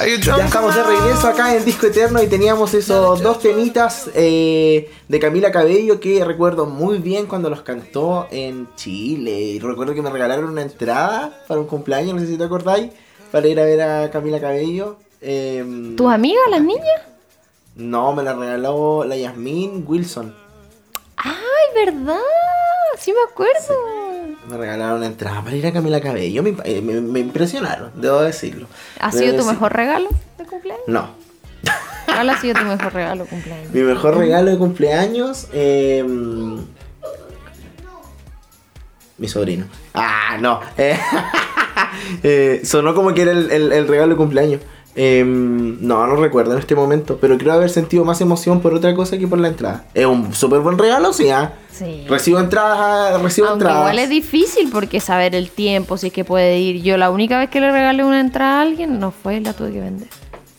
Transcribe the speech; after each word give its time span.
Ya 0.00 0.46
estamos 0.46 0.74
de 0.74 0.82
regreso 0.82 1.28
acá 1.28 1.54
en 1.54 1.62
Disco 1.62 1.86
Eterno 1.86 2.22
y 2.22 2.26
teníamos 2.26 2.72
esos 2.72 3.22
dos 3.22 3.38
temitas 3.38 4.10
eh, 4.14 4.90
de 5.08 5.20
Camila 5.20 5.52
Cabello 5.52 6.00
que 6.00 6.24
recuerdo 6.24 6.64
muy 6.64 6.96
bien 6.98 7.26
cuando 7.26 7.50
los 7.50 7.60
cantó 7.60 8.26
en 8.30 8.74
Chile. 8.76 9.30
Y 9.30 9.58
recuerdo 9.58 9.92
que 9.92 10.00
me 10.00 10.08
regalaron 10.08 10.46
una 10.46 10.62
entrada 10.62 11.44
para 11.46 11.60
un 11.60 11.66
cumpleaños, 11.66 12.14
no 12.14 12.20
sé 12.20 12.28
si 12.28 12.38
te 12.38 12.44
acordáis, 12.44 12.90
para 13.30 13.46
ir 13.46 13.60
a 13.60 13.64
ver 13.64 13.82
a 13.82 14.10
Camila 14.10 14.40
Cabello. 14.40 14.96
Eh, 15.20 15.92
¿Tus 15.98 16.10
amigas, 16.10 16.44
las 16.48 16.62
niñas? 16.62 17.02
No, 17.76 18.14
me 18.14 18.22
la 18.22 18.32
regaló 18.32 19.04
la 19.04 19.18
Yasmín 19.18 19.84
Wilson. 19.86 20.34
¡Ay, 21.16 21.34
verdad! 21.74 22.16
Sí 22.98 23.12
me 23.12 23.20
acuerdo. 23.30 23.99
Me 24.50 24.56
regalaron 24.56 24.96
una 24.98 25.06
entrada 25.06 25.42
para 25.42 25.54
ir 25.54 25.64
a 25.66 25.72
Camila 25.72 26.00
Cabello. 26.00 26.42
Me, 26.42 26.54
eh, 26.64 26.80
me- 26.82 27.00
me 27.00 27.20
impresionaron, 27.20 27.92
debo 27.94 28.20
decirlo. 28.20 28.66
¿Ha 28.98 29.10
Debo 29.10 29.22
sido 29.22 29.42
tu 29.42 29.48
mejor 29.48 29.72
regalo 29.72 30.08
de 30.38 30.44
cumpleaños? 30.44 30.84
No. 30.88 31.10
¿Cuál 32.06 32.30
ha 32.30 32.40
sido 32.40 32.54
tu 32.58 32.64
mejor 32.66 32.92
regalo 32.92 33.22
de 33.24 33.30
cumpleaños? 33.30 33.72
Mi 33.72 33.80
mejor 33.82 34.16
regalo 34.16 34.50
de 34.50 34.58
cumpleaños. 34.58 35.46
eh, 35.52 36.04
mi 39.18 39.28
sobrino. 39.28 39.66
Ah, 39.94 40.38
no. 40.40 40.60
Eh, 40.78 40.98
eh, 42.22 42.60
sonó 42.64 42.94
como 42.94 43.12
que 43.14 43.22
era 43.22 43.32
el, 43.32 43.50
el- 43.50 43.72
el 43.72 43.86
regalo 43.88 44.10
de 44.12 44.16
cumpleaños. 44.16 44.60
Eh, 45.02 45.24
no, 45.24 46.06
no 46.06 46.16
recuerdo 46.16 46.52
en 46.52 46.58
este 46.58 46.74
momento. 46.74 47.16
Pero 47.18 47.38
creo 47.38 47.54
haber 47.54 47.70
sentido 47.70 48.04
más 48.04 48.20
emoción 48.20 48.60
por 48.60 48.74
otra 48.74 48.94
cosa 48.94 49.16
que 49.16 49.26
por 49.26 49.38
la 49.38 49.48
entrada. 49.48 49.86
Es 49.94 50.04
un 50.04 50.34
súper 50.34 50.60
buen 50.60 50.76
regalo, 50.76 51.14
sí. 51.14 51.30
¿ah? 51.30 51.54
Sí. 51.72 52.04
Recibo 52.06 52.38
entradas. 52.38 53.18
Recibo 53.22 53.46
Aunque 53.46 53.64
entradas. 53.64 53.80
igual 53.80 53.98
es 53.98 54.10
difícil 54.10 54.68
porque 54.70 55.00
saber 55.00 55.34
el 55.34 55.48
tiempo, 55.50 55.96
si 55.96 56.08
es 56.08 56.12
que 56.12 56.22
puede 56.26 56.58
ir. 56.58 56.82
Yo 56.82 56.98
la 56.98 57.10
única 57.10 57.38
vez 57.38 57.48
que 57.48 57.62
le 57.62 57.72
regalé 57.72 58.04
una 58.04 58.20
entrada 58.20 58.58
a 58.58 58.60
alguien 58.60 59.00
no 59.00 59.10
fue, 59.10 59.40
la 59.40 59.54
tuve 59.54 59.72
que 59.72 59.80
vender. 59.80 60.08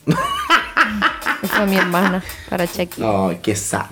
fue 1.43 1.67
mi 1.67 1.76
hermana 1.76 2.23
para 2.49 2.65
Chucky. 2.65 3.03
Ay, 3.05 3.37
qué 3.43 3.55
sad. 3.55 3.85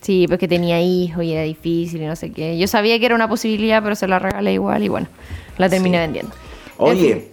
Sí, 0.00 0.26
porque 0.28 0.48
tenía 0.48 0.80
hijos 0.80 1.22
y 1.22 1.32
era 1.32 1.42
difícil 1.42 2.02
y 2.02 2.06
no 2.06 2.16
sé 2.16 2.32
qué. 2.32 2.58
Yo 2.58 2.66
sabía 2.66 2.98
que 2.98 3.06
era 3.06 3.14
una 3.14 3.28
posibilidad, 3.28 3.80
pero 3.84 3.94
se 3.94 4.08
la 4.08 4.18
regalé 4.18 4.54
igual 4.54 4.82
y 4.82 4.88
bueno, 4.88 5.06
la 5.58 5.68
terminé 5.68 5.98
vendiendo. 6.00 6.34
En 6.80 6.84
Oye. 6.88 7.31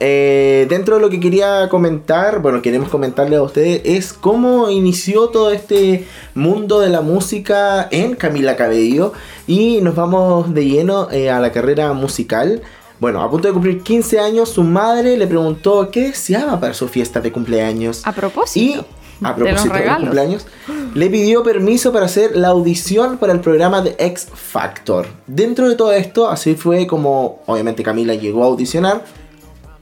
Eh, 0.00 0.66
dentro 0.68 0.96
de 0.96 1.00
lo 1.00 1.10
que 1.10 1.18
quería 1.18 1.68
comentar, 1.68 2.40
bueno, 2.40 2.62
queremos 2.62 2.88
comentarle 2.88 3.36
a 3.36 3.42
ustedes, 3.42 3.82
es 3.84 4.12
cómo 4.12 4.70
inició 4.70 5.28
todo 5.28 5.50
este 5.50 6.06
mundo 6.34 6.80
de 6.80 6.88
la 6.88 7.00
música 7.00 7.88
en 7.90 8.14
Camila 8.14 8.56
Cabello. 8.56 9.12
Y 9.46 9.80
nos 9.80 9.96
vamos 9.96 10.54
de 10.54 10.66
lleno 10.66 11.10
eh, 11.10 11.30
a 11.30 11.40
la 11.40 11.50
carrera 11.50 11.92
musical. 11.94 12.62
Bueno, 13.00 13.22
a 13.22 13.30
punto 13.30 13.48
de 13.48 13.54
cumplir 13.54 13.82
15 13.82 14.20
años, 14.20 14.48
su 14.50 14.62
madre 14.62 15.16
le 15.16 15.26
preguntó 15.26 15.90
qué 15.90 16.08
deseaba 16.08 16.60
para 16.60 16.74
su 16.74 16.88
fiesta 16.88 17.20
de 17.20 17.32
cumpleaños. 17.32 18.06
A 18.06 18.12
propósito. 18.12 18.84
Y 19.20 19.24
a 19.24 19.34
propósito 19.34 19.74
de, 19.74 19.84
los 19.84 19.98
cumpleaños, 19.98 20.46
le 20.94 21.10
pidió 21.10 21.42
permiso 21.42 21.92
para 21.92 22.06
hacer 22.06 22.36
la 22.36 22.48
audición 22.48 23.18
para 23.18 23.32
el 23.32 23.40
programa 23.40 23.82
de 23.82 23.96
X 23.98 24.28
Factor. 24.32 25.06
Dentro 25.26 25.68
de 25.68 25.74
todo 25.74 25.92
esto, 25.92 26.28
así 26.28 26.54
fue 26.54 26.86
como 26.86 27.42
obviamente 27.46 27.82
Camila 27.82 28.14
llegó 28.14 28.44
a 28.44 28.46
audicionar 28.46 29.04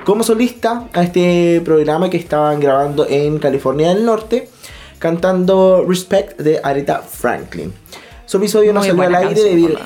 como 0.07 0.23
solista 0.23 0.89
a 0.93 1.03
este 1.03 1.61
programa 1.65 2.09
que 2.09 2.17
estaban 2.17 2.61
grabando 2.61 3.09
en 3.09 3.41
California 3.41 3.89
del 3.89 4.05
Norte, 4.05 4.49
cantando 5.01 5.85
Respect 5.85 6.39
de 6.41 6.61
Aretha 6.63 7.03
Franklin. 7.03 7.73
Su 8.25 8.37
episodio 8.37 8.73
no 8.73 8.85
salió 8.85 9.03
al 9.03 9.15
aire 9.17 9.43
debido... 9.43 9.79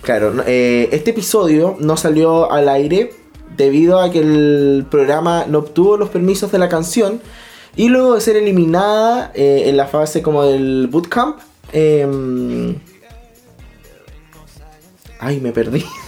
Claro, 0.00 0.34
eh, 0.46 0.88
este 0.92 1.10
episodio 1.10 1.76
no 1.78 1.98
salió 1.98 2.50
al 2.50 2.70
aire 2.70 3.12
debido 3.54 4.00
a 4.00 4.10
que 4.10 4.20
el 4.20 4.86
programa 4.90 5.44
no 5.46 5.58
obtuvo 5.58 5.98
los 5.98 6.08
permisos 6.08 6.50
de 6.50 6.58
la 6.58 6.70
canción 6.70 7.20
y 7.76 7.90
luego 7.90 8.14
de 8.14 8.22
ser 8.22 8.36
eliminada 8.36 9.30
eh, 9.34 9.64
en 9.66 9.76
la 9.76 9.86
fase 9.86 10.22
como 10.22 10.44
del 10.44 10.88
bootcamp. 10.90 11.38
em, 11.70 12.76
ay, 15.18 15.38
me 15.40 15.52
perdí. 15.52 15.84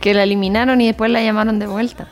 Que 0.00 0.14
la 0.14 0.22
eliminaron 0.22 0.80
y 0.80 0.86
después 0.86 1.10
la 1.10 1.22
llamaron 1.22 1.58
de 1.58 1.66
vuelta. 1.66 2.08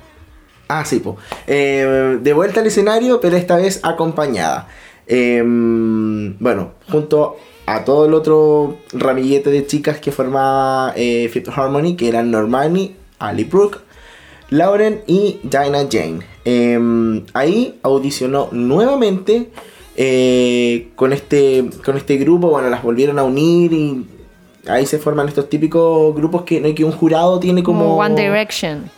Ah, 0.69 0.85
sí, 0.85 1.01
po. 1.01 1.17
Eh, 1.47 2.19
de 2.21 2.33
vuelta 2.35 2.61
al 2.61 2.67
escenario, 2.67 3.21
pero 3.21 3.37
esta 3.37 3.57
vez 3.57 3.81
acompañada. 3.83 4.69
Em, 5.07 6.39
bueno, 6.39 6.73
junto 6.91 7.39
a 7.65 7.85
todo 7.85 8.05
el 8.05 8.13
otro 8.13 8.77
ramillete 8.93 9.51
de 9.51 9.67
chicas 9.67 9.99
que 9.99 10.13
formaba 10.13 10.93
eh, 10.97 11.29
Fifth 11.33 11.49
Harmony, 11.49 11.97
que 11.97 12.09
eran 12.09 12.31
Normani, 12.31 12.95
Ali 13.19 13.45
Brooke, 13.45 13.79
Lauren 14.51 15.03
y 15.07 15.41
Dinah 15.43 15.89
Jane. 15.91 16.21
Em, 16.45 17.25
ahí 17.33 17.79
audicionó 17.83 18.49
nuevamente 18.53 19.51
eh, 19.97 20.89
con, 20.97 21.13
este, 21.15 21.71
con 21.85 21.97
este 21.97 22.17
grupo. 22.19 22.51
Bueno, 22.51 22.69
las 22.69 22.83
volvieron 22.83 23.19
a 23.19 23.25
unir 23.25 23.73
y 23.73 24.07
ahí 24.69 24.87
se 24.87 24.99
forman 24.99 25.29
estos 25.29 25.49
típicos 25.49 26.15
grupos 26.15 26.43
que, 26.43 26.75
que 26.75 26.85
un 26.85 26.93
jurado 26.93 27.39
tiene 27.41 27.63
Como, 27.63 27.81
como... 27.81 27.97
One 27.99 28.15
Direction. 28.15 28.91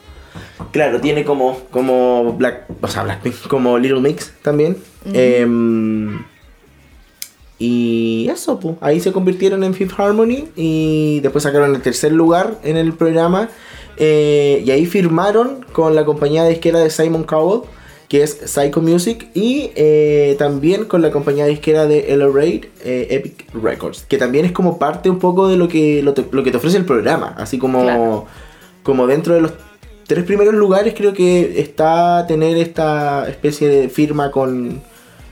Claro, 0.73 1.01
tiene 1.01 1.25
como, 1.25 1.59
como 1.71 2.35
Black, 2.35 2.65
o 2.81 2.87
sea, 2.89 3.03
Blackpink, 3.03 3.49
como 3.49 3.79
Little 3.79 4.01
Mix 4.01 4.33
también. 4.43 4.77
Em, 5.13 6.23
y 7.59 8.29
eso, 8.31 8.61
pues, 8.61 8.77
ahí 8.81 9.01
se 9.01 9.13
convirtieron 9.13 9.65
en 9.65 9.75
Fifth 9.75 9.99
Harmony 9.99 10.49
y 10.57 11.21
después 11.21 11.43
sacaron 11.43 11.75
el 11.75 11.83
tercer 11.83 12.13
lugar 12.13 12.59
en 12.63 12.77
el 12.77 12.93
programa. 12.93 13.49
eh, 13.97 14.63
y 14.65 14.71
ahí 14.71 14.87
firmaron 14.87 15.67
con 15.73 15.95
la 15.95 16.05
compañía 16.05 16.45
disquera 16.45 16.79
de 16.79 16.89
Simon 16.91 17.25
Cowell, 17.25 17.63
que 18.11 18.23
es 18.25 18.39
Psycho 18.45 18.83
Music, 18.83 19.29
y 19.35 19.71
eh, 19.77 20.35
también 20.37 20.85
con 20.87 21.01
la 21.01 21.11
compañía 21.13 21.47
disquera 21.47 21.87
de 21.87 22.13
Elorate, 22.13 22.69
eh, 22.85 23.07
Epic 23.09 23.47
Records, 23.55 24.03
que 24.03 24.19
también 24.19 24.45
es 24.45 24.51
como 24.53 24.79
parte 24.81 25.09
un 25.09 25.21
poco 25.21 25.47
de 25.49 25.57
lo 25.57 25.69
que, 25.69 26.03
lo, 26.03 26.13
te- 26.13 26.27
lo 26.33 26.43
que 26.43 26.51
te 26.51 26.57
ofrece 26.57 26.77
el 26.77 26.85
programa, 26.85 27.35
así 27.39 27.57
como, 27.57 27.83
Claro. 27.85 28.27
como 28.83 29.07
dentro 29.07 29.35
de 29.35 29.41
los 29.41 29.53
tres 30.09 30.25
primeros 30.25 30.55
lugares 30.55 30.93
creo 30.97 31.13
que 31.13 31.61
está 31.61 32.27
tener 32.27 32.57
esta 32.57 33.29
especie 33.29 33.69
de 33.69 33.89
firma 33.89 34.33
con, 34.33 34.83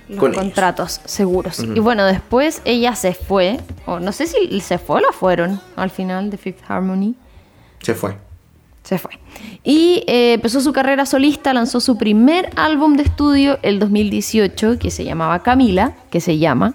Los 0.09 0.19
con 0.21 0.31
ellos. 0.31 0.45
contratos 0.45 1.01
seguros. 1.05 1.59
Y 1.59 1.81
bueno, 1.81 2.05
después 2.07 2.63
ella 2.65 2.95
se 2.95 3.13
fue. 3.13 3.59
O 3.87 3.99
no 3.99 4.13
sé 4.13 4.29
si 4.29 4.61
se 4.61 4.79
fue 4.79 4.99
o 4.99 5.01
la 5.01 5.11
fueron 5.11 5.61
al 5.75 5.91
final 5.91 6.31
de 6.31 6.37
Fifth 6.37 6.63
Harmony. 6.69 7.17
Se 7.83 7.93
fue. 7.95 8.15
Se 8.89 8.99
fue. 8.99 9.11
Y 9.65 10.03
eh, 10.07 10.35
empezó 10.35 10.61
su 10.63 10.73
carrera 10.73 11.05
solista, 11.05 11.53
lanzó 11.53 11.79
su 11.81 11.99
primer 11.99 12.49
álbum 12.57 12.97
de 12.97 13.03
estudio 13.03 13.59
el 13.63 13.79
2018, 13.79 14.79
que 14.79 14.91
se 14.91 15.05
llamaba 15.05 15.43
Camila, 15.43 15.93
que 16.11 16.21
se 16.21 16.39
llama. 16.39 16.75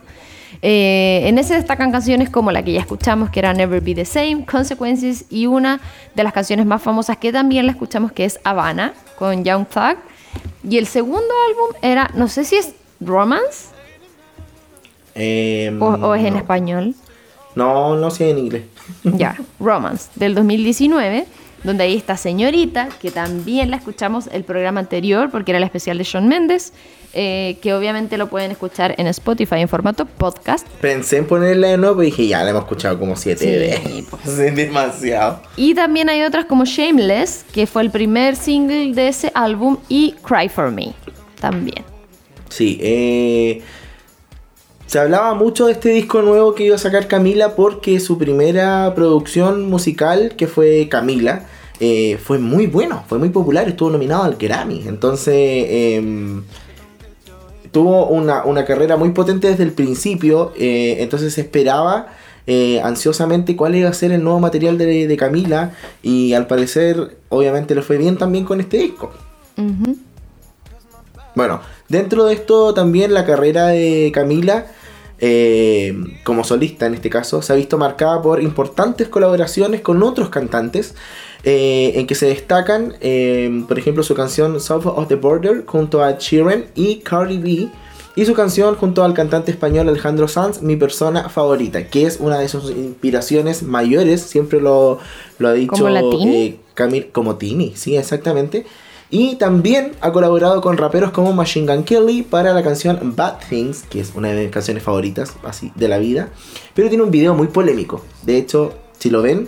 Eh, 0.61 1.23
en 1.25 1.39
ese 1.39 1.55
destacan 1.55 1.91
canciones 1.91 2.29
como 2.29 2.51
la 2.51 2.61
que 2.61 2.71
ya 2.71 2.81
escuchamos, 2.81 3.31
que 3.31 3.39
era 3.39 3.53
Never 3.53 3.81
Be 3.81 3.95
the 3.95 4.05
Same, 4.05 4.45
Consequences, 4.45 5.25
y 5.31 5.47
una 5.47 5.81
de 6.13 6.23
las 6.23 6.33
canciones 6.33 6.67
más 6.67 6.83
famosas 6.83 7.17
que 7.17 7.31
también 7.31 7.65
la 7.65 7.71
escuchamos, 7.71 8.11
que 8.11 8.25
es 8.25 8.39
Havana, 8.43 8.93
con 9.17 9.43
Young 9.43 9.65
Thug. 9.65 9.97
Y 10.69 10.77
el 10.77 10.85
segundo 10.85 11.33
álbum 11.49 11.75
era, 11.81 12.11
no 12.13 12.27
sé 12.27 12.43
si 12.43 12.57
es 12.57 12.75
Romance 13.01 13.73
Em, 15.15 15.81
o, 15.81 15.87
o 15.87 16.15
es 16.15 16.25
en 16.25 16.35
español. 16.35 16.95
No, 17.55 17.95
no 17.95 18.09
sé 18.09 18.31
en 18.31 18.39
inglés. 18.39 18.63
Ya, 19.03 19.37
Romance, 19.59 20.09
del 20.15 20.33
2019, 20.35 21.25
donde 21.63 21.85
hay 21.85 21.95
esta 21.95 22.17
señorita, 22.17 22.89
que 23.01 23.11
también 23.11 23.71
la 23.71 23.77
escuchamos 23.77 24.27
el 24.31 24.43
programa 24.43 24.79
anterior, 24.79 25.29
porque 25.31 25.51
era 25.51 25.57
el 25.57 25.63
especial 25.63 25.97
de 25.97 26.03
Shawn 26.03 26.27
Mendes, 26.27 26.73
eh, 27.13 27.57
que 27.61 27.73
obviamente 27.73 28.17
lo 28.17 28.27
pueden 28.27 28.51
escuchar 28.51 28.95
en 28.97 29.07
Spotify 29.07 29.57
en 29.57 29.67
formato 29.67 30.05
podcast. 30.05 30.67
Pensé 30.81 31.17
en 31.17 31.27
ponerla 31.27 31.67
de 31.67 31.77
nuevo, 31.77 31.97
pero 31.97 32.05
dije, 32.05 32.27
ya 32.27 32.43
la 32.43 32.49
hemos 32.49 32.63
escuchado 32.63 32.99
como 32.99 33.15
siete 33.15 33.57
veces. 33.57 34.05
pues. 34.09 34.25
Es 34.39 34.55
demasiado. 34.55 35.41
Y 35.55 35.75
también 35.75 36.09
hay 36.09 36.23
otras 36.23 36.45
como 36.45 36.65
Shameless, 36.65 37.45
que 37.53 37.67
fue 37.67 37.83
el 37.83 37.91
primer 37.91 38.35
single 38.35 38.93
de 38.93 39.07
ese 39.07 39.31
álbum, 39.35 39.77
y 39.87 40.15
Cry 40.23 40.49
for 40.49 40.71
Me, 40.71 40.93
también. 41.39 41.85
Sí, 42.49 42.79
eh, 42.81 43.61
se 44.93 44.99
hablaba 44.99 45.33
mucho 45.33 45.65
de 45.65 45.71
este 45.71 45.89
disco 45.89 46.21
nuevo 46.21 46.53
que 46.53 46.65
iba 46.65 46.75
a 46.75 46.77
sacar 46.77 47.07
Camila 47.07 47.55
porque 47.55 47.99
su 47.99 48.19
primera 48.19 48.93
producción 48.93 49.67
musical, 49.67 50.35
que 50.37 50.45
fue 50.45 50.87
Camila, 50.87 51.47
eh, 51.79 52.19
fue 52.23 52.37
muy 52.37 52.67
bueno, 52.67 53.03
fue 53.09 53.17
muy 53.17 53.29
popular, 53.29 53.67
estuvo 53.67 53.89
nominado 53.89 54.21
al 54.21 54.35
Grammy. 54.35 54.83
Entonces, 54.87 55.33
em, 55.35 56.43
tuvo 57.71 58.05
una, 58.05 58.45
una 58.45 58.65
carrera 58.65 58.95
muy 58.95 59.09
potente 59.13 59.47
desde 59.47 59.63
el 59.63 59.71
principio, 59.71 60.53
eh, 60.59 60.97
entonces 60.99 61.33
se 61.33 61.41
esperaba 61.41 62.09
eh, 62.45 62.79
ansiosamente 62.83 63.55
cuál 63.55 63.73
iba 63.73 63.89
a 63.89 63.93
ser 63.93 64.11
el 64.11 64.23
nuevo 64.23 64.39
material 64.41 64.77
de, 64.77 65.07
de 65.07 65.17
Camila 65.17 65.71
y 66.03 66.33
al 66.33 66.45
parecer 66.45 67.17
obviamente 67.29 67.73
le 67.73 67.81
fue 67.81 67.97
bien 67.97 68.19
también 68.19 68.45
con 68.45 68.59
este 68.59 68.77
disco. 68.77 69.11
Bueno, 71.33 71.61
dentro 71.89 72.25
de 72.25 72.35
esto 72.35 72.75
también 72.75 73.11
la 73.15 73.25
carrera 73.25 73.69
de 73.69 74.11
Camila, 74.13 74.67
eh, 75.25 75.95
como 76.25 76.43
solista 76.43 76.85
en 76.85 76.95
este 76.95 77.09
caso, 77.09 77.41
se 77.41 77.53
ha 77.53 77.55
visto 77.55 77.77
marcada 77.77 78.21
por 78.21 78.43
importantes 78.43 79.07
colaboraciones 79.07 79.79
con 79.79 80.03
otros 80.03 80.27
cantantes. 80.27 80.95
eh, 81.45 81.93
en 81.95 82.07
que 82.07 82.15
se 82.15 82.27
destacan, 82.27 82.95
eh, 83.01 83.63
por 83.67 83.77
ejemplo, 83.77 84.03
su 84.03 84.15
canción 84.15 84.59
South 84.61 84.85
of 84.85 85.07
the 85.07 85.15
Border 85.15 85.65
junto 85.65 86.01
a 86.03 86.17
Sheeran 86.17 86.65
y 86.75 86.97
Cardi 86.97 87.37
B. 87.37 87.69
Y 88.15 88.25
su 88.25 88.33
canción 88.33 88.75
junto 88.75 89.03
al 89.03 89.13
cantante 89.13 89.51
español 89.51 89.89
Alejandro 89.89 90.27
Sanz, 90.27 90.61
mi 90.61 90.75
persona 90.75 91.29
favorita, 91.29 91.87
que 91.87 92.05
es 92.05 92.19
una 92.19 92.37
de 92.39 92.47
sus 92.47 92.69
inspiraciones 92.69 93.63
mayores, 93.63 94.21
siempre 94.21 94.61
lo, 94.61 94.99
lo 95.39 95.47
ha 95.47 95.53
dicho 95.53 95.71
¿Como 95.71 95.87
eh, 95.87 96.59
Camil, 96.75 97.07
como 97.11 97.35
Tini, 97.37 97.73
sí, 97.75 97.97
exactamente. 97.97 98.65
Y 99.15 99.35
también 99.35 99.91
ha 100.01 100.11
colaborado 100.11 100.59
con 100.59 100.75
raperos 100.75 101.11
como 101.11 101.33
Machine 101.33 101.71
Gun 101.71 101.83
Kelly 101.83 102.23
para 102.23 102.51
la 102.51 102.63
canción 102.63 103.13
Bad 103.15 103.41
Things, 103.47 103.83
que 103.83 103.99
es 103.99 104.11
una 104.15 104.29
de 104.29 104.41
mis 104.41 104.51
canciones 104.51 104.81
favoritas 104.81 105.35
así 105.43 105.71
de 105.75 105.87
la 105.87 105.99
vida. 105.99 106.29
Pero 106.73 106.89
tiene 106.89 107.03
un 107.03 107.11
video 107.11 107.35
muy 107.35 107.45
polémico. 107.45 108.01
De 108.23 108.37
hecho, 108.37 108.73
si 108.97 109.11
lo 109.11 109.21
ven, 109.21 109.47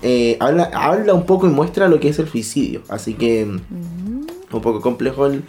eh, 0.00 0.38
habla, 0.40 0.70
habla 0.72 1.12
un 1.12 1.26
poco 1.26 1.46
y 1.46 1.50
muestra 1.50 1.88
lo 1.88 2.00
que 2.00 2.08
es 2.08 2.18
el 2.20 2.26
suicidio. 2.26 2.80
Así 2.88 3.12
que 3.12 3.44
mm, 3.44 4.26
un 4.50 4.62
poco 4.62 4.80
complejo 4.80 5.26
el, 5.26 5.44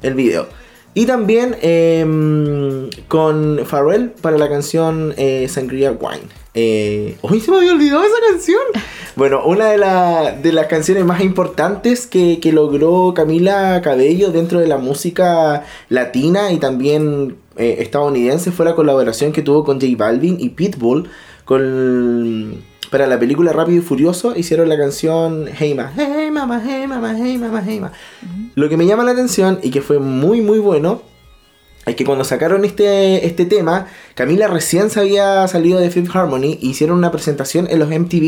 el 0.00 0.14
video. 0.14 0.46
Y 0.94 1.04
también 1.04 1.54
eh, 1.60 2.88
con 3.08 3.60
Pharrell 3.66 4.12
para 4.22 4.38
la 4.38 4.48
canción 4.48 5.12
eh, 5.18 5.48
Sangria 5.50 5.92
Wine. 5.92 6.41
Eh, 6.54 7.16
¡Uy, 7.22 7.40
se 7.40 7.50
me 7.50 7.56
había 7.58 7.72
olvidado 7.72 8.04
esa 8.04 8.16
canción! 8.30 8.60
Bueno, 9.14 9.44
una 9.44 9.66
de, 9.66 9.76
la- 9.76 10.32
de 10.32 10.52
las 10.52 10.68
canciones 10.68 11.04
más 11.04 11.20
importantes 11.20 12.06
que, 12.06 12.40
que 12.40 12.50
logró 12.50 13.12
Camila 13.14 13.82
Cabello 13.82 14.30
dentro 14.32 14.58
de 14.58 14.66
la 14.66 14.78
música 14.78 15.64
latina 15.90 16.50
y 16.50 16.56
también 16.56 17.36
eh, 17.58 17.76
estadounidense 17.80 18.52
fue 18.52 18.64
la 18.64 18.74
colaboración 18.74 19.32
que 19.32 19.42
tuvo 19.42 19.64
con 19.64 19.78
J 19.82 19.92
Balvin 19.98 20.38
y 20.40 20.48
Pitbull 20.48 21.10
con, 21.44 22.62
para 22.90 23.06
la 23.06 23.18
película 23.18 23.52
Rápido 23.52 23.80
y 23.80 23.82
Furioso. 23.82 24.34
Hicieron 24.34 24.70
la 24.70 24.78
canción 24.78 25.44
Hey 25.58 25.74
Ma, 25.74 25.92
Hey 25.94 26.30
Mama, 26.30 26.62
Hey 26.66 26.86
Mama, 26.86 27.14
Hey 27.14 27.36
Mama, 27.36 27.62
Hey 27.66 27.80
Mama. 27.80 27.92
Lo 28.54 28.70
que 28.70 28.78
me 28.78 28.86
llama 28.86 29.04
la 29.04 29.10
atención 29.12 29.58
y 29.62 29.70
que 29.70 29.82
fue 29.82 29.98
muy 29.98 30.40
muy 30.40 30.58
bueno 30.58 31.02
es 31.86 31.96
que 31.96 32.04
cuando 32.04 32.24
sacaron 32.24 32.64
este, 32.64 33.26
este 33.26 33.44
tema, 33.44 33.86
Camila 34.14 34.46
recién 34.46 34.88
se 34.90 35.00
había 35.00 35.46
salido 35.48 35.80
de 35.80 35.90
Fifth 35.90 36.14
Harmony, 36.14 36.58
hicieron 36.60 36.96
una 36.98 37.10
presentación 37.10 37.66
en 37.70 37.78
los 37.80 37.88
MTV 37.88 38.22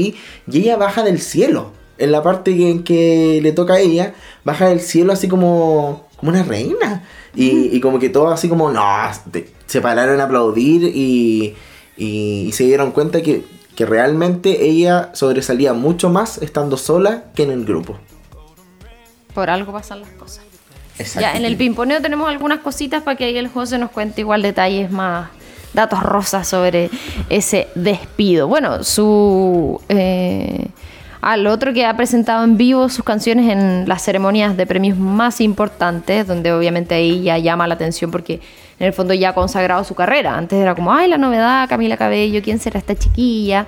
y 0.50 0.58
ella 0.58 0.76
baja 0.76 1.02
del 1.02 1.20
cielo. 1.20 1.70
En 1.96 2.10
la 2.10 2.24
parte 2.24 2.50
en 2.68 2.82
que 2.82 3.38
le 3.40 3.52
toca 3.52 3.74
a 3.74 3.78
ella, 3.80 4.14
baja 4.44 4.68
del 4.68 4.80
cielo 4.80 5.12
así 5.12 5.28
como, 5.28 6.08
como 6.16 6.32
una 6.32 6.42
reina. 6.42 7.04
Y, 7.36 7.74
y 7.76 7.80
como 7.80 8.00
que 8.00 8.08
todos 8.08 8.32
así 8.34 8.48
como, 8.48 8.70
no, 8.72 8.82
se 9.66 9.80
pararon 9.80 10.20
a 10.20 10.24
aplaudir 10.24 10.82
y, 10.84 11.54
y- 11.96 12.46
y 12.48 12.52
se 12.52 12.64
dieron 12.64 12.90
cuenta 12.90 13.22
que, 13.22 13.44
que 13.76 13.86
realmente 13.86 14.66
ella 14.68 15.10
sobresalía 15.14 15.72
mucho 15.72 16.10
más 16.10 16.38
estando 16.38 16.76
sola 16.76 17.26
que 17.36 17.44
en 17.44 17.52
el 17.52 17.64
grupo. 17.64 17.96
Por 19.32 19.50
algo 19.50 19.72
pasan 19.72 20.00
las 20.00 20.10
cosas. 20.10 20.44
Ya, 21.18 21.36
en 21.36 21.44
el 21.44 21.56
pimponeo 21.56 22.00
tenemos 22.00 22.28
algunas 22.28 22.60
cositas 22.60 23.02
para 23.02 23.16
que 23.16 23.24
ahí 23.24 23.36
el 23.36 23.48
José 23.48 23.78
nos 23.78 23.90
cuente 23.90 24.20
igual 24.20 24.42
detalles 24.42 24.90
más, 24.90 25.28
datos 25.72 26.02
rosas 26.02 26.46
sobre 26.46 26.90
ese 27.28 27.68
despido. 27.74 28.48
Bueno, 28.48 28.84
su... 28.84 29.80
Eh, 29.88 30.68
al 31.20 31.46
otro 31.46 31.72
que 31.72 31.86
ha 31.86 31.96
presentado 31.96 32.44
en 32.44 32.58
vivo 32.58 32.90
sus 32.90 33.02
canciones 33.02 33.50
en 33.50 33.88
las 33.88 34.02
ceremonias 34.02 34.58
de 34.58 34.66
premios 34.66 34.98
más 34.98 35.40
importantes, 35.40 36.26
donde 36.26 36.52
obviamente 36.52 36.94
ahí 36.94 37.22
ya 37.22 37.38
llama 37.38 37.66
la 37.66 37.74
atención 37.74 38.10
porque 38.10 38.42
en 38.78 38.86
el 38.86 38.92
fondo 38.92 39.14
ya 39.14 39.30
ha 39.30 39.32
consagrado 39.32 39.84
su 39.84 39.94
carrera. 39.94 40.36
Antes 40.36 40.58
era 40.58 40.74
como, 40.74 40.92
ay, 40.92 41.08
la 41.08 41.16
novedad, 41.16 41.66
Camila 41.66 41.96
Cabello, 41.96 42.42
¿quién 42.42 42.58
será 42.58 42.78
esta 42.78 42.94
chiquilla? 42.94 43.66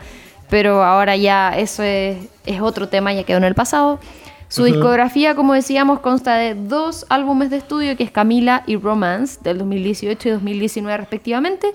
Pero 0.50 0.84
ahora 0.84 1.16
ya 1.16 1.56
eso 1.56 1.82
es, 1.82 2.18
es 2.44 2.60
otro 2.60 2.90
tema, 2.90 3.14
ya 3.14 3.22
quedó 3.22 3.38
en 3.38 3.44
el 3.44 3.54
pasado. 3.54 4.00
Su 4.48 4.64
discografía, 4.64 5.34
como 5.34 5.54
decíamos, 5.54 6.00
consta 6.00 6.36
de 6.36 6.54
dos 6.54 7.04
álbumes 7.08 7.50
de 7.50 7.56
estudio, 7.56 7.96
que 7.96 8.04
es 8.04 8.10
Camila 8.10 8.62
y 8.66 8.76
Romance, 8.76 9.40
del 9.42 9.58
2018 9.58 10.28
y 10.28 10.32
2019 10.32 10.96
respectivamente, 10.96 11.72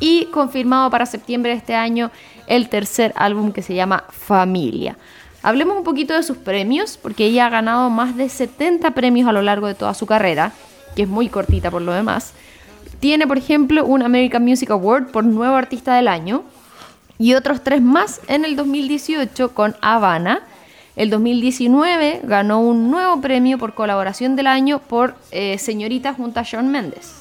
y 0.00 0.26
confirmado 0.26 0.90
para 0.90 1.06
septiembre 1.06 1.52
de 1.52 1.58
este 1.58 1.74
año 1.74 2.10
el 2.46 2.68
tercer 2.68 3.12
álbum 3.16 3.52
que 3.52 3.62
se 3.62 3.74
llama 3.74 4.04
Familia. 4.10 4.96
Hablemos 5.42 5.76
un 5.76 5.84
poquito 5.84 6.14
de 6.14 6.24
sus 6.24 6.36
premios, 6.36 6.98
porque 7.00 7.26
ella 7.26 7.46
ha 7.46 7.50
ganado 7.50 7.88
más 7.88 8.16
de 8.16 8.28
70 8.28 8.90
premios 8.90 9.28
a 9.28 9.32
lo 9.32 9.42
largo 9.42 9.68
de 9.68 9.74
toda 9.74 9.94
su 9.94 10.06
carrera, 10.06 10.52
que 10.96 11.02
es 11.02 11.08
muy 11.08 11.28
cortita 11.28 11.70
por 11.70 11.82
lo 11.82 11.92
demás. 11.92 12.32
Tiene, 12.98 13.28
por 13.28 13.38
ejemplo, 13.38 13.84
un 13.84 14.02
American 14.02 14.44
Music 14.44 14.70
Award 14.70 15.12
por 15.12 15.24
Nuevo 15.24 15.54
Artista 15.54 15.94
del 15.94 16.08
Año, 16.08 16.42
y 17.18 17.34
otros 17.34 17.62
tres 17.62 17.82
más 17.82 18.20
en 18.28 18.44
el 18.44 18.56
2018 18.56 19.54
con 19.54 19.76
Habana. 19.80 20.42
El 20.98 21.10
2019 21.10 22.22
ganó 22.24 22.60
un 22.60 22.90
nuevo 22.90 23.20
premio 23.20 23.56
por 23.56 23.72
colaboración 23.72 24.34
del 24.34 24.48
año 24.48 24.80
por 24.80 25.14
eh, 25.30 25.56
Señorita 25.56 26.12
junto 26.12 26.40
a 26.40 26.42
Shawn 26.42 26.72
Mendes. 26.72 27.12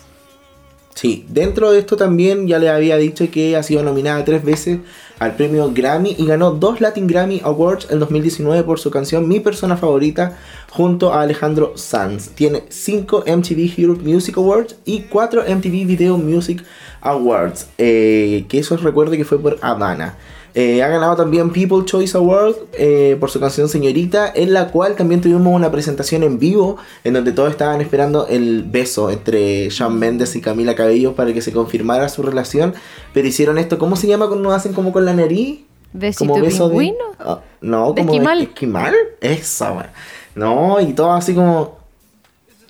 Sí, 0.96 1.28
dentro 1.30 1.72
de 1.72 1.78
esto 1.78 1.96
también 1.96 2.48
ya 2.48 2.58
le 2.58 2.70
había 2.70 2.98
dicho 2.98 3.30
que 3.30 3.56
ha 3.56 3.62
sido 3.62 3.84
nominada 3.84 4.26
tres 4.26 4.44
veces 4.44 4.80
al 5.20 5.36
premio 5.36 5.72
Grammy 5.72 6.16
y 6.18 6.26
ganó 6.26 6.54
dos 6.54 6.82
Latin 6.82 7.06
Grammy 7.06 7.40
Awards 7.44 7.92
en 7.92 8.00
2019 8.00 8.64
por 8.64 8.80
su 8.80 8.90
canción 8.90 9.28
Mi 9.28 9.42
persona 9.42 9.78
favorita 9.78 10.40
junto 10.72 11.14
a 11.14 11.22
Alejandro 11.22 11.74
Sanz. 11.76 12.30
Tiene 12.30 12.64
cinco 12.70 13.24
MTV 13.28 13.80
Europe 13.80 14.02
Music 14.04 14.38
Awards 14.38 14.76
y 14.86 15.02
cuatro 15.02 15.44
MTV 15.44 15.86
Video 15.86 16.18
Music 16.18 16.64
Awards, 17.02 17.68
eh, 17.78 18.46
que 18.50 18.58
eso 18.58 18.76
recuerdo 18.78 19.12
que 19.12 19.24
fue 19.24 19.40
por 19.40 19.60
Habana. 19.62 20.18
Eh, 20.60 20.82
ha 20.82 20.88
ganado 20.88 21.16
también 21.16 21.52
People 21.52 21.86
Choice 21.86 22.18
Award 22.18 22.56
eh, 22.74 23.16
por 23.20 23.30
su 23.30 23.40
canción 23.40 23.70
Señorita, 23.70 24.32
en 24.34 24.54
la 24.54 24.70
cual 24.70 24.96
también 24.96 25.22
tuvimos 25.22 25.54
una 25.54 25.70
presentación 25.70 26.24
en 26.24 26.40
vivo, 26.40 26.78
en 27.04 27.14
donde 27.14 27.32
todos 27.32 27.52
estaban 27.52 27.80
esperando 27.80 28.26
el 28.28 28.64
beso 28.64 29.12
entre 29.12 29.70
Shawn 29.70 30.00
Mendes 30.00 30.36
y 30.36 30.42
Camila 30.42 30.74
Cabello 30.74 31.14
para 31.14 31.32
que 31.32 31.44
se 31.44 31.52
confirmara 31.52 32.10
su 32.10 32.24
relación. 32.24 32.74
Pero 33.14 33.28
hicieron 33.28 33.60
esto, 33.60 33.78
¿cómo 33.78 33.96
se 33.96 34.08
llama 34.08 34.28
cuando 34.30 34.52
hacen 34.52 34.74
como 34.74 34.92
con 34.92 35.06
la 35.06 35.14
nariz? 35.14 35.60
Besito 35.94 36.34
como 36.34 36.42
beso 36.44 36.70
de- 36.70 36.72
pingüino. 36.72 37.06
Ah, 37.20 37.40
no, 37.62 37.94
¿De 37.94 38.02
como 38.02 38.14
de 38.14 38.18
esquimal? 38.18 38.42
esquimal. 38.42 38.96
Eso, 39.22 39.74
bueno. 39.76 39.90
No, 40.34 40.80
y 40.82 40.94
todo 40.94 41.12
así 41.12 41.36
como. 41.36 41.78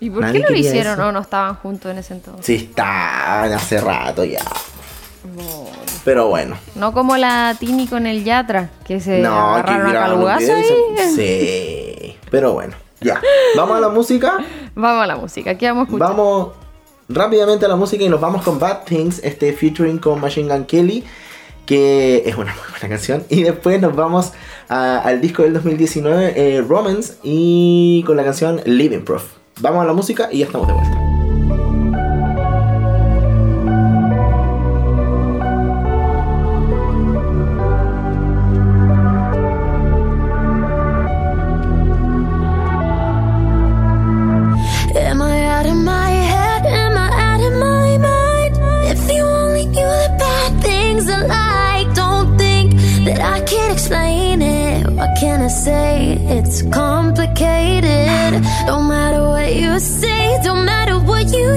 ¿Y 0.01 0.09
por 0.09 0.29
qué 0.33 0.39
no 0.41 0.49
lo 0.49 0.55
hicieron 0.57 0.99
o 0.99 1.11
no 1.13 1.21
estaban 1.21 1.55
juntos 1.55 1.89
en 1.89 1.99
ese 1.99 2.15
entonces? 2.15 2.45
Sí, 2.45 2.55
estaban 2.55 3.53
hace 3.53 3.79
rato 3.79 4.25
ya. 4.25 4.43
Pero 6.07 6.29
bueno. 6.29 6.55
No 6.75 6.93
como 6.93 7.17
la 7.17 7.53
Tini 7.59 7.85
con 7.85 8.07
el 8.07 8.23
Yatra, 8.23 8.69
que 8.85 9.01
se 9.01 9.19
No, 9.19 9.29
que 9.55 9.59
agarraron 9.71 9.87
a 9.89 9.93
calugazo 9.93 10.53
ahí. 10.53 10.63
se- 10.63 11.11
Sí, 12.01 12.15
pero 12.31 12.53
bueno, 12.53 12.75
ya. 13.01 13.19
Vamos 13.57 13.75
a 13.75 13.81
la 13.81 13.89
música. 13.89 14.37
Vamos 14.73 15.03
a 15.03 15.07
la 15.07 15.17
música, 15.17 15.57
¿qué 15.57 15.67
vamos 15.67 15.81
a 15.81 15.85
escuchar? 15.87 16.07
Vamos 16.07 16.49
rápidamente 17.09 17.65
a 17.65 17.67
la 17.67 17.75
música 17.75 18.05
y 18.05 18.07
nos 18.09 18.21
vamos 18.21 18.41
con 18.41 18.57
Bad 18.57 18.83
Things, 18.85 19.19
este 19.21 19.51
featuring 19.51 19.97
con 19.97 20.21
Machine 20.21 20.47
Gun 20.47 20.63
Kelly, 20.63 21.03
que 21.65 22.23
es 22.25 22.37
una 22.37 22.53
muy 22.53 22.63
buena 22.71 22.87
canción. 22.87 23.25
Y 23.27 23.43
después 23.43 23.81
nos 23.81 23.93
vamos 23.93 24.31
a- 24.69 24.99
al 24.99 25.19
disco 25.19 25.43
del 25.43 25.51
2019, 25.55 26.33
eh, 26.37 26.61
Romance, 26.61 27.15
y 27.21 28.01
con 28.05 28.15
la 28.15 28.23
canción 28.23 28.61
Living 28.63 29.01
Proof. 29.03 29.23
Vamos 29.59 29.81
a 29.83 29.85
la 29.85 29.91
música 29.93 30.29
y 30.31 30.37
ya 30.39 30.45
estamos 30.45 30.67
de 30.67 30.73
vuelta. 30.73 31.06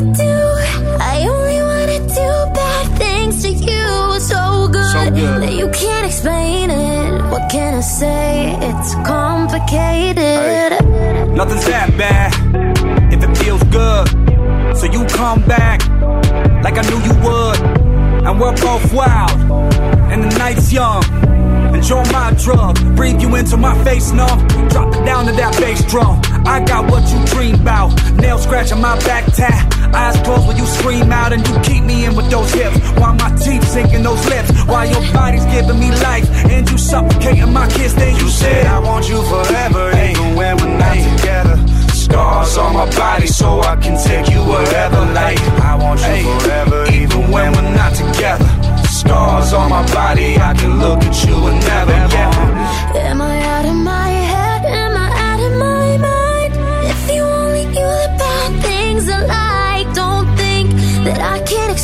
Do. 0.01 0.35
I 1.01 1.27
only 1.29 1.61
wanna 1.63 2.01
do 2.09 2.31
bad 2.55 2.99
things 2.99 3.43
to 3.43 3.51
you. 3.51 4.21
So 4.21 4.69
good, 4.69 4.85
So 4.93 5.11
good. 5.11 5.43
that 5.43 5.53
you 5.55 5.69
can't 5.71 6.07
explain 6.07 6.71
it. 6.71 7.23
What 7.31 7.51
can 7.51 7.75
I 7.75 7.81
say? 7.81 8.57
It's 8.61 8.95
complicated. 9.07 10.73
Nothing's 11.35 11.67
that 11.67 11.97
bad 11.97 12.33
if 13.13 13.23
it 13.23 13.37
feels 13.39 13.63
good. 13.65 14.09
So 14.77 14.87
you 14.87 15.05
come 15.07 15.41
back 15.47 15.81
like 16.65 16.77
I 16.79 16.83
knew 16.89 17.01
you 17.09 17.15
would. 17.27 17.61
And 18.27 18.39
we're 18.39 18.55
both 18.57 18.93
wild, 18.93 19.31
and 20.13 20.23
the 20.25 20.39
night's 20.39 20.71
young. 20.73 21.03
Enjoy 21.75 22.03
my 22.13 22.33
drug. 22.45 22.77
Breathe 22.95 23.21
you 23.23 23.35
into 23.37 23.57
my 23.57 23.75
face, 23.83 24.13
numb. 24.13 24.47
Drop 24.69 24.95
it 24.95 25.05
down 25.07 25.25
to 25.27 25.33
that 25.33 25.57
bass 25.59 25.83
drum. 25.91 26.21
I 26.47 26.65
got 26.65 26.91
what 26.91 27.05
you 27.13 27.25
dream 27.27 27.55
about. 27.57 27.95
Nail 28.15 28.39
scratching 28.39 28.81
my 28.81 28.97
back 29.01 29.25
tat. 29.35 29.67
Eyes 29.95 30.21
closed 30.23 30.47
when 30.47 30.57
you 30.57 30.67
scream 30.67 31.13
out 31.13 31.33
and 31.33 31.47
you 31.47 31.59
keep 31.61 31.85
me 31.85 32.05
in 32.05 32.15
with 32.15 32.31
those 32.31 32.53
hips. 32.53 32.79
While 32.99 33.15
my 33.15 33.31
teeth 33.37 33.67
sinking 33.69 34.03
those 34.03 34.25
lips. 34.29 34.51
While 34.65 34.89
your 34.89 35.03
body's 35.13 35.45
giving 35.47 35.79
me 35.79 35.91
life 36.03 36.29
and 36.51 36.69
you 36.71 36.79
suffocating 36.79 37.53
my 37.53 37.69
kiss. 37.69 37.95
Then 37.95 38.17
you 38.17 38.29
said, 38.29 38.67
I 38.67 38.79
want 38.79 39.09
you 39.09 39.23
forever, 39.23 39.91
even 39.97 40.35
when 40.37 40.57
we're 40.57 40.79
not 40.79 40.97
together. 40.97 41.57
Scars 41.95 42.57
on 42.57 42.75
my 42.75 42.91
body 42.97 43.27
so 43.27 43.61
I 43.61 43.77
can 43.77 43.97
take 44.03 44.31
you 44.33 44.41
wherever. 44.43 45.01
Like, 45.13 45.39
I 45.63 45.77
want 45.77 46.01
you 46.01 46.41
forever, 46.41 46.85
even 46.93 47.31
when 47.31 47.53
we're 47.53 47.75
not 47.75 47.95
together. 47.95 48.49
Scars 48.89 49.53
on 49.53 49.71
my 49.71 49.87
body, 49.95 50.37
I 50.37 50.55
can 50.55 50.79
look 50.79 51.03
at 51.03 51.25
you 51.25 51.35
and 51.35 51.61
never, 51.61 51.93
yeah. 51.93 52.97
Am 52.97 53.23
I 53.23 53.40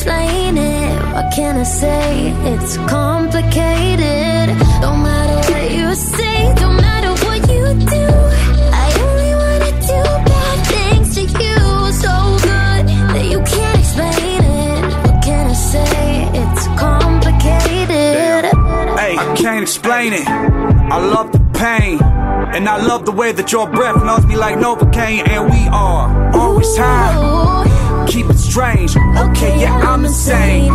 explain 0.07 0.57
it. 0.57 1.03
What 1.15 1.33
can 1.35 1.57
I 1.57 1.65
say? 1.65 2.33
It's 2.53 2.77
complicated. 2.89 4.57
Don't 4.81 5.03
matter 5.03 5.37
what 5.53 5.73
you 5.73 5.95
say, 5.95 6.55
don't 6.55 6.77
matter 6.77 7.13
what 7.27 7.41
you 7.51 7.65
do. 7.91 8.07
I 8.85 8.87
only 9.03 9.33
wanna 9.43 9.73
do 9.91 10.03
bad 10.31 10.59
things 10.71 11.15
to 11.17 11.23
you, 11.23 11.59
so 12.05 12.13
good 12.47 12.87
that 13.15 13.27
you 13.33 13.41
can't 13.43 13.79
explain 13.83 14.43
it. 14.45 14.83
What 15.05 15.23
can 15.25 15.47
I 15.49 15.55
say? 15.55 16.31
It's 16.41 16.67
complicated. 16.79 18.45
Hey, 19.01 19.17
I 19.19 19.35
can't 19.37 19.63
explain 19.63 20.13
it. 20.13 20.29
I 20.29 20.99
love 21.15 21.33
the 21.33 21.41
pain. 21.59 21.99
And 22.55 22.69
I 22.69 22.77
love 22.77 23.05
the 23.05 23.13
way 23.13 23.33
that 23.33 23.51
your 23.51 23.69
breath 23.69 24.03
numbs 24.05 24.25
me 24.27 24.37
like 24.37 24.57
Novocaine. 24.57 25.29
And 25.29 25.51
we 25.51 25.67
are 25.69 26.33
always 26.33 26.77
high. 26.77 27.56
Keep 28.07 28.31
it 28.31 28.39
strange. 28.39 28.97
Okay, 28.97 29.61
yeah, 29.61 29.77
I'm 29.77 30.05
insane. 30.05 30.71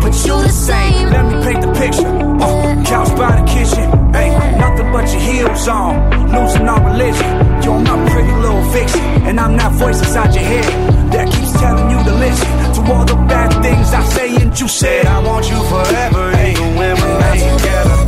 But 0.00 0.14
you 0.26 0.36
the 0.42 0.48
same. 0.48 1.08
Let 1.10 1.24
me 1.26 1.44
paint 1.44 1.60
the 1.62 1.72
picture. 1.72 2.06
Uh, 2.06 2.84
couch 2.84 3.16
by 3.16 3.40
the 3.40 3.46
kitchen. 3.46 3.86
Hey, 4.12 4.30
nothing 4.58 4.92
but 4.92 5.10
your 5.12 5.20
heels 5.20 5.68
on. 5.68 6.10
Losing 6.34 6.68
all 6.68 6.82
religion. 6.84 7.30
You're 7.62 7.80
my 7.80 8.10
pretty 8.10 8.32
little 8.32 8.64
fiction. 8.72 9.00
And 9.28 9.40
I'm 9.40 9.56
that 9.56 9.72
voice 9.72 9.98
inside 10.00 10.34
your 10.34 10.44
head 10.44 10.64
that 11.12 11.26
keeps 11.32 11.52
telling 11.52 11.90
you 11.90 12.04
to 12.04 12.14
listen 12.14 12.48
to 12.74 12.92
all 12.92 13.04
the 13.04 13.14
bad 13.28 13.50
things 13.62 13.92
I 13.94 14.02
say. 14.04 14.36
And 14.42 14.58
you 14.58 14.68
said, 14.68 15.06
I 15.06 15.18
want 15.22 15.48
you 15.48 15.58
forever, 15.72 16.30
even 16.48 16.76
when 16.76 16.96
we're 16.96 17.18
not 17.20 17.58
together. 17.58 18.03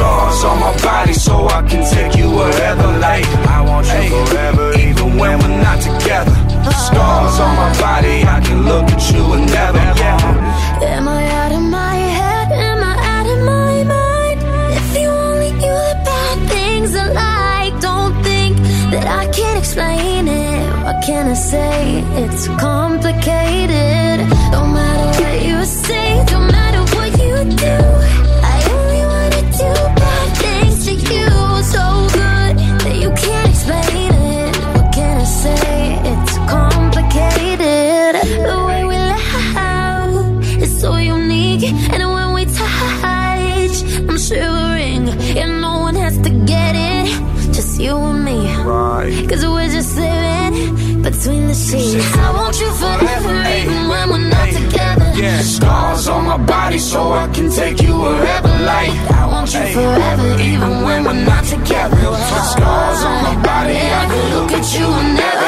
Scars 0.00 0.44
on 0.44 0.60
my 0.60 0.74
body 0.82 1.12
so 1.12 1.46
I 1.48 1.60
can 1.68 1.84
take 1.92 2.16
you 2.16 2.30
wherever. 2.30 2.88
Like, 2.98 3.26
I 3.56 3.60
want 3.60 3.86
you 3.86 4.08
forever, 4.08 4.72
even 4.78 5.18
when 5.18 5.38
we're 5.40 5.60
not 5.62 5.78
together. 5.78 6.32
Scars 6.86 7.38
on 7.38 7.54
my 7.54 7.70
body, 7.78 8.24
I 8.24 8.40
can 8.40 8.64
look 8.64 8.84
at 8.84 9.12
you 9.12 9.22
and 9.34 9.44
never. 9.52 9.76
Yeah. 9.76 10.96
Am 10.96 11.06
I 11.06 11.22
out 11.40 11.52
of 11.52 11.60
my 11.60 11.96
head? 11.96 12.50
Am 12.50 12.82
I 12.82 12.94
out 13.14 13.26
of 13.26 13.40
my 13.44 13.84
mind? 13.84 14.40
If 14.78 15.02
you 15.02 15.08
only 15.08 15.52
knew 15.52 15.80
the 15.90 16.00
bad 16.08 16.48
things 16.48 16.96
I 16.96 17.06
like, 17.12 17.82
don't 17.82 18.14
think 18.22 18.56
that 18.92 19.06
I 19.06 19.30
can't 19.30 19.58
explain 19.58 20.28
it. 20.28 20.82
What 20.82 21.04
can 21.04 21.28
I 21.28 21.34
say? 21.34 22.02
It's 22.22 22.48
complicated. 22.48 24.26
Don't 24.50 24.72
matter 24.72 25.22
what 25.22 25.42
you 25.44 25.62
say, 25.66 26.24
between 51.70 52.00
sheets. 52.00 52.16
I 52.16 52.32
want 52.32 52.60
you 52.60 52.70
forever, 52.72 53.34
even 53.58 53.88
when 53.88 54.08
we're 54.10 54.28
not 54.28 54.48
together. 54.48 55.12
Yeah, 55.14 55.40
scars 55.42 56.08
on 56.08 56.24
my 56.24 56.36
body 56.38 56.78
so 56.78 57.12
I 57.12 57.28
can 57.28 57.50
take 57.50 57.82
you 57.82 57.98
wherever. 57.98 58.48
Like, 58.48 58.90
I 59.10 59.26
want 59.26 59.52
you 59.54 59.66
forever, 59.72 60.40
even 60.40 60.82
when 60.82 61.04
we're 61.04 61.24
not 61.24 61.44
together. 61.44 61.96
Scars 61.96 63.04
on 63.04 63.16
my 63.24 63.42
body, 63.42 63.76
I 63.76 64.06
can 64.10 64.24
look 64.34 64.52
at 64.52 64.66
you 64.78 64.86
and 64.86 65.14
never. 65.16 65.39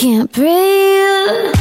Can't 0.00 0.32
breathe. 0.32 1.59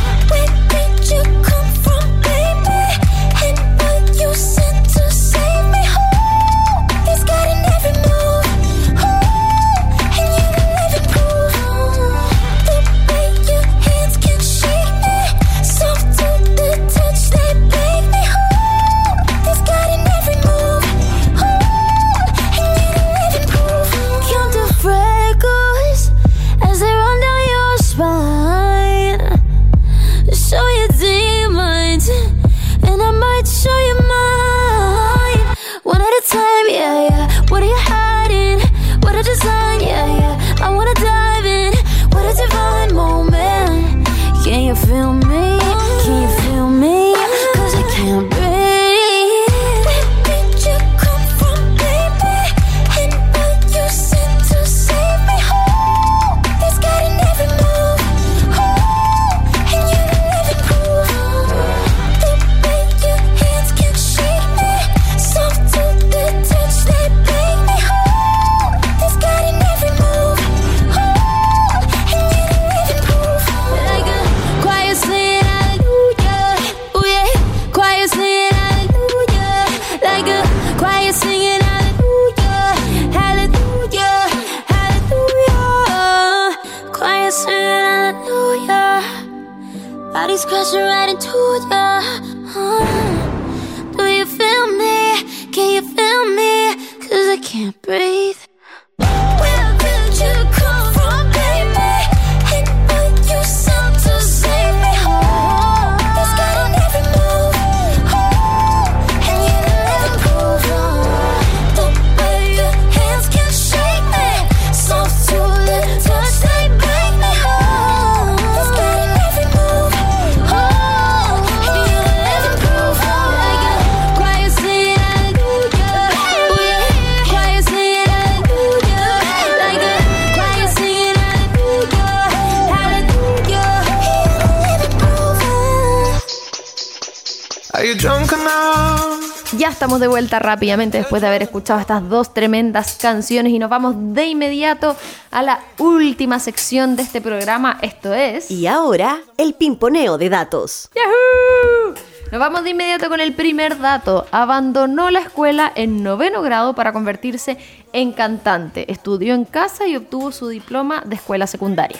Estamos 139.99 140.13
de 140.13 140.21
vuelta 140.21 140.39
rápidamente 140.39 140.97
después 140.97 141.21
de 141.21 141.27
haber 141.27 141.43
escuchado 141.43 141.79
estas 141.81 142.07
dos 142.07 142.33
tremendas 142.33 142.97
canciones 143.01 143.51
y 143.51 143.59
nos 143.59 143.69
vamos 143.69 143.95
de 143.97 144.27
inmediato 144.27 144.95
a 145.29 145.43
la 145.43 145.59
última 145.77 146.39
sección 146.39 146.95
de 146.95 147.03
este 147.03 147.19
programa. 147.19 147.77
Esto 147.81 148.13
es... 148.13 148.49
Y 148.49 148.65
ahora, 148.67 149.19
el 149.37 149.55
pimponeo 149.55 150.17
de 150.17 150.29
datos. 150.29 150.89
¡Yahoo! 150.95 151.95
Nos 152.31 152.39
vamos 152.39 152.63
de 152.63 152.69
inmediato 152.69 153.09
con 153.09 153.19
el 153.19 153.33
primer 153.33 153.77
dato. 153.77 154.25
Abandonó 154.31 155.11
la 155.11 155.19
escuela 155.19 155.69
en 155.75 156.01
noveno 156.01 156.41
grado 156.41 156.75
para 156.75 156.93
convertirse 156.93 157.57
en 157.91 158.13
cantante. 158.13 158.89
Estudió 158.89 159.33
en 159.33 159.43
casa 159.43 159.85
y 159.85 159.97
obtuvo 159.97 160.31
su 160.31 160.47
diploma 160.47 161.03
de 161.05 161.15
escuela 161.15 161.45
secundaria. 161.45 161.99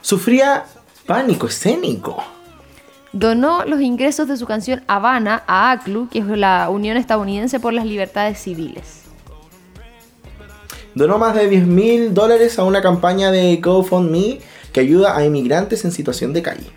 Sufría 0.00 0.64
pánico 1.04 1.46
escénico. 1.46 2.24
Donó 3.12 3.64
los 3.64 3.80
ingresos 3.80 4.26
de 4.28 4.36
su 4.36 4.46
canción 4.46 4.82
Habana 4.86 5.42
a 5.46 5.70
ACLU, 5.70 6.08
que 6.08 6.20
es 6.20 6.26
la 6.26 6.68
Unión 6.70 6.96
Estadounidense 6.96 7.60
por 7.60 7.72
las 7.72 7.84
Libertades 7.84 8.38
Civiles. 8.38 9.02
Donó 10.94 11.18
más 11.18 11.34
de 11.34 11.48
10 11.48 11.66
mil 11.66 12.14
dólares 12.14 12.58
a 12.58 12.64
una 12.64 12.82
campaña 12.82 13.30
de 13.30 13.56
GoFundMe 13.56 14.40
que 14.72 14.80
ayuda 14.80 15.16
a 15.16 15.24
inmigrantes 15.24 15.84
en 15.84 15.92
situación 15.92 16.32
de 16.32 16.42
calle. 16.42 16.70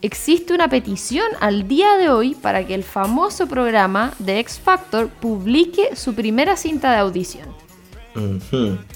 Existe 0.00 0.54
una 0.54 0.68
petición 0.68 1.26
al 1.40 1.66
día 1.66 1.96
de 1.96 2.08
hoy 2.08 2.34
para 2.34 2.66
que 2.66 2.74
el 2.74 2.84
famoso 2.84 3.48
programa 3.48 4.12
de 4.18 4.38
X 4.38 4.60
Factor 4.62 5.08
publique 5.08 5.96
su 5.96 6.14
primera 6.14 6.56
cinta 6.56 6.92
de 6.92 6.98
audición. 6.98 7.46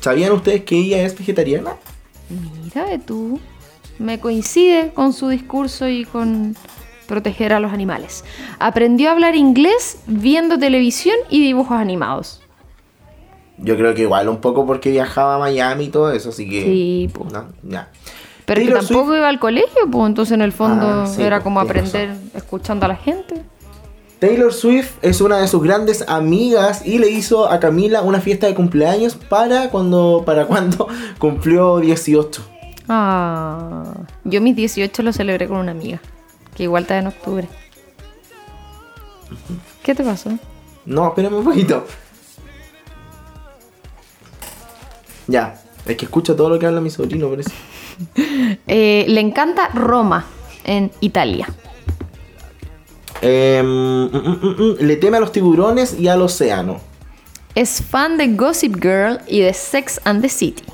¿Sabían 0.01 0.33
ustedes 0.33 0.65
que 0.65 0.77
ella 0.77 1.03
es 1.03 1.17
vegetariana? 1.17 1.77
Mira 2.29 2.87
de 2.87 2.99
tú. 2.99 3.41
Me 4.03 4.19
coincide 4.21 4.93
con 4.95 5.13
su 5.13 5.29
discurso 5.29 5.89
y 5.89 6.05
con 6.05 6.57
proteger 7.07 7.53
a 7.53 7.61
los 7.61 7.73
animales. 7.73 8.25
Aprendió 8.59 9.09
a 9.11 9.13
hablar 9.13 9.35
inglés 9.37 9.99
viendo 10.07 10.59
televisión 10.59 11.15
y 11.31 11.41
dibujos 11.43 11.77
animados. 11.79 12.41
Yo 13.59 13.77
creo 13.77 13.95
que 13.95 14.03
igual 14.03 14.29
un 14.29 14.39
poco 14.39 14.67
porque 14.67 14.91
viajaba 14.91 15.37
a 15.37 15.39
Miami 15.39 15.85
y 15.85 15.89
todo 15.89 16.11
eso, 16.13 16.31
así 16.31 16.49
que... 16.49 16.63
Sí. 16.65 17.11
No, 17.33 17.47
ya. 17.63 17.91
Pero 18.45 18.61
que 18.63 18.73
tampoco 18.73 19.05
Swift- 19.13 19.17
iba 19.19 19.29
al 19.29 19.39
colegio, 19.39 19.83
pues 19.91 20.07
entonces 20.07 20.33
en 20.35 20.43
el 20.43 20.53
fondo 20.53 20.87
Ah, 20.87 21.07
sí, 21.07 21.23
era 21.23 21.37
pues, 21.37 21.45
como 21.45 21.61
aprender 21.61 22.17
escuchando 22.35 22.87
a 22.87 22.89
la 22.89 22.97
gente. 22.97 23.43
Taylor 24.19 24.53
Swift 24.53 24.93
es 25.03 25.21
una 25.21 25.39
de 25.39 25.49
sus 25.49 25.63
grandes 25.63 26.05
amigas 26.09 26.85
y 26.87 26.99
le 26.99 27.11
hizo 27.11 27.49
a 27.51 27.61
Camila 27.61 28.03
una 28.03 28.21
fiesta 28.21 28.47
de 28.47 28.55
cumpleaños 28.55 29.15
para 29.17 29.69
cuando, 29.71 30.23
para 30.25 30.47
cuando 30.47 30.89
cumplió 31.19 31.79
18. 31.79 32.43
Ah, 32.89 33.95
yo 34.25 34.41
mis 34.41 34.57
18 34.57 35.03
lo 35.03 35.13
celebré 35.13 35.49
con 35.49 35.59
una 35.59 35.73
amiga, 35.73 36.01
que 36.57 36.65
igual 36.65 36.83
está 36.83 36.99
en 36.99 37.07
octubre. 37.07 37.49
¿Qué 39.83 39.95
te 39.95 40.05
pasó? 40.05 40.31
No, 40.85 41.09
espérame 41.09 41.35
un 41.35 41.45
poquito. 41.45 41.87
Ya, 45.27 45.61
es 45.87 45.97
que 45.97 46.05
escucha 46.05 46.37
todo 46.37 46.51
lo 46.51 46.59
que 46.59 46.67
habla 46.67 46.81
mi 46.81 46.91
sobrino, 46.91 47.29
parece. 47.29 47.53
Eh, 48.67 49.05
le 49.07 49.21
encanta 49.21 49.69
Roma, 49.69 50.25
en 50.65 50.91
Italia. 51.01 51.47
Em, 53.21 53.65
mm, 53.67 54.07
mm, 54.07 54.39
mm, 54.43 54.63
mm, 54.63 54.77
le 54.81 54.97
teme 54.97 55.19
a 55.19 55.21
los 55.21 55.31
tiburones 55.31 55.99
y 55.99 56.09
al 56.09 56.23
océano. 56.23 56.81
Es 57.55 57.83
fan 57.83 58.17
de 58.17 58.29
Gossip 58.29 58.83
Girl 58.83 59.21
y 59.29 59.41
de 59.41 59.53
Sex 59.53 60.01
and 60.05 60.23
the 60.23 60.29
City. 60.29 60.65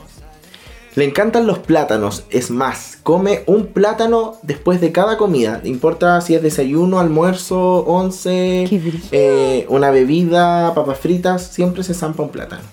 Le 0.99 1.05
encantan 1.05 1.47
los 1.47 1.61
plátanos, 1.61 2.25
es 2.29 2.51
más, 2.51 2.99
come 3.05 3.45
un 3.47 3.67
plátano 3.67 4.35
después 4.43 4.81
de 4.81 4.91
cada 4.91 5.17
comida. 5.17 5.61
No 5.63 5.69
importa 5.69 6.21
si 6.21 6.35
es 6.35 6.43
desayuno, 6.43 6.99
almuerzo, 6.99 7.85
once, 7.87 8.69
eh, 9.13 9.65
una 9.69 9.93
bebida, 9.93 10.75
papas 10.75 10.99
fritas, 10.99 11.53
siempre 11.53 11.85
se 11.85 11.95
zampa 11.95 12.25
un 12.25 12.31
plátano. 12.31 12.65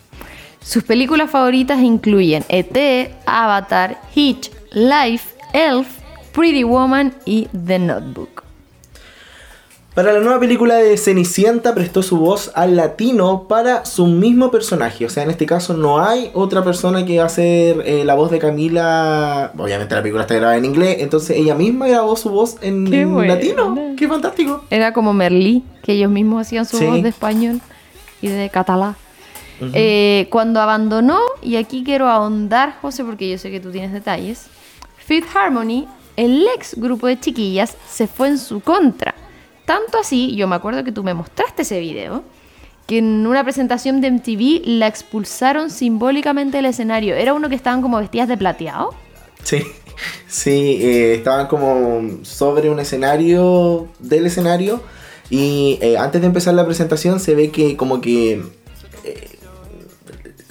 Sus 0.60 0.82
películas 0.82 1.30
favoritas 1.30 1.80
incluyen 1.84 2.44
E.T., 2.50 3.14
Avatar, 3.28 4.02
Hitch, 4.16 4.50
Life, 4.72 5.36
Elf, 5.54 5.88
Pretty 6.34 6.64
Woman 6.64 7.14
y 7.26 7.48
The 7.68 7.78
Notebook. 7.78 8.45
Para 9.96 10.12
la 10.12 10.20
nueva 10.20 10.42
película 10.42 10.76
de 10.76 10.98
Cenicienta 10.98 11.74
prestó 11.74 12.04
su 12.04 12.18
voz 12.18 12.52
al 12.54 12.76
latino 12.76 13.46
para 13.48 13.86
su 13.86 14.08
mismo 14.08 14.52
personaje. 14.52 15.06
O 15.06 15.10
sea, 15.10 15.24
en 15.24 15.30
este 15.30 15.46
caso 15.46 15.74
no 15.74 16.02
hay 16.04 16.32
otra 16.34 16.66
persona 16.66 17.06
que 17.06 17.16
va 17.18 17.24
a 17.24 17.28
hacer 17.28 17.82
eh, 17.86 18.04
la 18.04 18.14
voz 18.14 18.30
de 18.30 18.40
Camila. 18.40 19.54
Obviamente 19.58 19.96
la 19.96 20.02
película 20.02 20.24
está 20.24 20.36
grabada 20.36 20.58
en 20.58 20.66
inglés, 20.66 20.98
entonces 21.00 21.38
ella 21.38 21.56
misma 21.56 21.88
grabó 21.88 22.18
su 22.18 22.30
voz 22.30 22.58
en, 22.62 22.86
Qué 22.92 23.02
en 23.02 23.14
buena. 23.14 23.36
latino. 23.36 23.74
¡Qué 23.98 24.06
fantástico! 24.10 24.66
Era 24.70 24.92
como 24.92 25.14
Merlí, 25.14 25.64
que 25.82 25.94
ellos 25.94 26.12
mismos 26.12 26.42
hacían 26.46 26.66
su 26.66 26.78
Sí. 26.78 26.86
voz 26.86 27.02
de 27.02 27.08
español 27.10 27.62
y 28.22 28.28
de 28.28 28.50
catalán. 28.50 28.98
Eh, 29.74 30.28
cuando 30.30 30.60
abandonó, 30.60 31.20
y 31.42 31.56
aquí 31.56 31.86
quiero 31.86 32.10
ahondar, 32.10 32.76
José, 32.82 33.06
porque 33.06 33.30
yo 33.30 33.38
sé 33.38 33.50
que 33.50 33.62
tú 33.62 33.72
tienes 33.72 33.94
detalles, 33.94 34.48
Fifth 34.98 35.34
Harmony, 35.34 35.88
el 36.18 36.46
ex 36.54 36.76
grupo 36.76 37.08
de 37.08 37.18
chiquillas, 37.18 37.78
se 37.90 38.08
fue 38.08 38.28
en 38.28 38.38
su 38.38 38.60
contra. 38.60 39.16
Tanto 39.66 39.98
así, 39.98 40.36
yo 40.36 40.48
me 40.48 40.56
acuerdo 40.56 40.84
que 40.84 40.92
tú 40.92 41.04
me 41.04 41.14
mostraste 41.14 41.64
ese 41.64 41.80
video, 41.80 42.24
que 42.88 43.00
en 43.00 43.26
una 43.26 43.44
presentación 43.44 44.00
de 44.00 44.12
MTV 44.12 44.62
la 44.66 44.88
expulsaron 44.88 45.72
simbólicamente 45.72 46.58
del 46.58 46.68
escenario. 46.68 47.16
Era 47.16 47.34
uno 47.34 47.50
que 47.50 47.56
estaban 47.56 47.82
como 47.82 47.98
vestidas 47.98 48.28
de 48.28 48.38
plateado. 48.38 48.94
Sí, 49.44 49.64
sí, 50.28 50.80
eh, 50.82 51.16
estaban 51.16 51.48
como 51.48 52.24
sobre 52.24 52.70
un 52.70 52.80
escenario 52.80 53.88
del 54.00 54.28
escenario 54.28 54.82
y 55.30 55.80
eh, 55.82 55.98
antes 55.98 56.22
de 56.22 56.28
empezar 56.28 56.54
la 56.54 56.66
presentación 56.66 57.20
se 57.20 57.34
ve 57.34 57.50
que 57.50 57.76
como 57.76 58.02
que 58.02 58.44
eh, 59.04 59.35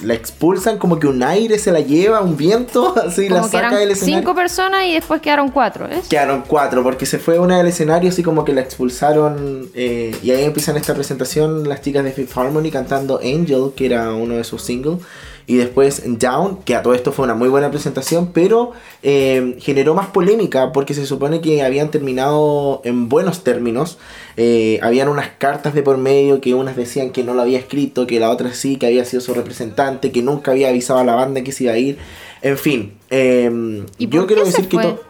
la 0.02 0.14
expulsan, 0.14 0.78
como 0.78 0.98
que 0.98 1.06
un 1.06 1.22
aire 1.22 1.58
se 1.58 1.70
la 1.72 1.80
lleva, 1.80 2.20
un 2.20 2.36
viento, 2.36 2.94
así 3.06 3.28
la 3.28 3.36
Como 3.36 3.50
que 3.50 3.58
saca 3.58 3.68
eran 3.68 3.80
del 3.80 3.90
escenario. 3.92 4.18
cinco 4.18 4.34
personas 4.34 4.84
y 4.86 4.92
después 4.94 5.20
quedaron 5.20 5.50
cuatro, 5.50 5.88
¿es? 5.88 6.08
Quedaron 6.08 6.42
cuatro, 6.46 6.82
porque 6.82 7.06
se 7.06 7.18
fue 7.18 7.38
una 7.38 7.58
del 7.58 7.68
escenario, 7.68 8.08
así 8.10 8.22
como 8.22 8.44
que 8.44 8.52
la 8.52 8.60
expulsaron. 8.60 9.70
eh, 9.74 10.16
y 10.22 10.30
ahí 10.32 10.44
empiezan 10.44 10.76
esta 10.76 10.94
presentación 10.94 11.68
las 11.68 11.80
chicas 11.80 12.04
de 12.04 12.12
Fifth 12.12 12.36
Harmony 12.36 12.70
cantando 12.70 13.18
Angel, 13.22 13.72
que 13.76 13.86
era 13.86 14.12
uno 14.12 14.34
de 14.34 14.44
sus 14.44 14.62
singles. 14.62 14.98
Y 15.46 15.56
después 15.56 16.02
Down, 16.06 16.58
que 16.64 16.74
a 16.74 16.82
todo 16.82 16.94
esto 16.94 17.12
fue 17.12 17.26
una 17.26 17.34
muy 17.34 17.50
buena 17.50 17.70
presentación, 17.70 18.30
pero 18.32 18.72
eh, 19.02 19.56
generó 19.60 19.94
más 19.94 20.06
polémica 20.06 20.72
porque 20.72 20.94
se 20.94 21.04
supone 21.04 21.40
que 21.42 21.62
habían 21.62 21.90
terminado 21.90 22.80
en 22.84 23.10
buenos 23.10 23.44
términos. 23.44 23.98
Eh, 24.38 24.78
habían 24.82 25.08
unas 25.08 25.28
cartas 25.36 25.74
de 25.74 25.82
por 25.82 25.98
medio 25.98 26.40
que 26.40 26.54
unas 26.54 26.76
decían 26.76 27.10
que 27.10 27.24
no 27.24 27.34
lo 27.34 27.42
había 27.42 27.58
escrito, 27.58 28.06
que 28.06 28.18
la 28.20 28.30
otra 28.30 28.54
sí, 28.54 28.76
que 28.76 28.86
había 28.86 29.04
sido 29.04 29.20
su 29.20 29.34
representante, 29.34 30.10
que 30.12 30.22
nunca 30.22 30.52
había 30.52 30.68
avisado 30.70 30.98
a 31.00 31.04
la 31.04 31.14
banda 31.14 31.42
que 31.44 31.52
se 31.52 31.64
iba 31.64 31.74
a 31.74 31.78
ir. 31.78 31.98
En 32.40 32.56
fin, 32.56 32.94
eh, 33.10 33.84
¿Y 33.98 34.08
yo 34.08 34.26
quiero 34.26 34.44
decir 34.44 34.66
que 34.68 34.76
fue? 34.76 34.82
to- 34.84 35.00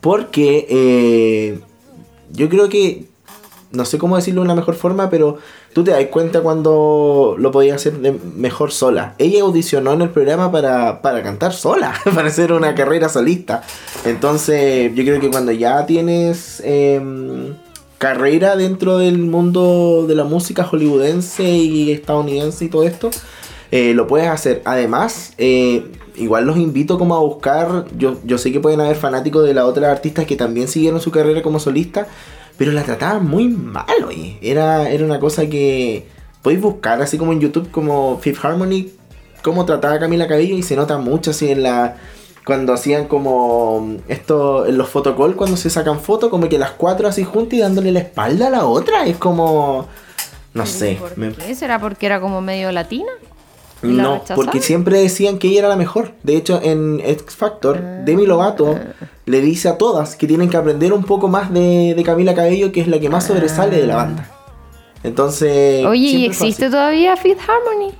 porque 0.00 0.66
eh, 0.70 1.60
yo 2.32 2.48
creo 2.48 2.68
que, 2.68 3.04
no 3.72 3.84
sé 3.84 3.98
cómo 3.98 4.16
decirlo 4.16 4.40
de 4.40 4.46
una 4.46 4.54
mejor 4.54 4.74
forma, 4.74 5.10
pero 5.10 5.38
tú 5.72 5.84
te 5.84 5.92
das 5.92 6.04
cuenta 6.06 6.40
cuando 6.40 7.36
lo 7.38 7.50
podía 7.52 7.76
hacer 7.76 7.98
de 7.98 8.12
mejor 8.12 8.72
sola. 8.72 9.14
Ella 9.18 9.42
audicionó 9.42 9.92
en 9.92 10.02
el 10.02 10.10
programa 10.10 10.50
para, 10.50 11.02
para 11.02 11.22
cantar 11.22 11.52
sola, 11.52 11.94
para 12.14 12.28
hacer 12.28 12.52
una 12.52 12.74
carrera 12.74 13.08
solista. 13.08 13.62
Entonces 14.04 14.92
yo 14.94 15.04
creo 15.04 15.20
que 15.20 15.30
cuando 15.30 15.52
ya 15.52 15.86
tienes 15.86 16.60
em, 16.64 17.54
carrera 17.98 18.56
dentro 18.56 18.98
del 18.98 19.18
mundo 19.18 20.04
de 20.08 20.14
la 20.14 20.24
música 20.24 20.64
hollywoodense 20.64 21.44
y 21.44 21.92
estadounidense 21.92 22.64
y 22.64 22.68
todo 22.68 22.84
esto, 22.84 23.10
eh, 23.70 23.94
lo 23.94 24.08
puedes 24.08 24.28
hacer. 24.28 24.62
Además, 24.64 25.34
eh, 25.38 25.84
igual 26.16 26.44
los 26.44 26.56
invito 26.56 26.98
como 26.98 27.14
a 27.14 27.20
buscar, 27.20 27.86
yo, 27.96 28.18
yo 28.24 28.36
sé 28.36 28.50
que 28.50 28.58
pueden 28.58 28.80
haber 28.80 28.96
fanáticos 28.96 29.44
de 29.44 29.54
la 29.54 29.64
otra 29.64 29.92
artistas 29.92 30.26
que 30.26 30.34
también 30.34 30.66
siguieron 30.66 31.00
su 31.00 31.12
carrera 31.12 31.42
como 31.42 31.60
solista, 31.60 32.08
pero 32.60 32.72
la 32.72 32.82
trataban 32.82 33.26
muy 33.26 33.48
mal, 33.48 33.86
oye. 34.06 34.36
Era, 34.42 34.90
era 34.90 35.02
una 35.02 35.18
cosa 35.18 35.46
que 35.48 36.06
podéis 36.42 36.60
buscar 36.60 37.00
así 37.00 37.16
como 37.16 37.32
en 37.32 37.40
YouTube 37.40 37.70
como 37.70 38.18
Fifth 38.18 38.44
Harmony, 38.44 38.88
cómo 39.42 39.64
trataba 39.64 39.94
a 39.94 39.98
Camila 39.98 40.28
Cabello 40.28 40.54
y 40.54 40.62
se 40.62 40.76
nota 40.76 40.98
mucho 40.98 41.30
así 41.30 41.50
en 41.50 41.62
la 41.62 41.96
cuando 42.44 42.74
hacían 42.74 43.06
como 43.08 43.96
esto 44.08 44.66
en 44.66 44.76
los 44.76 44.90
photocall 44.90 45.36
cuando 45.36 45.56
se 45.56 45.70
sacan 45.70 46.00
fotos 46.00 46.28
como 46.28 46.50
que 46.50 46.58
las 46.58 46.72
cuatro 46.72 47.08
así 47.08 47.24
juntas 47.24 47.54
y 47.58 47.62
dándole 47.62 47.92
la 47.92 48.00
espalda 48.00 48.48
a 48.48 48.50
la 48.50 48.66
otra 48.66 49.06
es 49.06 49.16
como 49.16 49.86
no 50.52 50.66
sé 50.66 50.96
¿Por 51.00 51.16
me- 51.16 51.32
qué? 51.32 51.54
¿Será 51.54 51.78
porque 51.78 52.04
era 52.06 52.20
como 52.20 52.40
medio 52.42 52.72
latina? 52.72 53.10
¿Y 53.82 53.88
la 53.92 54.02
no 54.02 54.14
rechazaron? 54.14 54.44
porque 54.44 54.60
siempre 54.60 54.98
decían 55.00 55.38
que 55.38 55.48
ella 55.48 55.60
era 55.60 55.68
la 55.68 55.76
mejor 55.76 56.12
de 56.22 56.36
hecho 56.36 56.60
en 56.62 57.00
X 57.04 57.34
Factor 57.36 57.80
Demi 58.04 58.26
Lovato 58.26 58.78
le 59.26 59.40
dice 59.40 59.68
a 59.68 59.78
todas 59.78 60.16
que 60.16 60.26
tienen 60.26 60.50
que 60.50 60.56
aprender 60.56 60.92
un 60.92 61.04
poco 61.04 61.28
más 61.28 61.52
de, 61.52 61.94
de 61.96 62.02
Camila 62.02 62.34
Cabello 62.34 62.72
que 62.72 62.80
es 62.80 62.88
la 62.88 62.98
que 63.00 63.08
más 63.08 63.24
sobresale 63.26 63.76
de 63.80 63.86
la 63.86 63.96
banda 63.96 64.30
entonces 65.02 65.84
Oye, 65.86 66.00
¿y 66.00 66.24
Eh, 66.24 66.28
existe 66.28 66.68
todavía 66.70 67.16
Fifth 67.16 67.40
Harmony? 67.40 67.94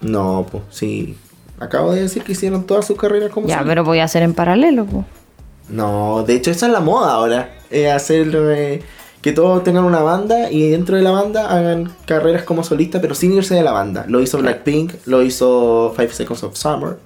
no 0.00 0.46
pues 0.50 0.62
sí 0.70 1.16
acabo 1.58 1.92
de 1.92 2.02
decir 2.02 2.22
que 2.22 2.32
hicieron 2.32 2.64
todas 2.64 2.86
sus 2.86 2.96
carreras 2.98 3.30
como 3.30 3.48
Ya, 3.48 3.62
pero 3.64 3.82
voy 3.84 3.98
a 4.00 4.04
hacer 4.04 4.22
en 4.22 4.34
paralelo. 4.34 4.84
po. 4.84 5.04
No, 5.68 6.22
de 6.22 6.34
hecho 6.34 6.50
esa 6.50 6.66
es 6.66 6.72
la 6.72 6.80
moda 6.80 7.12
ahora. 7.14 7.56
Es 7.70 7.90
hacer 7.90 8.28
eh, 8.34 8.82
que 9.26 9.32
todos 9.32 9.64
tengan 9.64 9.82
una 9.82 10.02
banda 10.02 10.52
y 10.52 10.68
dentro 10.70 10.96
de 10.96 11.02
la 11.02 11.10
banda 11.10 11.50
hagan 11.50 11.92
carreras 12.04 12.44
como 12.44 12.62
solista, 12.62 13.00
pero 13.00 13.16
sin 13.16 13.32
irse 13.32 13.56
de 13.56 13.64
la 13.64 13.72
banda. 13.72 14.04
Lo 14.06 14.20
hizo 14.22 14.38
Blackpink, 14.38 14.92
lo 15.04 15.20
hizo 15.20 15.92
Five 15.96 16.12
Seconds 16.12 16.44
of 16.44 16.56
Summer. 16.56 16.96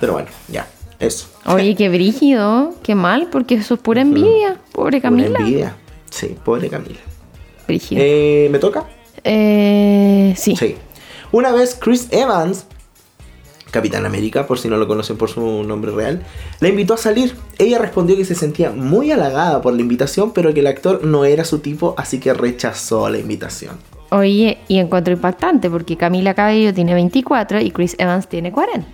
Pero 0.00 0.14
bueno, 0.14 0.26
ya, 0.48 0.66
eso. 0.98 1.28
Oye, 1.46 1.76
qué 1.76 1.88
brígido, 1.88 2.74
qué 2.82 2.96
mal, 2.96 3.28
porque 3.30 3.54
eso 3.54 3.74
es 3.74 3.80
pura 3.80 4.00
envidia. 4.00 4.58
Pobre 4.72 5.00
Camila. 5.00 5.38
envidia. 5.38 5.76
Sí, 6.10 6.34
pobre 6.44 6.68
Camila. 6.68 6.98
Brígido. 7.68 8.02
Eh, 8.04 8.48
¿Me 8.50 8.58
toca? 8.58 8.86
Eh, 9.22 10.34
sí. 10.36 10.56
Sí. 10.56 10.74
Una 11.30 11.52
vez 11.52 11.78
Chris 11.80 12.08
Evans, 12.10 12.66
Capitán 13.70 14.04
América, 14.06 14.46
por 14.46 14.58
si 14.58 14.68
no 14.68 14.76
lo 14.76 14.86
conocen 14.88 15.16
por 15.16 15.30
su 15.30 15.62
nombre 15.62 15.92
real, 15.92 16.22
la 16.60 16.68
invitó 16.68 16.94
a 16.94 16.96
salir. 16.96 17.36
Ella 17.58 17.78
respondió 17.78 18.16
que 18.16 18.24
se 18.24 18.34
sentía 18.34 18.70
muy 18.70 19.10
halagada 19.12 19.62
por 19.62 19.72
la 19.74 19.80
invitación, 19.80 20.32
pero 20.32 20.52
que 20.52 20.60
el 20.60 20.66
actor 20.66 21.04
no 21.04 21.24
era 21.24 21.44
su 21.44 21.60
tipo, 21.60 21.94
así 21.96 22.18
que 22.20 22.32
rechazó 22.34 23.08
la 23.08 23.18
invitación. 23.18 23.76
Oye, 24.10 24.58
y 24.66 24.78
encuentro 24.78 25.12
impactante 25.12 25.70
porque 25.70 25.96
Camila 25.96 26.34
Cabello 26.34 26.74
tiene 26.74 26.94
24 26.94 27.60
y 27.60 27.70
Chris 27.70 27.94
Evans 27.98 28.28
tiene 28.28 28.50
40. 28.50 28.88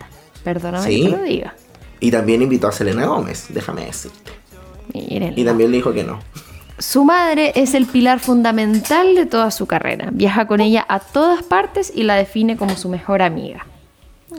Perdóname 0.45 0.87
Sí. 0.87 1.03
que 1.05 1.09
lo 1.09 1.23
diga. 1.23 1.55
Y 2.01 2.11
también 2.11 2.43
invitó 2.43 2.69
a 2.69 2.73
Selena 2.73 3.07
Gómez, 3.07 3.47
déjame 3.49 3.87
decirte. 3.87 4.33
Miren. 4.93 5.33
Y 5.37 5.45
también 5.45 5.71
le 5.71 5.79
dijo 5.79 5.93
que 5.95 6.05
no. 6.05 6.21
Su 6.79 7.05
madre 7.05 7.53
es 7.55 7.73
el 7.73 7.87
pilar 7.87 8.21
fundamental 8.21 9.15
de 9.15 9.25
toda 9.25 9.51
su 9.51 9.65
carrera. 9.67 10.11
Viaja 10.13 10.47
con 10.47 10.61
ella 10.61 10.85
a 10.87 11.01
todas 11.01 11.43
partes 11.43 11.91
y 11.95 12.03
la 12.03 12.17
define 12.17 12.59
como 12.59 12.77
su 12.77 12.91
mejor 12.91 13.23
amiga. 13.23 13.67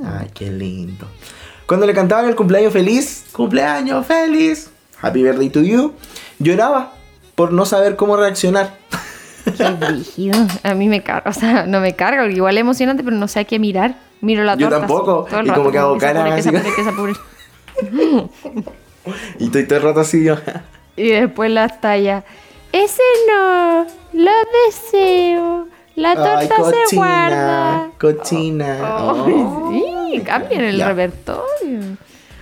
Ay, 0.03 0.29
qué 0.33 0.51
lindo. 0.51 1.07
Cuando 1.65 1.85
le 1.85 1.93
cantaban 1.93 2.27
el 2.27 2.35
cumpleaños 2.35 2.73
feliz, 2.73 3.25
cumpleaños 3.31 4.05
feliz, 4.05 4.69
happy 5.01 5.23
birthday 5.23 5.49
to 5.49 5.61
you, 5.61 5.93
lloraba 6.39 6.93
por 7.35 7.51
no 7.51 7.65
saber 7.65 7.95
cómo 7.95 8.15
reaccionar. 8.17 8.77
Qué 9.57 9.63
brígido. 9.79 10.37
A 10.63 10.73
mí 10.73 10.87
me 10.87 11.03
carga, 11.03 11.29
o 11.29 11.33
sea, 11.33 11.65
no 11.65 11.79
me 11.79 11.95
carga, 11.95 12.25
igual 12.31 12.57
es 12.57 12.61
emocionante, 12.61 13.03
pero 13.03 13.15
no 13.15 13.27
sé 13.27 13.41
a 13.41 13.43
qué 13.43 13.59
mirar. 13.59 13.97
Miro 14.21 14.43
la 14.43 14.55
Yo 14.55 14.69
torta. 14.69 14.87
tampoco, 14.87 15.21
así, 15.21 15.29
todo 15.29 15.39
el 15.41 15.45
y 15.45 15.49
rato, 15.49 15.61
como 15.61 15.71
que 15.71 15.77
hago. 15.77 15.97
Y 19.39 19.45
estoy 19.45 19.67
todo 19.67 19.77
el 19.77 19.83
rato 19.83 19.99
así 20.01 20.23
yo. 20.23 20.35
Y 20.95 21.09
después 21.09 21.51
las 21.51 21.79
talla. 21.79 22.23
Ese 22.71 23.03
no, 23.29 23.85
lo 24.13 24.31
deseo. 24.65 25.67
La 25.97 26.13
torta 26.13 26.39
Ay, 26.39 26.49
se 26.87 26.95
guarda. 26.95 27.89
cochina. 27.99 28.73
Ay, 28.75 29.33
Oh. 29.35 29.71
sí, 30.11 30.19
cambien 30.21 30.61
el 30.61 30.77
Ya. 30.77 30.87
repertorio. 30.89 31.97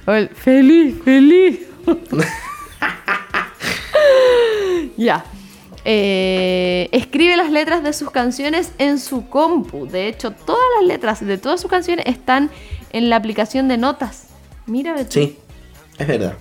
El 0.07 0.29
feliz, 0.29 0.95
feliz. 1.03 1.59
ya. 4.97 5.25
Eh, 5.87 6.89
escribe 6.91 7.37
las 7.37 7.51
letras 7.51 7.83
de 7.83 7.93
sus 7.93 8.09
canciones 8.11 8.71
en 8.77 8.99
su 8.99 9.29
compu. 9.29 9.87
De 9.87 10.07
hecho, 10.07 10.31
todas 10.31 10.61
las 10.79 10.87
letras 10.87 11.25
de 11.25 11.37
todas 11.37 11.61
sus 11.61 11.69
canciones 11.69 12.05
están 12.07 12.49
en 12.91 13.09
la 13.09 13.15
aplicación 13.17 13.67
de 13.67 13.77
notas. 13.77 14.27
Mira, 14.65 14.93
ve 14.93 15.05
tú. 15.05 15.11
Sí, 15.13 15.37
es 15.97 16.07
verdad. 16.07 16.33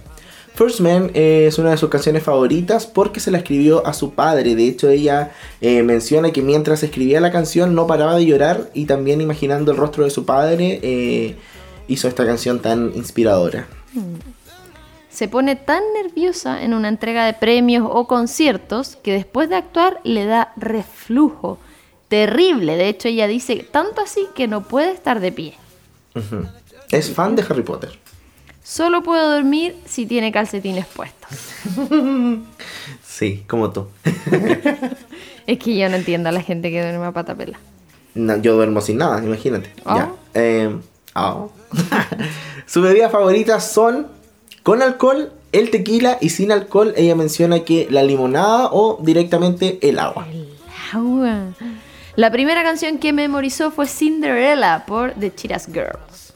First 0.55 0.79
Man 0.79 1.11
eh, 1.14 1.47
es 1.49 1.59
una 1.59 1.73
de 1.73 1.77
sus 1.77 1.90
canciones 1.90 2.23
favoritas 2.23 2.87
porque 2.87 3.19
se 3.19 3.33
la 3.33 3.38
escribió 3.38 3.85
a 3.85 3.93
su 3.93 4.14
padre. 4.14 4.55
De 4.55 4.69
hecho, 4.69 4.88
ella 4.88 5.33
eh, 5.61 5.83
menciona 5.83 6.31
que 6.31 6.43
mientras 6.43 6.85
escribía 6.85 7.21
la 7.21 7.33
canción 7.33 7.75
no 7.75 7.88
paraba 7.88 8.14
de 8.14 8.25
llorar 8.25 8.71
y 8.73 8.87
también 8.87 9.21
imaginando 9.21 9.73
el 9.73 9.79
rostro 9.79 10.05
de 10.05 10.11
su 10.11 10.25
padre 10.25 10.79
eh, 10.83 11.37
hizo 11.88 12.07
esta 12.07 12.25
canción 12.25 12.61
tan 12.61 12.93
inspiradora. 12.95 13.67
Se 15.11 15.27
pone 15.27 15.57
tan 15.57 15.83
nerviosa 15.93 16.62
en 16.62 16.73
una 16.73 16.88
entrega 16.88 17.27
de 17.27 17.33
premios 17.33 17.88
o 17.90 18.07
conciertos 18.07 18.97
que 19.03 19.12
después 19.12 19.49
de 19.49 19.57
actuar 19.57 20.01
le 20.05 20.25
da 20.25 20.53
reflujo. 20.57 21.59
Terrible. 22.07 22.77
De 22.77 22.88
hecho, 22.88 23.09
ella 23.09 23.27
dice 23.27 23.67
tanto 23.69 24.01
así 24.01 24.29
que 24.37 24.47
no 24.47 24.62
puede 24.62 24.93
estar 24.93 25.19
de 25.19 25.33
pie. 25.33 25.55
Es 26.93 27.11
fan 27.11 27.35
de 27.35 27.43
Harry 27.43 27.62
Potter. 27.62 28.04
Solo 28.64 29.03
puedo 29.03 29.31
dormir 29.31 29.77
si 29.85 30.07
tiene 30.07 30.33
calcetines 30.33 30.87
puestos. 30.87 31.31
Sí, 33.07 33.44
como 33.46 33.70
tú. 33.70 33.87
Es 35.46 35.59
que 35.59 35.77
yo 35.77 35.88
no 35.88 35.94
entiendo 35.94 36.31
a 36.31 36.33
la 36.33 36.42
gente 36.42 36.70
que 36.70 36.83
duerme 36.83 37.07
a 37.07 37.12
pata 37.12 37.37
pela. 37.37 37.61
No, 38.14 38.37
yo 38.38 38.55
duermo 38.55 38.81
sin 38.81 38.96
nada, 38.96 39.22
imagínate. 39.22 39.70
Oh. 39.85 39.94
Ya. 39.94 40.12
Eh, 40.35 40.74
oh. 41.14 41.53
Sus 42.66 42.83
bebidas 42.83 43.12
favoritas 43.12 43.70
son 43.70 44.09
con 44.64 44.83
alcohol, 44.83 45.33
el 45.53 45.70
tequila 45.70 46.18
y 46.20 46.31
sin 46.31 46.50
alcohol. 46.50 46.94
Ella 46.96 47.14
menciona 47.14 47.61
que 47.61 47.87
la 47.88 48.03
limonada 48.03 48.70
o 48.72 48.98
directamente 49.00 49.79
el 49.83 50.00
agua. 50.00 50.27
Agua. 50.92 51.53
La 52.16 52.33
primera 52.33 52.64
canción 52.64 52.98
que 52.98 53.12
memorizó 53.12 53.70
fue 53.70 53.87
Cinderella 53.87 54.85
por 54.87 55.12
The 55.12 55.33
Cheetahs 55.33 55.66
Girls. 55.66 56.33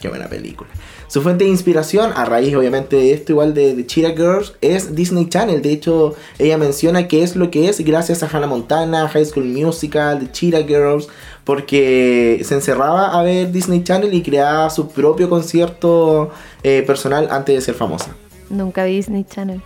Qué 0.00 0.08
buena 0.08 0.28
película. 0.28 0.70
Su 1.14 1.22
fuente 1.22 1.44
de 1.44 1.50
inspiración, 1.50 2.10
a 2.16 2.24
raíz 2.24 2.52
obviamente 2.56 2.96
de 2.96 3.12
esto, 3.12 3.30
igual 3.30 3.54
de, 3.54 3.76
de 3.76 3.86
Cheetah 3.86 4.16
Girls, 4.16 4.54
es 4.60 4.96
Disney 4.96 5.28
Channel. 5.28 5.62
De 5.62 5.70
hecho, 5.70 6.16
ella 6.40 6.58
menciona 6.58 7.06
que 7.06 7.22
es 7.22 7.36
lo 7.36 7.52
que 7.52 7.68
es 7.68 7.78
gracias 7.84 8.24
a 8.24 8.26
Hannah 8.26 8.48
Montana, 8.48 9.08
High 9.08 9.26
School 9.26 9.44
Musical, 9.44 10.18
The 10.18 10.32
Cheetah 10.32 10.64
Girls, 10.64 11.06
porque 11.44 12.42
se 12.44 12.54
encerraba 12.54 13.16
a 13.16 13.22
ver 13.22 13.52
Disney 13.52 13.84
Channel 13.84 14.12
y 14.12 14.24
creaba 14.24 14.68
su 14.70 14.88
propio 14.88 15.30
concierto 15.30 16.32
eh, 16.64 16.82
personal 16.84 17.28
antes 17.30 17.54
de 17.54 17.60
ser 17.60 17.76
famosa. 17.76 18.16
Nunca 18.50 18.82
vi 18.82 18.96
Disney 18.96 19.22
Channel. 19.22 19.62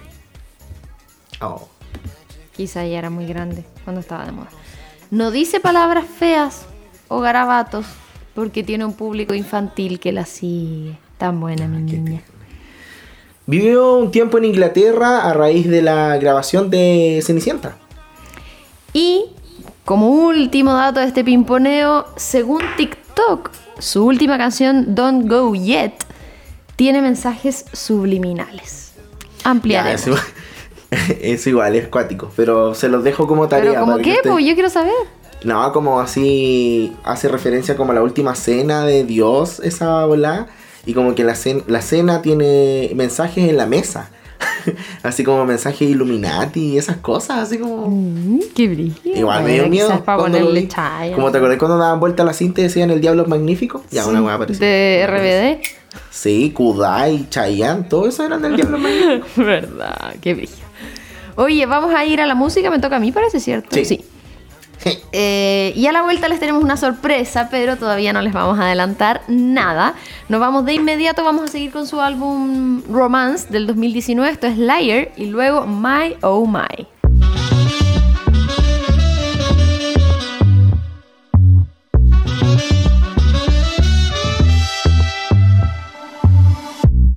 Oh. 1.41 1.67
Quizá 2.55 2.85
ya 2.85 2.99
era 2.99 3.09
muy 3.09 3.25
grande 3.25 3.65
cuando 3.85 4.03
estaba 4.03 4.27
de 4.27 4.33
moda. 4.33 4.51
No 5.11 5.31
dice 5.31 5.61
palabras 5.61 6.05
feas 6.05 6.67
o 7.09 7.21
garabatos 7.21 7.87
porque 8.35 8.63
tiene 8.63 8.85
un 8.85 8.93
público 8.93 9.33
infantil 9.33 9.99
que 9.99 10.13
la 10.13 10.27
sigue. 10.27 10.99
Tan 11.19 11.41
buena 11.41 11.67
mi 11.67 11.79
niña. 11.83 12.23
Vivió 13.47 13.95
un 13.95 14.11
tiempo 14.11 14.39
en 14.39 14.45
Inglaterra 14.45 15.23
a 15.29 15.33
raíz 15.33 15.69
de 15.69 15.83
la 15.83 16.17
grabación 16.19 16.71
de 16.71 17.21
Cenicienta. 17.25 17.77
Y 18.93 19.25
como 19.85 20.09
último 20.11 20.75
dato 20.75 21.01
de 21.01 21.07
este 21.07 21.25
pimponeo, 21.25 22.07
según 22.17 22.63
TikTok, 22.77 23.51
su 23.79 24.05
última 24.05 24.37
canción 24.39 24.95
Don't 24.95 25.29
Go 25.29 25.55
Yet 25.55 25.95
tiene 26.77 27.01
mensajes 27.03 27.65
subliminales. 27.73 28.93
Ya, 29.43 29.51
Ampliaremos. 29.51 30.01
eso, 30.07 30.17
eso 31.21 31.49
igual 31.49 31.75
es 31.75 31.89
cuático, 31.89 32.31
pero 32.37 32.75
se 32.75 32.89
los 32.89 33.03
dejo 33.03 33.27
como 33.27 33.49
tarea. 33.49 33.71
Pero 33.71 33.81
como 33.81 33.97
qué, 33.97 34.13
ustedes- 34.13 34.33
pues 34.33 34.45
yo 34.45 34.55
quiero 34.55 34.69
saber. 34.71 34.93
No, 35.45 35.73
como 35.73 36.01
así 36.01 36.93
hace 37.05 37.29
referencia 37.29 37.77
como 37.77 37.93
a 37.93 37.95
la 37.95 38.03
última 38.03 38.35
cena 38.35 38.85
de 38.85 39.05
Dios, 39.05 39.61
esa 39.61 40.05
bola. 40.05 40.49
Y 40.89 40.95
como 40.95 41.15
que 41.15 41.23
la 41.23 41.35
cena, 41.35 41.63
la 41.67 41.83
cena 41.83 42.23
tiene 42.23 42.93
mensajes 42.95 43.47
en 43.47 43.59
la 43.59 43.67
mesa. 43.67 44.09
así 45.03 45.23
como 45.23 45.45
mensajes 45.45 45.83
Illuminati 45.83 46.61
y 46.61 46.79
esas 46.79 46.97
cosas, 46.97 47.41
así 47.41 47.59
como... 47.59 47.89
Mm, 47.91 48.41
qué 48.55 48.69
brillo. 48.69 48.95
Igual 49.05 49.45
me 49.45 49.53
dio 49.53 49.69
miedo. 49.69 50.03
ponerle 50.03 50.67
chaya. 50.67 51.15
Como 51.15 51.31
te 51.31 51.37
acordás 51.37 51.59
cuando 51.59 51.77
daban 51.77 52.01
vuelta 52.01 52.23
a 52.23 52.27
la 52.27 52.33
cinta 52.33 52.63
y 52.63 52.65
decían 52.65 52.89
el 52.89 53.03
diablo 53.03 53.25
es 53.25 53.29
magnífico. 53.29 53.85
Ya, 53.91 54.07
una 54.07 54.23
hueá 54.23 54.39
parecida. 54.39 54.65
De 54.65 55.07
RBD. 55.07 55.63
Sí, 56.11 56.53
Kudai, 56.55 57.29
Chayanne, 57.29 57.85
todo 57.85 58.09
eso 58.09 58.25
eran 58.25 58.41
del 58.41 58.57
diablo 58.57 58.79
magnífico. 58.79 59.27
Verdad, 59.37 60.15
qué 60.23 60.33
brillo. 60.33 60.53
Oye, 61.35 61.67
vamos 61.67 61.95
a 61.95 62.03
ir 62.07 62.23
a 62.23 62.27
la 62.27 62.35
música, 62.35 62.71
me 62.71 62.79
toca 62.79 62.97
a 62.97 62.99
mí, 62.99 63.13
parece 63.13 63.41
cierto. 63.41 63.69
Sí. 63.85 64.03
Eh, 65.13 65.73
y 65.75 65.87
a 65.87 65.93
la 65.93 66.03
vuelta 66.03 66.29
les 66.29 66.39
tenemos 66.39 66.63
una 66.63 66.77
sorpresa, 66.77 67.49
pero 67.51 67.77
todavía 67.77 68.13
no 68.13 68.21
les 68.21 68.33
vamos 68.33 68.59
a 68.59 68.65
adelantar 68.65 69.23
nada. 69.27 69.95
Nos 70.29 70.39
vamos 70.41 70.65
de 70.65 70.75
inmediato, 70.75 71.25
vamos 71.25 71.43
a 71.43 71.49
seguir 71.49 71.73
con 71.73 71.87
su 71.87 72.01
álbum 72.01 72.83
Romance 72.89 73.49
del 73.51 73.67
2019, 73.67 74.31
esto 74.31 74.47
es 74.47 74.59
Liar, 74.59 75.11
y 75.17 75.27
luego 75.27 75.67
My 75.67 76.17
Oh 76.23 76.47
My. 76.47 76.87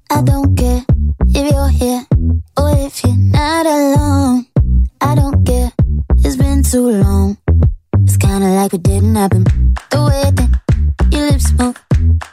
I 0.09 0.21
don't 0.23 0.57
care 0.57 0.83
if 1.29 1.51
you're 1.51 1.69
here 1.69 2.05
or 2.57 2.71
if 2.77 3.03
you're 3.03 3.15
not 3.15 3.65
alone. 3.65 4.45
I 5.01 5.15
don't 5.15 5.45
care, 5.45 5.71
it's 6.23 6.35
been 6.35 6.63
too 6.63 6.91
long. 6.91 7.40
It's 8.13 8.17
kinda 8.17 8.49
like 8.49 8.73
it 8.73 8.83
didn't 8.83 9.15
happen. 9.15 9.45
The 9.89 10.03
way 10.03 10.31
that 10.37 10.49
your 11.13 11.31
lips 11.31 11.53
move, 11.53 11.77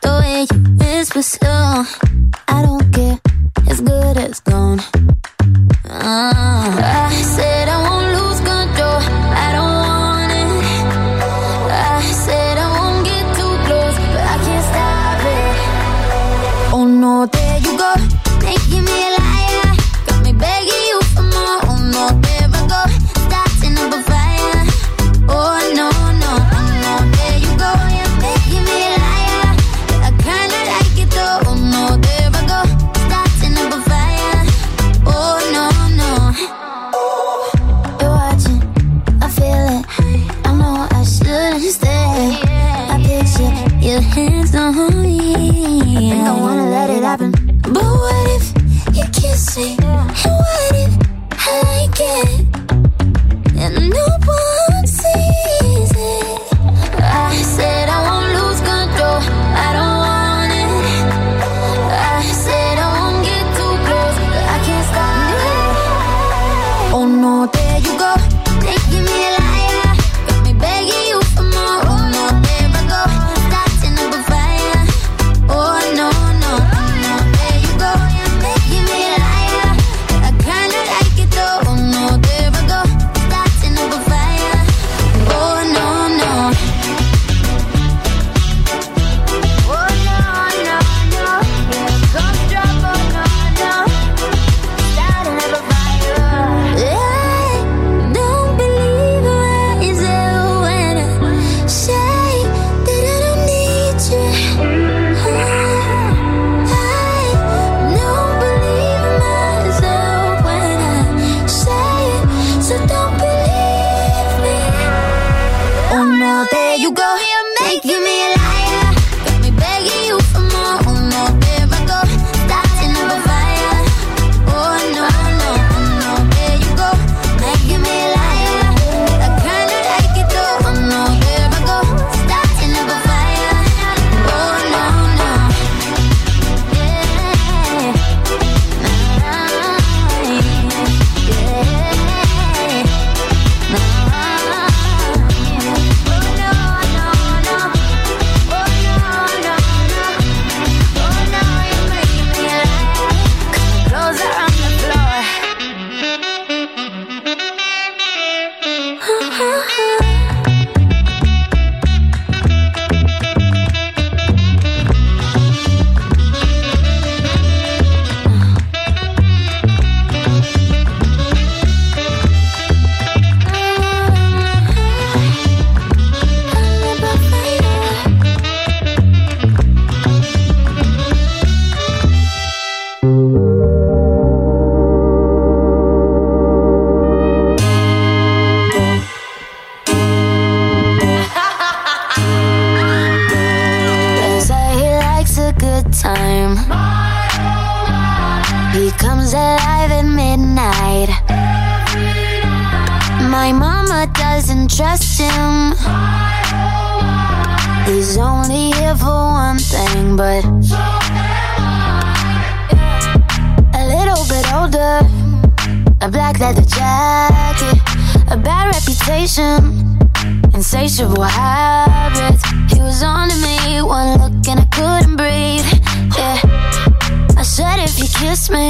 the 0.03 0.11
way 0.19 0.45
you 0.51 0.59
whisper 0.77 1.23
slow. 1.23 1.85
I 2.49 2.63
don't 2.63 2.93
care, 2.93 3.21
it's 3.65 3.81
good 3.81 4.17
as 4.19 4.41
gone. 4.41 4.81
Oh, 5.89 6.81
I 6.83 7.15
said. 7.23 7.58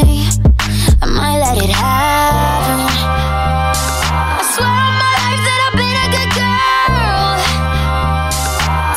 I 0.08 1.06
might 1.06 1.38
let 1.38 1.56
it 1.62 1.68
happen. 1.70 2.80
I 4.38 4.42
swear 4.52 4.68
on 4.68 4.94
my 5.04 5.12
life 5.20 5.42
that 5.46 5.60
I've 5.66 5.76
been 5.80 5.98
a 6.04 6.08
good 6.16 6.30
girl. 6.40 7.36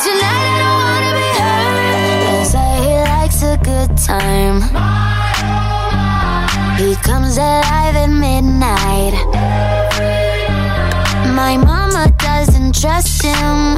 Tonight 0.05 0.45
I 0.47 0.57
don't 0.63 0.79
wanna 0.87 1.13
be 1.19 1.29
hurt. 1.41 2.15
Cause 2.27 2.53
he 2.85 2.93
likes 3.11 3.39
a 3.43 3.55
good 3.71 3.91
time. 3.97 4.57
He 6.79 6.95
comes 7.03 7.35
alive 7.37 7.95
at 7.95 8.09
midnight. 8.09 9.13
My 11.35 11.57
mama 11.57 12.03
doesn't 12.17 12.79
trust 12.79 13.21
him. 13.23 13.77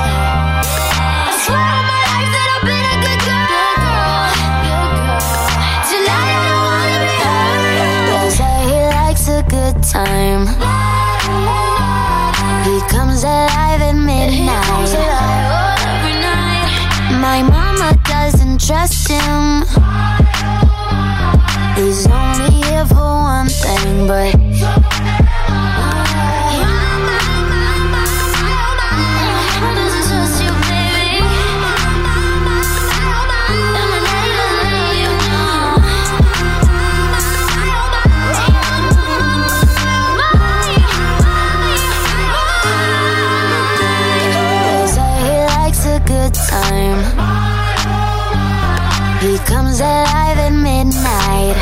Time. 9.81 10.47
He 12.63 12.79
comes 12.89 13.23
alive 13.23 13.81
at 13.81 13.93
midnight. 13.95 14.91
My 17.19 17.41
mama 17.41 17.97
doesn't 18.03 18.61
trust 18.61 19.07
him. 19.07 19.63
He's 21.75 22.05
only 22.07 22.51
here 22.61 22.85
for 22.85 22.95
one 22.95 23.49
thing, 23.49 24.07
but. 24.07 25.20
Comes 49.45 49.79
alive 49.79 50.37
at 50.37 50.51
midnight. 50.51 51.57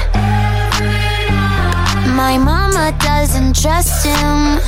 My 2.15 2.37
mama 2.37 2.91
doesn't 2.99 3.55
trust 3.55 4.05
him. 4.05 4.59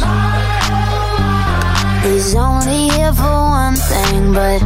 He's 2.04 2.36
only 2.36 2.90
here 2.90 3.14
for 3.14 3.24
one 3.24 3.76
thing, 3.76 4.34
but. 4.34 4.62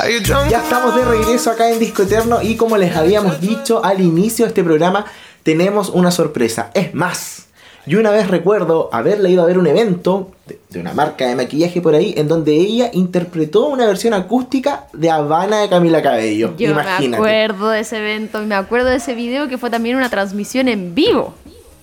Are 0.00 0.10
you 0.10 0.20
drunk? 0.20 0.50
Ya 0.50 0.62
estamos 0.62 0.94
de 0.94 1.04
regreso 1.04 1.50
acá 1.50 1.70
en 1.70 1.78
Disco 1.80 2.02
Eterno 2.02 2.40
y 2.40 2.56
como 2.56 2.76
les 2.76 2.94
habíamos 2.94 3.40
dicho 3.40 3.84
al 3.84 4.00
inicio 4.00 4.44
de 4.44 4.50
este 4.50 4.62
programa, 4.62 5.06
tenemos 5.42 5.88
una 5.88 6.10
sorpresa. 6.10 6.70
Es 6.72 6.94
más, 6.94 7.47
yo 7.88 7.98
una 8.00 8.10
vez 8.10 8.28
recuerdo 8.28 8.90
haberle 8.92 9.30
ido 9.30 9.42
a 9.42 9.46
ver 9.46 9.58
un 9.58 9.66
evento 9.66 10.30
de, 10.46 10.60
de 10.68 10.80
una 10.80 10.92
marca 10.92 11.26
de 11.26 11.34
maquillaje 11.34 11.80
por 11.80 11.94
ahí 11.94 12.14
en 12.16 12.28
donde 12.28 12.54
ella 12.54 12.90
interpretó 12.92 13.66
una 13.66 13.86
versión 13.86 14.12
acústica 14.14 14.84
de 14.92 15.10
Habana 15.10 15.60
de 15.60 15.68
Camila 15.68 16.02
Cabello. 16.02 16.54
Yo 16.58 16.74
me 16.74 16.82
acuerdo 16.82 17.70
de 17.70 17.80
ese 17.80 17.98
evento 17.98 18.40
me 18.42 18.54
acuerdo 18.54 18.90
de 18.90 18.96
ese 18.96 19.14
video 19.14 19.48
que 19.48 19.58
fue 19.58 19.70
también 19.70 19.96
una 19.96 20.10
transmisión 20.10 20.68
en 20.68 20.94
vivo. 20.94 21.34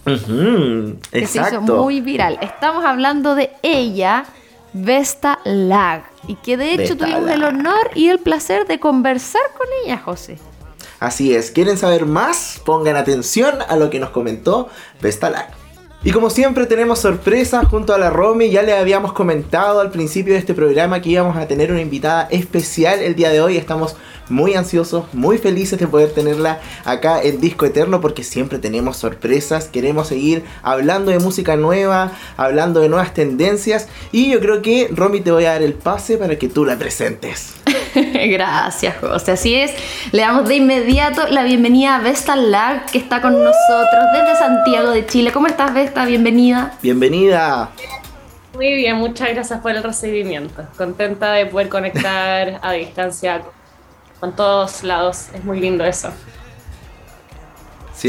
Ujú, 0.06 0.98
que 1.12 1.26
se 1.26 1.42
hizo 1.42 1.62
muy 1.62 2.00
viral. 2.00 2.38
Estamos 2.40 2.86
hablando 2.86 3.34
de 3.34 3.50
ella, 3.64 4.26
Vesta 4.74 5.40
Lag, 5.46 6.04
y 6.28 6.36
que 6.36 6.58
de 6.58 6.74
hecho 6.74 6.94
Vesta 6.94 7.06
tuvimos 7.06 7.24
Lag. 7.24 7.36
el 7.36 7.44
honor 7.44 7.90
y 7.96 8.10
el 8.10 8.20
placer 8.20 8.68
de 8.68 8.80
conversar 8.80 9.42
con 9.58 9.66
ella, 9.84 9.98
José. 9.98 10.38
Así 11.00 11.34
es, 11.34 11.50
¿quieren 11.50 11.78
saber 11.78 12.06
más? 12.06 12.62
Pongan 12.64 12.96
atención 12.96 13.56
a 13.68 13.76
lo 13.76 13.90
que 13.90 14.00
nos 14.00 14.12
comentó 14.12 14.70
Vestalag. 15.02 15.65
Y 16.06 16.12
como 16.12 16.30
siempre 16.30 16.68
tenemos 16.68 17.00
sorpresas 17.00 17.66
junto 17.68 17.92
a 17.92 17.98
la 17.98 18.12
Romy, 18.12 18.52
ya 18.52 18.62
le 18.62 18.74
habíamos 18.74 19.12
comentado 19.12 19.80
al 19.80 19.90
principio 19.90 20.34
de 20.34 20.40
este 20.40 20.54
programa 20.54 21.02
que 21.02 21.10
íbamos 21.10 21.36
a 21.36 21.48
tener 21.48 21.72
una 21.72 21.82
invitada 21.82 22.28
especial 22.30 23.00
el 23.00 23.16
día 23.16 23.32
de 23.32 23.42
hoy, 23.42 23.58
estamos 23.58 23.96
muy 24.30 24.54
ansiosos, 24.54 25.06
muy 25.14 25.40
felices 25.40 25.80
de 25.80 25.88
poder 25.88 26.12
tenerla 26.12 26.62
acá 26.84 27.24
en 27.24 27.42
Disco 27.42 27.66
Eterno 27.66 28.02
porque 28.02 28.24
siempre 28.24 28.60
tenemos 28.60 28.98
sorpresas, 28.98 29.68
queremos 29.68 30.10
seguir 30.10 30.44
hablando 30.62 31.10
de 31.10 31.18
música 31.18 31.56
nueva, 31.56 32.12
hablando 32.38 32.82
de 32.82 32.90
nuevas 32.90 33.16
tendencias. 33.16 33.88
Y 34.12 34.30
yo 34.30 34.40
creo 34.40 34.62
que 34.62 34.90
Romy 34.92 35.22
te 35.22 35.32
voy 35.32 35.46
a 35.46 35.54
dar 35.54 35.64
el 35.64 35.74
pase 35.74 36.20
para 36.20 36.38
que 36.38 36.50
tú 36.50 36.66
la 36.66 36.78
presentes. 36.78 37.56
Gracias, 38.30 38.98
José. 38.98 39.32
Así 39.32 39.56
es. 39.56 39.74
Le 40.12 40.22
damos 40.22 40.48
de 40.48 40.56
inmediato 40.56 41.28
la 41.28 41.44
bienvenida 41.44 41.96
a 41.96 42.00
Vesta 42.00 42.36
Lag, 42.36 42.86
que 42.86 42.98
está 42.98 43.22
con 43.22 43.34
nosotros 43.34 44.04
desde 44.14 44.38
Santiago 44.38 44.92
de 44.92 45.06
Chile. 45.06 45.32
¿Cómo 45.32 45.48
estás, 45.48 45.74
Vesta? 45.74 46.06
Bienvenida. 46.06 46.74
Bienvenida. 46.82 47.70
Muy 48.54 48.74
bien, 48.74 48.98
muchas 48.98 49.30
gracias 49.30 49.60
por 49.60 49.72
el 49.72 49.84
recibimiento. 49.84 50.66
Contenta 50.78 51.34
de 51.34 51.46
poder 51.46 51.70
conectar 51.70 52.60
a 52.62 52.72
distancia 52.74 53.42
con 54.20 54.36
todos 54.36 54.84
lados. 54.84 55.28
Es 55.34 55.44
muy 55.44 55.60
lindo 55.60 55.84
eso. 55.86 56.10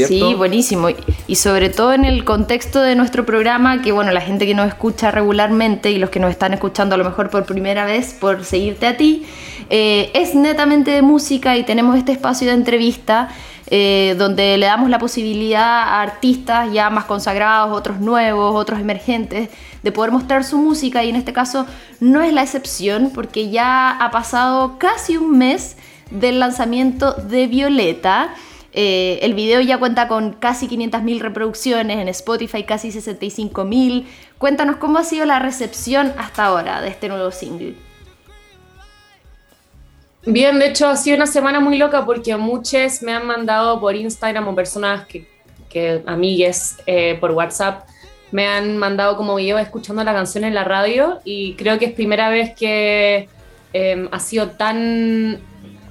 Sí, 0.07 0.19
buenísimo. 0.35 0.89
Y- 0.89 0.95
Y 1.27 1.35
sobre 1.35 1.69
todo 1.69 1.93
en 1.93 2.05
el 2.05 2.23
contexto 2.23 2.81
de 2.81 2.95
nuestro 2.95 3.25
programa, 3.25 3.81
que 3.81 3.91
bueno, 3.91 4.11
la 4.11 4.21
gente 4.21 4.45
que 4.45 4.53
nos 4.53 4.67
escucha 4.67 5.11
regularmente 5.11 5.91
y 5.91 5.97
los 5.97 6.09
que 6.09 6.19
nos 6.19 6.31
están 6.31 6.53
escuchando 6.53 6.95
a 6.95 6.97
lo 6.97 7.03
mejor 7.03 7.29
por 7.29 7.45
primera 7.45 7.85
vez 7.85 8.13
por 8.13 8.45
seguirte 8.45 8.87
a 8.87 8.95
ti, 8.97 9.25
eh, 9.69 10.11
es 10.13 10.35
netamente 10.35 10.91
de 10.91 11.01
música 11.01 11.57
y 11.57 11.63
tenemos 11.63 11.97
este 11.97 12.11
espacio 12.13 12.47
de 12.47 12.53
entrevista 12.53 13.29
eh, 13.69 14.15
donde 14.17 14.57
le 14.57 14.65
damos 14.65 14.89
la 14.89 14.97
posibilidad 14.99 15.61
a 15.81 16.01
artistas 16.01 16.71
ya 16.71 16.89
más 16.89 17.03
consagrados, 17.03 17.77
otros 17.77 17.99
nuevos, 17.99 18.55
otros 18.55 18.79
emergentes, 18.79 19.49
de 19.83 19.91
poder 19.91 20.11
mostrar 20.11 20.45
su 20.45 20.57
música 20.57 21.03
y 21.03 21.09
en 21.09 21.17
este 21.17 21.33
caso 21.33 21.65
no 21.99 22.21
es 22.21 22.31
la 22.31 22.43
excepción 22.43 23.11
porque 23.13 23.49
ya 23.49 23.89
ha 23.91 24.09
pasado 24.11 24.77
casi 24.77 25.17
un 25.17 25.37
mes 25.37 25.75
del 26.11 26.39
lanzamiento 26.39 27.11
de 27.11 27.47
Violeta. 27.47 28.29
Eh, 28.79 29.25
el 29.25 29.33
video 29.33 29.59
ya 29.59 29.79
cuenta 29.79 30.07
con 30.07 30.33
casi 30.33 30.67
500.000 30.67 31.19
reproducciones, 31.19 31.97
en 31.97 32.07
Spotify 32.09 32.63
casi 32.63 32.89
65.000. 32.89 34.05
Cuéntanos 34.37 34.75
cómo 34.75 34.99
ha 34.99 35.03
sido 35.03 35.25
la 35.25 35.39
recepción 35.39 36.13
hasta 36.15 36.45
ahora 36.45 36.79
de 36.81 36.89
este 36.89 37.09
nuevo 37.09 37.31
single. 37.31 37.73
Bien, 40.27 40.59
de 40.59 40.67
hecho 40.67 40.89
ha 40.89 40.95
sido 40.95 41.15
una 41.15 41.25
semana 41.25 41.59
muy 41.59 41.79
loca 41.79 42.05
porque 42.05 42.37
muchos 42.37 43.01
me 43.01 43.13
han 43.13 43.25
mandado 43.25 43.79
por 43.79 43.95
Instagram 43.95 44.47
o 44.47 44.53
personas 44.53 45.07
que, 45.07 45.27
que 45.69 46.03
amigues 46.05 46.77
eh, 46.85 47.17
por 47.19 47.31
WhatsApp 47.31 47.87
me 48.31 48.45
han 48.45 48.77
mandado 48.77 49.17
como 49.17 49.35
video 49.37 49.57
escuchando 49.57 50.03
la 50.03 50.13
canción 50.13 50.43
en 50.43 50.53
la 50.53 50.63
radio 50.63 51.19
y 51.23 51.53
creo 51.53 51.79
que 51.79 51.85
es 51.85 51.93
primera 51.93 52.29
vez 52.29 52.53
que 52.53 53.27
eh, 53.73 54.07
ha 54.11 54.19
sido 54.19 54.51
tan 54.51 55.39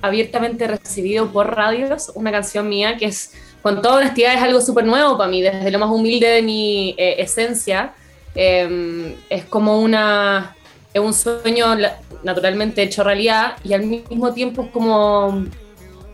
abiertamente 0.02 0.66
recibido 0.66 1.30
por 1.32 1.54
radios 1.54 2.10
una 2.14 2.30
canción 2.30 2.68
mía 2.68 2.96
que 2.96 3.06
es 3.06 3.32
con 3.62 3.82
toda 3.82 3.96
honestidad 3.96 4.34
es 4.34 4.42
algo 4.42 4.60
súper 4.60 4.84
nuevo 4.84 5.16
para 5.18 5.28
mí 5.30 5.42
desde 5.42 5.70
lo 5.70 5.78
más 5.78 5.90
humilde 5.90 6.28
de 6.28 6.42
mi 6.42 6.94
eh, 6.98 7.16
esencia. 7.18 7.94
Eh, 8.34 9.16
es 9.30 9.44
como 9.44 9.80
una 9.80 10.54
es 10.92 11.00
un 11.00 11.12
sueño 11.12 11.76
naturalmente 12.22 12.82
hecho 12.82 13.02
realidad 13.04 13.54
y 13.64 13.72
al 13.74 13.82
mismo 13.82 14.32
tiempo 14.32 14.62
es 14.62 14.70
como, 14.70 15.44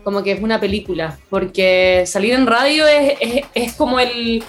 como 0.03 0.23
que 0.23 0.33
es 0.33 0.41
una 0.41 0.59
película, 0.59 1.17
porque 1.29 2.03
salir 2.05 2.33
en 2.33 2.45
radio 2.47 2.85
es- 2.87 3.45
es 3.53 3.73
como 3.73 3.99
el, 3.99 4.43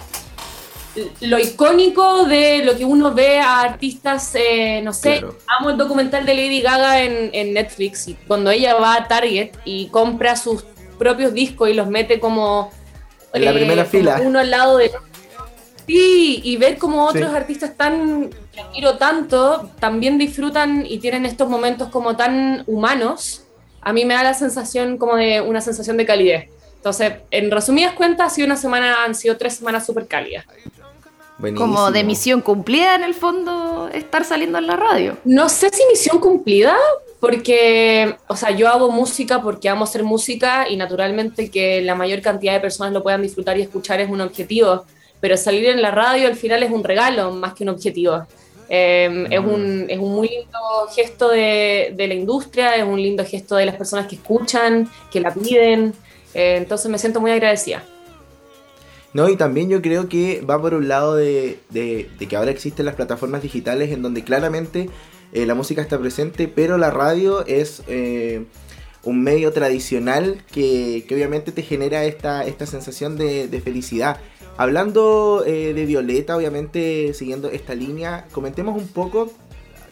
lo 1.22 1.38
icónico 1.38 2.24
de 2.24 2.64
lo 2.64 2.76
que 2.76 2.84
uno 2.84 3.12
ve 3.12 3.40
a 3.40 3.60
artistas, 3.62 4.32
eh, 4.34 4.80
no 4.82 4.92
sé, 4.92 5.18
Claro. 5.18 5.36
amo 5.58 5.70
el 5.70 5.76
documental 5.76 6.24
de 6.26 6.34
Lady 6.34 6.60
Gaga 6.60 7.02
en, 7.02 7.30
en 7.32 7.52
Netflix 7.54 8.06
y 8.08 8.14
cuando 8.14 8.50
ella 8.50 8.74
va 8.76 8.94
a 8.94 9.08
Target 9.08 9.50
y 9.64 9.88
compra 9.88 10.36
sus 10.36 10.64
propios 10.98 11.32
discos 11.34 11.68
y 11.68 11.74
los 11.74 11.88
mete 11.88 12.20
como... 12.20 12.70
eh, 13.32 13.38
En 13.38 13.44
la 13.44 13.52
primera 13.52 13.82
como 13.84 13.90
fila. 13.90 14.20
Uno 14.22 14.38
al 14.38 14.50
lado 14.50 14.76
de... 14.78 14.90
Sí, 15.86 16.40
y 16.44 16.56
ver 16.56 16.78
como 16.78 17.04
otros 17.04 17.30
Sí. 17.30 17.36
artistas 17.36 17.76
tan 17.76 18.30
que 18.52 18.60
admiro 18.60 18.96
tanto 18.96 19.68
también 19.80 20.16
disfrutan 20.16 20.86
y 20.88 20.98
tienen 20.98 21.26
estos 21.26 21.48
momentos 21.48 21.88
como 21.88 22.16
tan 22.16 22.62
humanos, 22.66 23.42
a 23.82 23.92
mí 23.92 24.04
me 24.04 24.14
da 24.14 24.22
la 24.22 24.32
sensación 24.34 24.96
como 24.96 25.16
de 25.16 25.40
una 25.40 25.60
sensación 25.60 25.96
de 25.96 26.06
calidez. 26.06 26.48
Entonces, 26.76 27.14
en 27.30 27.50
resumidas 27.50 27.92
cuentas, 27.94 28.30
ha 28.32 28.34
sido 28.34 28.46
una 28.46 28.56
semana, 28.56 29.04
han 29.04 29.14
sido 29.14 29.36
tres 29.36 29.56
semanas 29.56 29.84
súper 29.84 30.06
cálidas. 30.06 30.44
Buenísimo. 31.38 31.66
Como 31.66 31.90
de 31.90 32.04
misión 32.04 32.40
cumplida 32.40 32.94
en 32.94 33.02
el 33.02 33.14
fondo 33.14 33.88
estar 33.92 34.24
saliendo 34.24 34.58
en 34.58 34.66
la 34.66 34.76
radio. 34.76 35.16
No 35.24 35.48
sé 35.48 35.68
si 35.70 35.82
misión 35.90 36.20
cumplida, 36.20 36.76
porque, 37.20 38.16
o 38.28 38.36
sea, 38.36 38.50
yo 38.50 38.68
hago 38.68 38.90
música 38.90 39.40
porque 39.40 39.68
amo 39.68 39.84
hacer 39.84 40.04
música 40.04 40.68
y 40.68 40.76
naturalmente 40.76 41.50
que 41.50 41.80
la 41.80 41.94
mayor 41.94 42.20
cantidad 42.20 42.52
de 42.52 42.60
personas 42.60 42.92
lo 42.92 43.02
puedan 43.02 43.22
disfrutar 43.22 43.58
y 43.58 43.62
escuchar 43.62 44.00
es 44.00 44.10
un 44.10 44.20
objetivo, 44.20 44.84
pero 45.20 45.36
salir 45.36 45.64
en 45.66 45.80
la 45.80 45.90
radio 45.90 46.28
al 46.28 46.36
final 46.36 46.62
es 46.62 46.70
un 46.70 46.84
regalo 46.84 47.30
más 47.30 47.54
que 47.54 47.64
un 47.64 47.70
objetivo. 47.70 48.26
Eh, 48.68 49.26
es, 49.30 49.40
un, 49.40 49.86
es 49.88 49.98
un 49.98 50.12
muy 50.12 50.28
lindo 50.28 50.58
gesto 50.94 51.28
de, 51.30 51.94
de 51.96 52.06
la 52.06 52.14
industria, 52.14 52.76
es 52.76 52.84
un 52.84 53.00
lindo 53.00 53.24
gesto 53.24 53.56
de 53.56 53.66
las 53.66 53.76
personas 53.76 54.06
que 54.06 54.16
escuchan, 54.16 54.90
que 55.10 55.20
la 55.20 55.32
piden. 55.32 55.94
Eh, 56.34 56.56
entonces 56.58 56.90
me 56.90 56.98
siento 56.98 57.20
muy 57.20 57.30
agradecida. 57.30 57.82
No, 59.14 59.28
y 59.28 59.36
también 59.36 59.70
yo 59.70 59.80
creo 59.80 60.08
que 60.08 60.42
va 60.42 60.60
por 60.60 60.74
un 60.74 60.88
lado 60.88 61.14
de, 61.14 61.60
de- 61.70 62.08
que 62.28 62.36
ahora 62.36 62.50
existen 62.50 62.84
las 62.84 62.96
plataformas 62.96 63.42
digitales 63.42 63.92
en 63.92 64.02
donde 64.02 64.24
claramente 64.24 64.90
eh, 65.32 65.46
la 65.46 65.54
música 65.54 65.80
está 65.80 65.98
presente, 65.98 66.48
pero 66.48 66.78
la 66.78 66.90
radio 66.90 67.46
es 67.46 67.82
eh, 67.86 68.44
un 69.04 69.22
medio 69.22 69.52
tradicional 69.52 70.42
que, 70.50 71.04
que 71.08 71.14
obviamente 71.14 71.52
te 71.52 71.62
genera 71.62 72.04
esta, 72.04 72.44
esta 72.44 72.66
sensación 72.66 73.16
de, 73.16 73.46
de 73.46 73.60
felicidad. 73.60 74.18
Hablando 74.56 75.44
eh, 75.46 75.74
de 75.74 75.86
Violeta, 75.86 76.36
obviamente 76.36 77.14
siguiendo 77.14 77.50
esta 77.50 77.74
línea, 77.74 78.26
comentemos 78.32 78.76
un 78.76 78.88
poco 78.88 79.32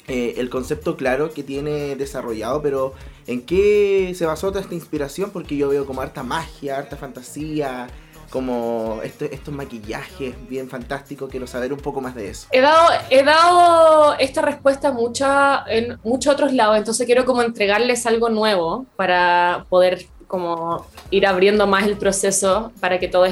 el 0.08 0.50
concepto 0.50 0.96
claro 0.96 1.32
que 1.32 1.42
tiene 1.42 1.94
desarrollado, 1.96 2.60
pero 2.60 2.92
¿en 3.26 3.40
qué 3.40 4.12
se 4.14 4.26
basó 4.26 4.48
toda 4.48 4.60
esta 4.60 4.74
inspiración? 4.74 5.30
Porque 5.30 5.56
yo 5.56 5.68
veo 5.70 5.86
como 5.86 6.02
harta 6.02 6.22
magia, 6.22 6.76
harta 6.76 6.96
fantasía, 6.96 7.88
como 8.32 9.00
esto- 9.04 9.26
estos 9.26 9.52
maquillajes 9.52 10.34
bien 10.48 10.68
fantásticos, 10.70 11.30
quiero 11.30 11.46
saber 11.46 11.72
un 11.72 11.78
poco 11.80 12.00
más 12.00 12.14
de 12.14 12.30
eso. 12.30 12.48
He 12.50 12.62
dado, 12.62 12.88
he 13.10 13.22
dado 13.22 14.14
esta 14.18 14.40
respuesta 14.40 14.90
mucha, 14.90 15.64
en 15.68 15.98
muchos 16.02 16.32
otros 16.32 16.52
lados, 16.54 16.78
entonces 16.78 17.04
quiero 17.04 17.26
como 17.26 17.42
entregarles 17.42 18.06
algo 18.06 18.30
nuevo 18.30 18.86
para 18.96 19.66
poder 19.68 20.06
como 20.26 20.86
ir 21.10 21.26
abriendo 21.26 21.66
más 21.66 21.84
el 21.86 21.98
proceso 21.98 22.72
para 22.80 22.98
que 22.98 23.06
todos 23.06 23.28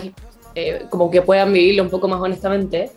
eh, 0.54 0.84
como 0.90 1.10
que 1.10 1.22
puedan 1.22 1.50
vivirlo 1.50 1.82
un 1.82 1.88
poco 1.90 2.06
más 2.06 2.20
honestamente. 2.20 2.90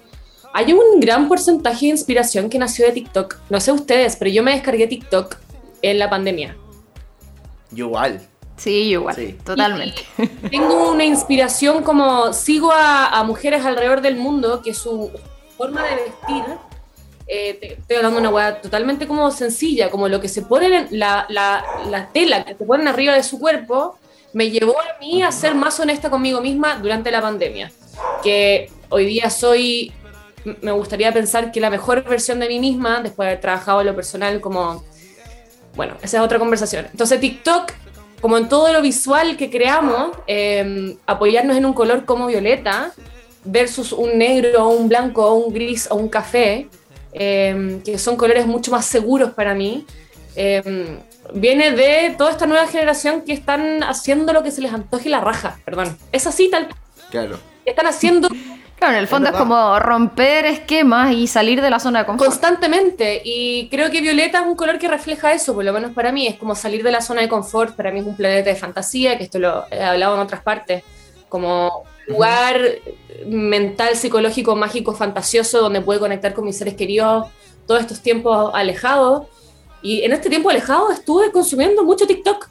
Hay 0.51 0.73
un 0.73 0.99
gran 0.99 1.29
porcentaje 1.29 1.85
de 1.85 1.91
inspiración 1.93 2.49
que 2.49 2.59
nació 2.59 2.85
de 2.85 2.91
TikTok. 2.91 3.37
No 3.49 3.61
sé 3.61 3.71
ustedes, 3.71 4.17
pero 4.17 4.29
yo 4.29 4.43
me 4.43 4.51
descargué 4.51 4.87
TikTok 4.87 5.37
en 5.81 5.99
la 5.99 6.09
pandemia. 6.09 6.57
Yo 7.71 7.85
igual. 7.85 8.21
Sí, 8.57 8.71
igual, 8.91 9.15
Sí. 9.15 9.35
totalmente. 9.43 10.03
Tengo 10.49 10.91
una 10.91 11.03
inspiración 11.03 11.83
como 11.83 12.31
sigo 12.33 12.71
a, 12.71 13.07
a 13.07 13.23
mujeres 13.23 13.65
alrededor 13.65 14.01
del 14.01 14.15
mundo 14.15 14.61
que 14.61 14.73
su 14.73 15.11
forma 15.57 15.83
de 15.83 15.95
vestir, 15.95 16.43
eh, 17.27 17.53
te- 17.59 17.73
estoy 17.73 17.97
hablando 17.97 18.17
de 18.19 18.27
una 18.27 18.35
hueá 18.35 18.61
totalmente 18.61 19.07
como 19.07 19.31
sencilla, 19.31 19.89
como 19.89 20.07
lo 20.07 20.21
que 20.21 20.29
se 20.29 20.43
ponen, 20.43 20.73
en 20.73 20.99
la, 20.99 21.25
la, 21.29 21.63
la 21.89 22.09
tela 22.09 22.45
que 22.45 22.55
se 22.55 22.63
ponen 22.65 22.87
arriba 22.87 23.13
de 23.13 23.23
su 23.23 23.39
cuerpo, 23.39 23.97
me 24.33 24.49
llevó 24.49 24.75
a 24.79 24.99
mí 24.99 25.23
a 25.23 25.31
ser 25.31 25.55
más 25.55 25.79
honesta 25.79 26.09
conmigo 26.09 26.39
misma 26.41 26.75
durante 26.75 27.11
la 27.11 27.21
pandemia. 27.21 27.71
Que 28.23 28.69
hoy 28.89 29.05
día 29.05 29.29
soy, 29.29 29.91
me 30.61 30.71
gustaría 30.71 31.11
pensar 31.11 31.51
que 31.51 31.59
la 31.59 31.69
mejor 31.69 32.03
versión 32.03 32.39
de 32.39 32.47
mí 32.47 32.59
misma, 32.59 33.01
después 33.01 33.25
de 33.25 33.31
haber 33.31 33.41
trabajado 33.41 33.81
en 33.81 33.87
lo 33.87 33.95
personal 33.95 34.39
como 34.41 34.83
bueno, 35.75 35.95
esa 36.03 36.17
es 36.17 36.23
otra 36.23 36.37
conversación. 36.37 36.87
Entonces 36.91 37.19
TikTok, 37.19 37.71
como 38.23 38.37
en 38.37 38.47
todo 38.47 38.71
lo 38.71 38.81
visual 38.81 39.35
que 39.35 39.49
creamos, 39.49 40.11
eh, 40.27 40.95
apoyarnos 41.05 41.57
en 41.57 41.65
un 41.65 41.73
color 41.73 42.05
como 42.05 42.25
violeta 42.27 42.93
versus 43.43 43.91
un 43.91 44.17
negro 44.17 44.65
o 44.65 44.69
un 44.69 44.87
blanco 44.87 45.25
o 45.25 45.33
un 45.33 45.53
gris 45.53 45.89
o 45.91 45.95
un 45.95 46.07
café, 46.07 46.69
eh, 47.11 47.81
que 47.83 47.97
son 47.97 48.15
colores 48.15 48.47
mucho 48.47 48.71
más 48.71 48.85
seguros 48.85 49.31
para 49.31 49.53
mí, 49.53 49.85
eh, 50.37 51.01
viene 51.33 51.73
de 51.73 52.15
toda 52.17 52.31
esta 52.31 52.45
nueva 52.45 52.65
generación 52.65 53.23
que 53.23 53.33
están 53.33 53.83
haciendo 53.83 54.31
lo 54.31 54.41
que 54.41 54.51
se 54.51 54.61
les 54.61 54.71
antoje 54.71 55.09
la 55.09 55.19
raja, 55.19 55.59
perdón. 55.65 55.97
Es 56.13 56.25
así 56.25 56.49
tal. 56.49 56.69
Claro. 57.11 57.37
Están 57.65 57.87
haciendo 57.87 58.29
Claro, 58.77 58.95
en 58.95 58.99
el 58.99 59.07
fondo 59.07 59.29
es, 59.29 59.35
como 59.35 59.79
romper 59.79 60.45
esquemas 60.45 61.13
y 61.13 61.27
salir 61.27 61.61
de 61.61 61.69
la 61.69 61.79
zona 61.79 61.99
de 61.99 62.05
confort. 62.05 62.29
Constantemente. 62.29 63.21
Y 63.23 63.69
creo 63.69 63.89
que 63.89 64.01
violeta 64.01 64.39
es 64.39 64.45
un 64.45 64.55
color 64.55 64.77
que 64.77 64.87
refleja 64.87 65.31
eso, 65.31 65.53
por 65.53 65.63
lo 65.63 65.71
menos 65.71 65.91
para 65.91 66.11
mí. 66.11 66.27
Es 66.27 66.37
como 66.37 66.53
salir 66.53 66.83
de 66.83 66.91
la 66.91 67.01
zona 67.01 67.21
de 67.21 67.29
confort. 67.29 67.75
Para 67.75 67.91
mí 67.91 67.99
es 67.99 68.05
un 68.05 68.15
planeta 68.15 68.49
de 68.49 68.55
fantasía, 68.55 69.17
que 69.17 69.23
esto 69.23 69.39
lo 69.39 69.65
he 69.71 69.81
hablado 69.81 70.15
en 70.15 70.21
otras 70.21 70.41
partes. 70.41 70.83
Como 71.29 71.83
lugar 72.07 72.59
mental, 73.25 73.95
psicológico, 73.95 74.55
mágico, 74.55 74.93
fantasioso, 74.93 75.61
donde 75.61 75.81
puedo 75.81 76.01
conectar 76.01 76.33
con 76.33 76.45
mis 76.45 76.57
seres 76.57 76.73
queridos 76.73 77.27
todos 77.65 77.79
estos 77.79 78.01
tiempos 78.01 78.51
alejados. 78.53 79.27
Y 79.81 80.01
en 80.01 80.13
este 80.13 80.29
tiempo 80.29 80.49
alejado 80.49 80.91
estuve 80.91 81.31
consumiendo 81.31 81.83
mucho 81.83 82.05
TikTok. 82.05 82.49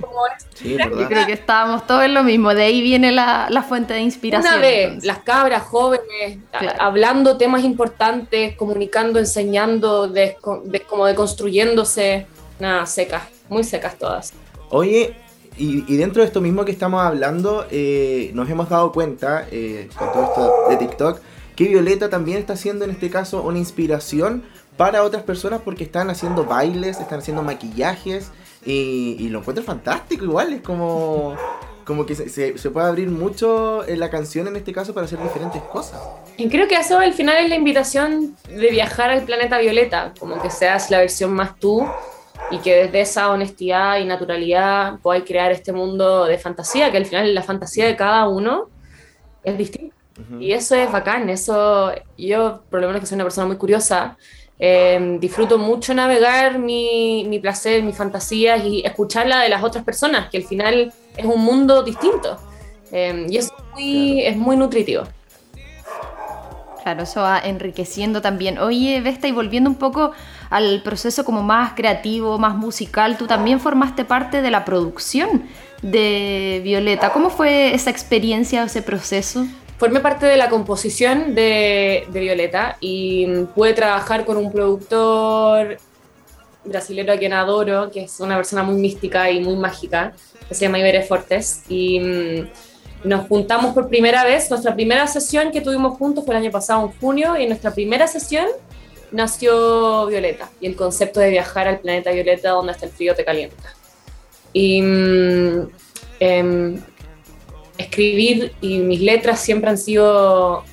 Como 0.00 0.12
Sí, 0.54 0.76
Yo 0.78 1.08
creo 1.08 1.26
que 1.26 1.32
estábamos 1.32 1.86
todos 1.86 2.04
en 2.04 2.14
lo 2.14 2.22
mismo, 2.22 2.54
de 2.54 2.62
ahí 2.62 2.80
viene 2.82 3.10
la, 3.12 3.48
la 3.50 3.62
fuente 3.62 3.94
de 3.94 4.00
inspiración. 4.00 4.52
Una 4.54 4.60
vez, 4.62 4.84
entonces. 4.84 5.04
las 5.06 5.18
cabras 5.20 5.62
jóvenes, 5.64 6.38
a- 6.52 6.84
hablando 6.86 7.36
temas 7.36 7.64
importantes, 7.64 8.56
comunicando, 8.56 9.18
enseñando, 9.18 10.06
de, 10.08 10.36
como 10.88 11.06
deconstruyéndose, 11.06 12.26
nada, 12.60 12.86
secas, 12.86 13.22
muy 13.48 13.64
secas 13.64 13.96
todas. 13.98 14.32
Oye, 14.70 15.16
y, 15.56 15.84
y 15.92 15.96
dentro 15.96 16.22
de 16.22 16.26
esto 16.28 16.40
mismo 16.40 16.64
que 16.64 16.72
estamos 16.72 17.02
hablando, 17.02 17.66
eh, 17.70 18.30
nos 18.34 18.48
hemos 18.48 18.68
dado 18.68 18.92
cuenta, 18.92 19.46
eh, 19.50 19.88
con 19.98 20.12
todo 20.12 20.24
esto 20.24 20.52
de 20.70 20.76
TikTok, 20.76 21.20
que 21.56 21.64
Violeta 21.64 22.08
también 22.08 22.38
está 22.38 22.56
siendo 22.56 22.84
en 22.84 22.92
este 22.92 23.10
caso 23.10 23.42
una 23.42 23.58
inspiración 23.58 24.44
para 24.76 25.02
otras 25.02 25.22
personas 25.24 25.60
porque 25.62 25.84
están 25.84 26.08
haciendo 26.08 26.44
bailes, 26.44 26.98
están 27.00 27.18
haciendo 27.18 27.42
maquillajes 27.42 28.30
y, 28.64 29.16
y 29.18 29.28
lo 29.28 29.40
encuentro 29.40 29.64
fantástico 29.64 30.24
igual, 30.24 30.52
es 30.52 30.60
como, 30.62 31.36
como 31.84 32.06
que 32.06 32.14
se, 32.14 32.28
se- 32.28 32.56
se 32.58 32.70
puede 32.70 32.86
abrir 32.86 33.08
mucho 33.10 33.86
en 33.86 33.98
la 34.00 34.08
canción 34.10 34.46
en 34.48 34.56
este 34.56 34.72
caso 34.72 34.94
para 34.94 35.06
hacer 35.06 35.20
diferentes 35.22 35.62
cosas. 35.62 36.00
Y 36.36 36.48
creo 36.48 36.68
que 36.68 36.76
eso 36.76 36.98
al 36.98 37.12
final 37.12 37.36
es 37.44 37.48
la 37.48 37.56
invitación 37.56 38.36
de 38.48 38.70
viajar 38.70 39.10
al 39.10 39.22
planeta 39.22 39.58
violeta, 39.58 40.12
como 40.18 40.40
que 40.40 40.50
seas 40.50 40.90
la 40.90 40.98
versión 40.98 41.32
más 41.32 41.58
tú 41.58 41.86
y 42.50 42.58
que 42.58 42.74
desde 42.84 43.00
esa 43.00 43.30
honestidad 43.30 43.98
y 43.98 44.04
naturalidad 44.04 44.98
podáis 45.02 45.24
crear 45.24 45.52
este 45.52 45.72
mundo 45.72 46.24
de 46.26 46.38
fantasía, 46.38 46.90
que 46.90 46.98
al 46.98 47.06
final 47.06 47.34
la 47.34 47.42
fantasía 47.42 47.86
de 47.86 47.96
cada 47.96 48.28
uno 48.28 48.68
es 49.42 49.58
distinta. 49.58 49.96
Y 50.38 50.52
eso 50.52 50.74
es 50.76 50.92
bacán, 50.92 51.28
eso 51.30 51.90
yo, 52.18 52.62
por 52.70 52.80
lo 52.80 52.86
menos 52.86 53.00
que 53.00 53.06
soy 53.06 53.16
una 53.16 53.24
persona 53.24 53.46
muy 53.46 53.56
curiosa, 53.56 54.16
eh, 54.64 55.18
disfruto 55.18 55.58
mucho 55.58 55.92
navegar 55.92 56.60
mi, 56.60 57.24
mi 57.28 57.40
placer, 57.40 57.82
mis 57.82 57.96
fantasías 57.96 58.64
y 58.64 58.80
escucharla 58.86 59.40
de 59.40 59.48
las 59.48 59.64
otras 59.64 59.82
personas, 59.82 60.30
que 60.30 60.36
al 60.36 60.44
final 60.44 60.92
es 61.16 61.24
un 61.24 61.42
mundo 61.42 61.82
distinto. 61.82 62.38
Eh, 62.92 63.26
y 63.28 63.38
eso 63.38 63.52
es 63.58 63.64
muy, 63.74 64.20
es 64.20 64.36
muy 64.36 64.56
nutritivo. 64.56 65.02
Claro, 66.84 67.02
eso 67.02 67.22
va 67.22 67.40
enriqueciendo 67.40 68.22
también. 68.22 68.58
Oye, 68.58 69.00
Vesta, 69.00 69.26
y 69.26 69.32
volviendo 69.32 69.68
un 69.68 69.76
poco 69.76 70.12
al 70.48 70.80
proceso 70.84 71.24
como 71.24 71.42
más 71.42 71.72
creativo, 71.72 72.38
más 72.38 72.54
musical, 72.54 73.18
tú 73.18 73.26
también 73.26 73.58
formaste 73.58 74.04
parte 74.04 74.42
de 74.42 74.50
la 74.52 74.64
producción 74.64 75.48
de 75.82 76.60
Violeta. 76.62 77.12
¿Cómo 77.12 77.30
fue 77.30 77.74
esa 77.74 77.90
experiencia, 77.90 78.62
ese 78.62 78.82
proceso? 78.82 79.44
Formé 79.82 79.98
parte 79.98 80.26
de 80.26 80.36
la 80.36 80.48
composición 80.48 81.34
de, 81.34 82.06
Violeta 82.12 82.76
y 82.78 83.26
pude 83.52 83.74
trabajar 83.74 84.24
con 84.24 84.36
un 84.36 84.52
productor 84.52 85.76
brasilero 86.64 87.12
a 87.12 87.16
quien 87.16 87.32
adoro, 87.32 87.90
que 87.90 88.04
es 88.04 88.20
una 88.20 88.36
persona 88.36 88.62
muy 88.62 88.76
mística 88.76 89.28
y 89.28 89.40
muy 89.40 89.56
mágica, 89.56 90.12
que 90.48 90.54
se 90.54 90.66
llama 90.66 90.78
Ibere 90.78 91.02
Fortes. 91.02 91.64
Y 91.68 91.98
mm, 91.98 93.08
nos 93.08 93.26
juntamos 93.26 93.74
por 93.74 93.88
primera 93.88 94.22
vez. 94.22 94.48
Nuestra 94.50 94.72
primera 94.72 95.04
sesión 95.08 95.50
que 95.50 95.60
tuvimos 95.60 95.98
juntos 95.98 96.24
fue 96.24 96.36
el 96.36 96.42
año 96.42 96.52
pasado, 96.52 96.86
en 96.86 97.00
junio, 97.00 97.36
y 97.36 97.42
en 97.42 97.48
nuestra 97.48 97.74
primera 97.74 98.06
sesión 98.06 98.46
nació 99.10 100.06
Violeta 100.06 100.48
y 100.60 100.68
el 100.68 100.76
concepto 100.76 101.18
de 101.18 101.30
viajar 101.30 101.66
al 101.66 101.80
planeta 101.80 102.12
Violeta 102.12 102.50
donde 102.50 102.70
hasta 102.70 102.86
el 102.86 102.92
frío 102.92 103.16
te 103.16 103.24
calienta. 103.24 103.74
Y 104.52 104.80
mm, 104.80 105.70
em, 106.20 106.80
escribir 107.78 108.52
y 108.60 108.78
mis 108.78 109.00
letras 109.00 109.40
siempre 109.40 109.70
han 109.70 109.78
sido 109.78 110.64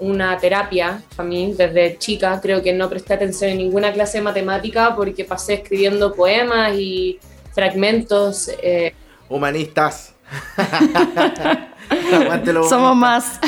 una 0.00 0.38
terapia 0.38 1.02
para 1.16 1.28
mí 1.28 1.54
desde 1.56 1.98
chica. 1.98 2.38
Creo 2.40 2.62
que 2.62 2.72
no 2.72 2.88
presté 2.88 3.14
atención 3.14 3.50
en 3.50 3.58
ninguna 3.58 3.92
clase 3.92 4.18
de 4.18 4.24
matemática 4.24 4.94
porque 4.94 5.24
pasé 5.24 5.54
escribiendo 5.54 6.14
poemas 6.14 6.74
y 6.74 7.18
fragmentos. 7.52 8.50
eh, 8.62 8.94
Humanistas. 9.28 10.14
Somos 12.68 12.96
más. 12.96 13.40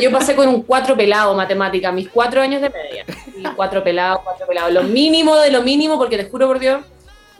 Yo 0.00 0.10
pasé 0.10 0.36
con 0.36 0.48
un 0.48 0.62
cuatro 0.62 0.96
pelado 0.96 1.34
matemática, 1.34 1.90
mis 1.90 2.08
cuatro 2.08 2.40
años 2.40 2.60
de 2.60 2.70
media. 2.70 3.04
Y 3.36 3.42
cuatro 3.54 3.82
pelados, 3.82 4.20
cuatro 4.22 4.46
pelados. 4.46 4.72
Lo 4.72 4.82
mínimo 4.84 5.36
de 5.36 5.50
lo 5.50 5.62
mínimo, 5.62 5.98
porque 5.98 6.16
te 6.16 6.28
juro 6.28 6.46
por 6.46 6.58
Dios 6.58 6.80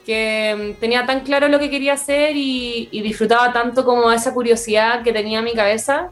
que 0.07 0.75
mm, 0.77 0.81
tenía 0.81 1.07
tan 1.07 1.21
claro 1.21 1.49
lo 1.49 1.59
que 1.59 1.71
quería 1.71 1.93
hacer 1.95 2.37
y, 2.37 2.89
y 2.91 3.03
disfrutaba 3.03 3.53
tanto 3.53 3.85
como 3.85 4.11
esa 4.13 4.33
curiosidad 4.35 5.03
que 5.03 5.13
tenía 5.13 5.39
en 5.41 5.45
mi 5.45 5.53
cabeza, 5.55 6.11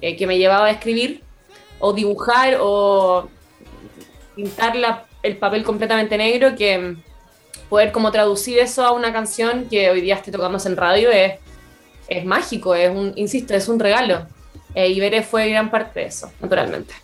eh, 0.00 0.16
que 0.16 0.26
me 0.26 0.38
llevaba 0.38 0.66
a 0.66 0.70
escribir 0.70 1.22
o 1.78 1.92
dibujar 1.92 2.58
o 2.60 3.28
pintar 4.34 4.76
la- 4.76 5.04
el 5.22 5.36
papel 5.36 5.64
completamente 5.64 6.16
negro, 6.16 6.54
que 6.56 6.78
mm, 6.78 7.02
poder 7.68 7.92
como 7.92 8.10
traducir 8.10 8.58
eso 8.58 8.84
a 8.84 8.92
una 8.92 9.12
canción 9.12 9.68
que 9.68 9.90
hoy 9.90 10.00
día 10.00 10.14
esté 10.14 10.30
tocándose 10.32 10.68
en 10.68 10.76
radio 10.76 11.10
es, 11.10 11.34
es 12.08 12.24
mágico, 12.24 12.74
es 12.74 12.90
un, 12.90 13.12
insisto, 13.16 13.54
es 13.54 13.68
un 13.68 13.78
regalo. 13.78 14.26
Eh, 14.74 14.88
y 14.88 15.00
Veré 15.00 15.22
fue 15.22 15.48
gran 15.50 15.70
parte 15.70 16.00
de 16.00 16.06
eso, 16.06 16.30
naturalmente. 16.40 16.94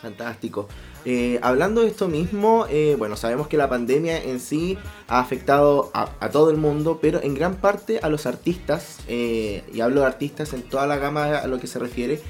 Fantástico. 0.00 0.68
Eh, 1.04 1.40
hablando 1.42 1.80
de 1.80 1.88
esto 1.88 2.08
mismo, 2.08 2.66
eh, 2.70 2.94
bueno, 2.96 3.16
sabemos 3.16 3.48
que 3.48 3.56
la 3.56 3.68
pandemia 3.68 4.22
en 4.22 4.38
sí 4.38 4.78
ha 5.08 5.18
afectado 5.18 5.90
a, 5.94 6.06
todo 6.30 6.50
el 6.50 6.56
mundo, 6.56 6.98
pero 7.02 7.20
en 7.22 7.34
gran 7.34 7.56
parte 7.56 7.98
a 8.02 8.08
los 8.08 8.26
artistas, 8.26 8.98
eh, 9.08 9.64
y 9.72 9.80
hablo 9.80 10.02
de 10.02 10.06
artistas 10.06 10.52
en 10.52 10.62
toda 10.62 10.86
la 10.86 10.98
gama 10.98 11.38
a 11.38 11.46
lo 11.48 11.58
que 11.58 11.66
se 11.66 11.78
refiere, 11.78 12.20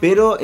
pero 0.00 0.38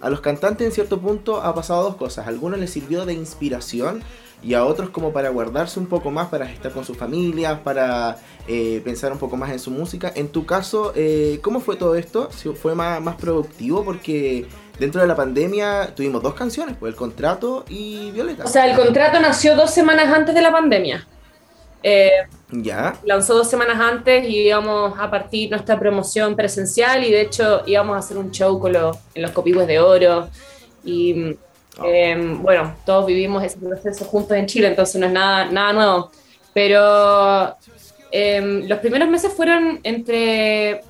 a 0.00 0.10
los 0.10 0.20
cantantes 0.20 0.66
en 0.66 0.72
cierto 0.72 1.00
punto 1.00 1.42
ha 1.42 1.54
pasado 1.54 1.82
dos 1.82 1.96
cosas. 1.96 2.28
Algunos 2.28 2.58
les 2.58 2.70
sirvió 2.70 3.04
de 3.04 3.12
inspiración 3.12 4.02
y 4.42 4.54
a 4.54 4.64
otros 4.64 4.88
como 4.88 5.12
para 5.12 5.28
guardarse 5.28 5.78
un 5.78 5.86
poco 5.86 6.10
más, 6.10 6.28
para 6.28 6.50
estar 6.50 6.72
con 6.72 6.84
sus 6.84 6.96
familias, 6.96 7.58
para 7.60 8.18
pensar 8.46 9.12
un 9.12 9.18
poco 9.18 9.36
más 9.36 9.50
en 9.50 9.58
su 9.58 9.70
música. 9.70 10.10
En 10.14 10.28
tu 10.28 10.46
caso, 10.46 10.94
¿cómo 11.42 11.60
fue 11.60 11.76
todo 11.76 11.94
esto? 11.94 12.30
¿Fue 12.30 12.74
más, 12.74 13.02
más 13.02 13.16
productivo? 13.16 13.84
Porque 13.84 14.46
dentro 14.78 15.00
de 15.00 15.06
la 15.06 15.16
pandemia 15.16 15.94
tuvimos 15.94 16.22
dos 16.22 16.34
canciones, 16.34 16.76
pues 16.78 16.92
El 16.92 16.96
Contrato 16.96 17.64
y 17.68 18.10
Violeta. 18.10 18.44
O 18.44 18.48
sea, 18.48 18.70
el 18.70 18.76
contrato 18.76 19.20
nació 19.20 19.56
dos 19.56 19.70
semanas 19.70 20.12
antes 20.12 20.34
de 20.34 20.42
la 20.42 20.52
pandemia. 20.52 21.06
Eh, 21.82 22.10
ya. 22.50 22.96
lanzó 23.04 23.34
dos 23.34 23.48
semanas 23.48 23.78
antes 23.78 24.28
y 24.28 24.48
íbamos 24.48 24.98
a 24.98 25.08
partir 25.08 25.50
nuestra 25.50 25.78
promoción 25.78 26.34
presencial 26.34 27.04
y 27.04 27.12
de 27.12 27.20
hecho 27.20 27.62
íbamos 27.64 27.94
a 27.94 27.98
hacer 28.00 28.16
un 28.16 28.32
show 28.32 28.58
con 28.58 28.72
los, 28.72 28.96
en 29.14 29.22
los 29.22 29.30
copigües 29.30 29.68
de 29.68 29.78
oro 29.78 30.28
y 30.84 31.36
eh, 31.84 32.36
bueno, 32.40 32.74
todos 32.84 33.06
vivimos 33.06 33.44
ese 33.44 33.58
proceso 33.58 34.04
juntos 34.04 34.36
en 34.36 34.46
Chile, 34.46 34.68
entonces 34.68 35.00
no 35.00 35.06
es 35.06 35.12
nada, 35.12 35.44
nada 35.46 35.72
nuevo. 35.72 36.10
Pero 36.54 37.56
eh, 38.10 38.64
los 38.66 38.78
primeros 38.78 39.08
meses 39.08 39.32
fueron 39.32 39.80
entre 39.82 40.80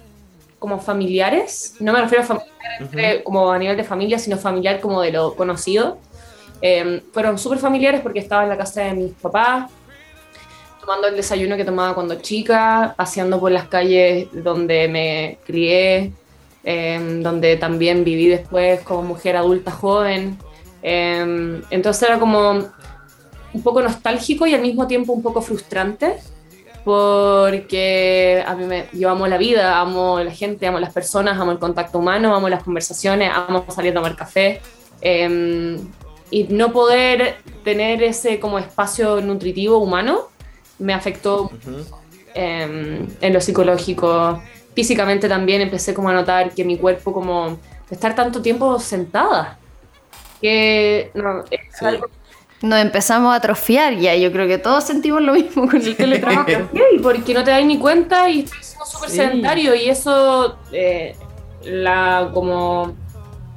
como 0.66 0.80
familiares, 0.80 1.74
no 1.78 1.92
me 1.92 2.00
refiero 2.00 2.24
a 2.24 2.26
familiar 2.26 2.50
entre- 2.80 3.22
como 3.22 3.52
a 3.52 3.56
nivel 3.56 3.76
de 3.76 3.84
familia, 3.84 4.18
sino 4.18 4.36
familiar 4.36 4.80
como 4.80 5.00
de 5.00 5.12
lo 5.12 5.36
conocido. 5.36 5.98
Eh, 6.60 7.04
fueron 7.12 7.38
súper 7.38 7.58
familiares 7.58 8.00
porque 8.00 8.18
estaba 8.18 8.42
en 8.42 8.48
la 8.48 8.56
casa 8.58 8.80
de 8.82 8.94
mis 8.94 9.12
papás, 9.12 9.70
tomando 10.80 11.06
el 11.06 11.14
desayuno 11.14 11.56
que 11.56 11.64
tomaba 11.64 11.94
cuando 11.94 12.16
chica, 12.16 12.94
paseando 12.96 13.38
por 13.38 13.52
las 13.52 13.68
calles 13.68 14.26
donde 14.32 14.88
me 14.88 15.38
crié, 15.46 16.10
eh, 16.64 17.20
donde 17.22 17.56
también 17.58 18.02
viví 18.02 18.26
después 18.26 18.80
como 18.80 19.02
mujer 19.02 19.36
adulta 19.36 19.70
joven. 19.70 20.36
Eh, 20.82 21.62
entonces 21.70 22.02
era 22.08 22.18
como 22.18 22.40
un 23.54 23.62
poco 23.62 23.82
nostálgico 23.82 24.48
y 24.48 24.54
al 24.54 24.62
mismo 24.62 24.88
tiempo 24.88 25.12
un 25.12 25.22
poco 25.22 25.40
frustrante 25.40 26.16
porque 26.86 28.44
a 28.46 28.54
mí 28.54 28.64
me, 28.64 28.86
yo 28.92 29.10
amo 29.10 29.26
la 29.26 29.38
vida, 29.38 29.80
amo 29.80 30.20
la 30.20 30.30
gente, 30.30 30.68
amo 30.68 30.78
las 30.78 30.92
personas, 30.92 31.36
amo 31.36 31.50
el 31.50 31.58
contacto 31.58 31.98
humano, 31.98 32.32
amo 32.32 32.48
las 32.48 32.62
conversaciones, 32.62 33.28
amo 33.34 33.66
salir 33.68 33.90
a 33.90 33.94
tomar 33.96 34.14
café. 34.14 34.60
eh, 35.00 35.80
y 36.30 36.44
no 36.44 36.72
poder 36.72 37.36
tener 37.64 38.02
ese 38.04 38.38
como 38.38 38.58
espacio 38.60 39.20
nutritivo 39.20 39.78
humano 39.78 40.28
me 40.78 40.92
afectó 40.94 41.50
eh, 42.34 43.04
en 43.20 43.32
lo 43.32 43.40
psicológico. 43.40 44.40
Físicamente 44.74 45.28
también 45.28 45.62
empecé 45.62 45.92
como 45.92 46.08
a 46.10 46.12
notar 46.12 46.52
que 46.52 46.64
mi 46.64 46.76
cuerpo 46.78 47.12
como 47.12 47.58
de 47.88 47.94
estar 47.96 48.14
tanto 48.14 48.40
tiempo 48.42 48.78
sentada, 48.78 49.58
que 50.40 51.10
no, 51.14 51.44
es 51.50 51.60
Sí. 51.78 51.84
algo 51.84 52.06
Nos 52.62 52.80
empezamos 52.80 53.32
a 53.32 53.36
atrofiar 53.36 53.96
ya, 53.96 54.14
yo 54.16 54.32
creo 54.32 54.48
que 54.48 54.58
todos 54.58 54.84
sentimos 54.84 55.20
lo 55.22 55.34
mismo 55.34 55.66
con 55.68 55.76
el 55.76 55.94
teletrabajo. 55.96 56.46
Sí, 56.72 56.98
porque 57.02 57.34
no 57.34 57.44
te 57.44 57.50
das 57.50 57.64
ni 57.64 57.78
cuenta 57.78 58.28
y 58.30 58.40
estás 58.40 58.64
siendo 58.66 58.86
súper 58.86 59.10
Sí. 59.10 59.16
sedentario 59.16 59.74
y 59.74 59.88
eso, 59.90 60.56
eh, 60.72 61.14
la, 61.64 62.30
como, 62.32 62.94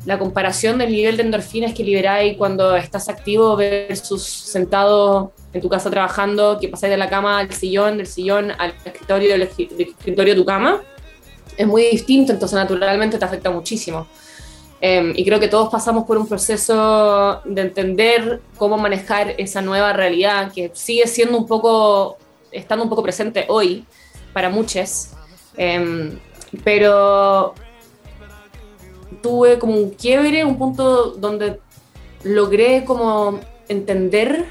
la 0.05 0.19
comparación 0.19 0.77
del 0.77 0.91
nivel 0.91 1.15
de 1.17 1.23
endorfinas 1.23 1.73
que 1.73 1.83
liberáis 1.83 2.37
cuando 2.37 2.75
estás 2.75 3.07
activo 3.07 3.55
versus 3.55 4.21
sentado 4.23 5.31
en 5.53 5.61
tu 5.61 5.69
casa 5.69 5.89
trabajando, 5.89 6.57
que 6.59 6.67
pasáis 6.67 6.91
de 6.91 6.97
la 6.97 7.09
cama 7.09 7.39
al 7.39 7.53
sillón, 7.53 7.97
del 7.97 8.07
sillón 8.07 8.51
al 8.57 8.73
escritorio, 8.85 9.29
del 9.31 9.49
escri- 9.49 9.69
del 9.69 9.87
escritorio 9.89 10.33
a 10.33 10.35
tu 10.35 10.45
cama, 10.45 10.81
es 11.57 11.65
muy 11.67 11.83
distinto, 11.83 12.31
entonces 12.33 12.55
naturalmente 12.55 13.17
te 13.17 13.25
afecta 13.25 13.49
muchísimo. 13.49 14.07
Eh, 14.81 15.13
y 15.15 15.25
creo 15.25 15.39
que 15.39 15.47
todos 15.47 15.69
pasamos 15.69 16.05
por 16.05 16.17
un 16.17 16.27
proceso 16.27 17.41
de 17.43 17.61
entender 17.61 18.41
cómo 18.57 18.77
manejar 18.77 19.35
esa 19.37 19.61
nueva 19.61 19.91
realidad 19.93 20.51
que 20.53 20.71
sigue 20.73 21.05
siendo 21.07 21.37
un 21.37 21.47
poco, 21.47 22.17
estando 22.51 22.83
un 22.83 22.89
poco 22.89 23.03
presente 23.03 23.45
hoy 23.49 23.85
para 24.33 24.49
muchos. 24.49 25.09
Eh, 25.57 26.17
pero 26.63 27.53
tuve 29.21 29.59
como 29.59 29.75
un 29.75 29.91
quiebre, 29.91 30.43
un 30.43 30.57
punto 30.57 31.11
donde 31.11 31.59
logré 32.23 32.83
como 32.85 33.39
entender 33.67 34.45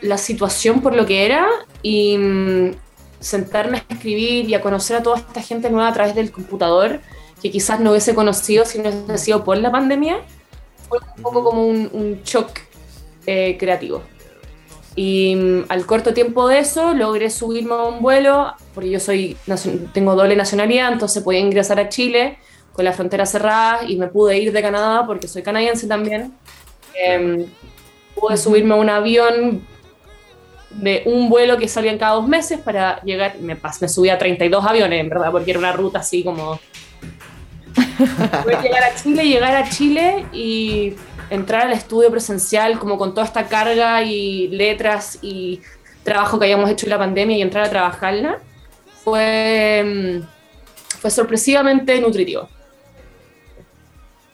la 0.00 0.18
situación 0.18 0.80
por 0.80 0.94
lo 0.94 1.06
que 1.06 1.24
era 1.24 1.46
y 1.82 2.18
mm, 2.18 2.70
sentarme 3.20 3.78
a 3.78 3.92
escribir 3.94 4.48
y 4.48 4.54
a 4.54 4.60
conocer 4.60 4.96
a 4.96 5.02
toda 5.02 5.18
esta 5.18 5.42
gente 5.42 5.70
nueva 5.70 5.88
a 5.88 5.92
través 5.92 6.14
del 6.14 6.32
computador 6.32 7.00
que 7.42 7.50
quizás 7.50 7.80
no 7.80 7.90
hubiese 7.90 8.14
conocido 8.14 8.64
si 8.64 8.78
no 8.78 8.90
hubiese 8.90 9.18
sido 9.18 9.44
por 9.44 9.58
la 9.58 9.70
pandemia, 9.72 10.20
fue 10.88 10.98
un 11.16 11.22
poco 11.22 11.44
como 11.44 11.66
un, 11.66 11.90
un 11.92 12.22
shock 12.22 12.60
eh, 13.26 13.56
creativo. 13.58 14.02
Y 14.94 15.34
mm, 15.34 15.64
al 15.68 15.86
corto 15.86 16.12
tiempo 16.14 16.48
de 16.48 16.58
eso 16.58 16.94
logré 16.94 17.30
subirme 17.30 17.74
a 17.74 17.82
un 17.82 18.02
vuelo, 18.02 18.54
porque 18.74 18.90
yo 18.90 19.00
soy 19.00 19.36
tengo 19.92 20.14
doble 20.14 20.36
nacionalidad, 20.36 20.92
entonces 20.92 21.22
podía 21.22 21.40
ingresar 21.40 21.80
a 21.80 21.88
Chile 21.88 22.38
con 22.72 22.84
la 22.84 22.92
frontera 22.92 23.26
cerrada 23.26 23.84
y 23.86 23.96
me 23.96 24.08
pude 24.08 24.38
ir 24.38 24.52
de 24.52 24.62
Canadá 24.62 25.06
porque 25.06 25.28
soy 25.28 25.42
canadiense 25.42 25.86
también. 25.86 26.32
Em, 26.94 27.46
pude 28.14 28.36
subirme 28.36 28.74
a 28.74 28.76
un 28.76 28.90
avión 28.90 29.66
de 30.70 31.02
un 31.06 31.28
vuelo 31.28 31.58
que 31.58 31.68
salían 31.68 31.98
cada 31.98 32.14
dos 32.14 32.28
meses 32.28 32.58
para 32.60 33.00
llegar, 33.02 33.36
me, 33.40 33.56
me 33.80 33.88
subí 33.88 34.08
a 34.08 34.18
32 34.18 34.64
aviones, 34.64 35.00
en 35.00 35.08
verdad, 35.08 35.30
porque 35.30 35.50
era 35.50 35.60
una 35.60 35.72
ruta 35.72 36.00
así 36.00 36.22
como... 36.22 36.58
Pude 38.42 38.62
llegar 38.62 38.84
a 38.84 38.94
Chile, 38.94 39.24
llegar 39.24 39.56
a 39.56 39.68
Chile 39.68 40.26
y 40.32 40.94
entrar 41.30 41.66
al 41.66 41.72
estudio 41.72 42.10
presencial 42.10 42.78
como 42.78 42.98
con 42.98 43.14
toda 43.14 43.26
esta 43.26 43.48
carga 43.48 44.02
y 44.02 44.48
letras 44.48 45.18
y 45.22 45.60
trabajo 46.02 46.38
que 46.38 46.46
habíamos 46.46 46.70
hecho 46.70 46.86
en 46.86 46.90
la 46.90 46.98
pandemia 46.98 47.36
y 47.36 47.42
entrar 47.42 47.64
a 47.64 47.70
trabajarla 47.70 48.38
fue, 49.04 50.20
mm, 50.20 50.98
fue 51.00 51.10
sorpresivamente 51.10 52.00
nutritivo. 52.00 52.48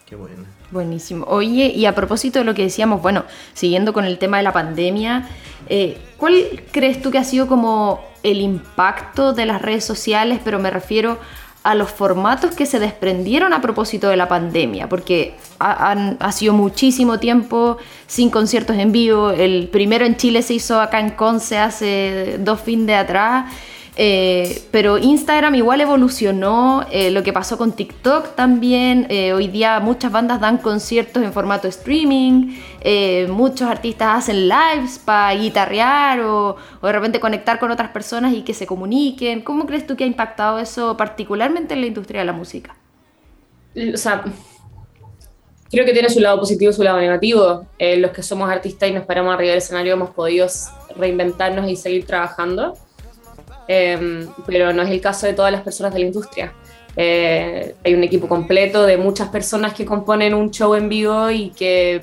Qué 0.05 0.15
bueno. 0.15 0.45
Buenísimo. 0.71 1.25
Oye, 1.27 1.71
y 1.75 1.85
a 1.85 1.95
propósito 1.95 2.39
de 2.39 2.45
lo 2.45 2.53
que 2.53 2.61
decíamos, 2.63 3.01
bueno, 3.01 3.25
siguiendo 3.53 3.91
con 3.91 4.05
el 4.05 4.19
tema 4.19 4.37
de 4.37 4.43
la 4.43 4.53
pandemia, 4.53 5.27
eh, 5.67 5.97
¿cuál 6.17 6.63
crees 6.71 7.01
tú 7.01 7.09
que 7.09 7.17
ha 7.17 7.23
sido 7.23 7.47
como 7.47 8.03
el 8.21 8.39
impacto 8.41 9.33
de 9.33 9.47
las 9.47 9.61
redes 9.61 9.83
sociales? 9.83 10.39
Pero 10.43 10.59
me 10.59 10.69
refiero 10.69 11.17
a 11.63 11.75
los 11.75 11.89
formatos 11.91 12.55
que 12.55 12.65
se 12.65 12.79
desprendieron 12.79 13.51
a 13.53 13.61
propósito 13.61 14.07
de 14.07 14.15
la 14.15 14.27
pandemia, 14.29 14.87
porque 14.87 15.35
ha, 15.59 15.91
han- 15.91 16.17
ha 16.19 16.31
sido 16.31 16.53
muchísimo 16.53 17.19
tiempo 17.19 17.77
sin 18.07 18.29
conciertos 18.29 18.77
en 18.77 18.91
vivo. 18.91 19.31
El 19.31 19.67
primero 19.67 20.05
en 20.05 20.15
Chile 20.15 20.41
se 20.41 20.53
hizo 20.53 20.79
acá 20.79 20.99
en 20.99 21.11
Conce 21.11 21.57
hace 21.57 22.37
dos 22.39 22.61
fines 22.61 22.87
de 22.87 22.95
atrás. 22.95 23.51
Eh, 24.01 24.61
pero 24.71 24.97
Instagram 24.97 25.55
igual 25.55 25.81
evolucionó, 25.81 26.85
eh, 26.89 27.11
lo 27.11 27.21
que 27.21 27.33
pasó 27.33 27.57
con 27.57 27.73
TikTok 27.73 28.33
también, 28.33 29.05
eh, 29.09 29.33
hoy 29.33 29.49
día 29.49 29.81
muchas 29.81 30.09
bandas 30.09 30.39
dan 30.39 30.57
conciertos 30.57 31.21
en 31.21 31.33
formato 31.33 31.67
streaming, 31.67 32.55
muchos 33.27 33.67
artistas 33.67 34.19
hacen 34.19 34.47
lives 34.47 34.99
para 34.99 35.35
guitarrear 35.35 36.21
o, 36.21 36.55
de 36.81 36.91
repente 36.93 37.19
conectar 37.19 37.59
con 37.59 37.71
otras 37.71 37.89
personas 37.91 38.33
y 38.33 38.43
que 38.43 38.53
se 38.53 38.65
comuniquen. 38.65 39.41
¿Cómo 39.41 39.65
crees 39.65 39.85
tú 39.85 39.97
que 39.97 40.05
ha 40.05 40.07
impactado 40.07 40.59
eso 40.59 40.95
particularmente 40.95 41.73
en 41.73 41.81
la 41.81 41.87
industria 41.87 42.21
de 42.21 42.25
la 42.25 42.33
música? 42.33 42.77
o 43.75 43.97
sea, 43.97 44.23
creo 45.69 45.85
que 45.85 45.91
tiene 45.91 46.09
su 46.09 46.21
lado 46.21 46.39
positivo 46.39 46.71
y 46.71 46.73
su 46.73 46.83
lado 46.83 46.99
negativo. 46.99 47.67
Los 47.77 48.11
que 48.11 48.23
somos 48.23 48.49
artistas 48.49 48.89
y 48.89 48.93
nos 48.93 49.05
paramos 49.05 49.33
arriba 49.33 49.49
del 49.49 49.57
escenario 49.57 49.91
hemos 49.91 50.11
podido 50.11 50.47
reinventarnos 50.95 51.69
y 51.69 51.75
seguir 51.75 52.05
trabajando, 52.05 52.77
Eh, 53.71 54.27
pero 54.47 54.73
no 54.73 54.81
es 54.81 54.89
el 54.89 54.99
caso 54.99 55.27
de 55.27 55.33
todas 55.33 55.51
las 55.51 55.61
personas 55.61 55.93
de 55.93 55.99
la 55.99 56.05
industria. 56.07 56.53
Eh, 56.97 57.75
hay 57.85 57.93
un 57.93 58.03
equipo 58.03 58.27
completo 58.27 58.83
de 58.85 58.97
muchas 58.97 59.29
personas 59.29 59.75
que 59.75 59.85
componen 59.85 60.33
un 60.33 60.49
show 60.49 60.73
en 60.73 60.89
vivo 60.89 61.29
y 61.29 61.51
que 61.51 62.01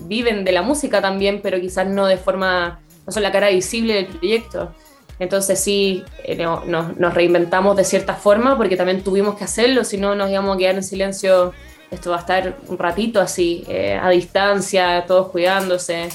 viven 0.00 0.44
de 0.44 0.52
la 0.52 0.60
música 0.60 1.00
también, 1.00 1.40
pero 1.42 1.58
quizás 1.58 1.86
no 1.88 2.06
de 2.06 2.18
forma, 2.18 2.80
no 3.06 3.12
son 3.12 3.22
la 3.22 3.32
cara 3.32 3.48
visible 3.48 3.94
del 3.94 4.06
proyecto. 4.06 4.74
Entonces 5.18 5.58
sí, 5.58 6.04
eh, 6.22 6.36
no- 6.36 6.62
nos, 6.66 6.98
nos 6.98 7.14
reinventamos 7.14 7.74
de 7.78 7.84
cierta 7.84 8.12
forma 8.14 8.58
porque 8.58 8.76
también 8.76 9.02
tuvimos 9.02 9.36
que 9.36 9.44
hacerlo, 9.44 9.84
si 9.84 9.96
no 9.96 10.14
nos 10.14 10.30
íbamos 10.30 10.54
a 10.54 10.58
quedar 10.58 10.74
en 10.74 10.82
silencio, 10.82 11.54
esto 11.90 12.10
va 12.10 12.16
a 12.16 12.20
estar 12.20 12.58
un 12.68 12.76
ratito 12.76 13.22
así, 13.22 13.64
eh, 13.68 13.98
a 14.00 14.10
distancia, 14.10 15.02
todos 15.06 15.28
cuidándose. 15.30 16.10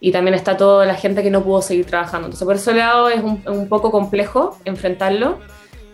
Y 0.00 0.12
también 0.12 0.34
está 0.34 0.56
toda 0.56 0.84
la 0.86 0.94
gente 0.94 1.22
que 1.22 1.30
no 1.30 1.42
pudo 1.42 1.62
seguir 1.62 1.86
trabajando. 1.86 2.26
Entonces 2.26 2.46
por 2.46 2.56
ese 2.56 2.74
lado 2.74 3.08
es 3.08 3.22
un, 3.22 3.42
un 3.46 3.68
poco 3.68 3.90
complejo 3.90 4.58
enfrentarlo, 4.64 5.38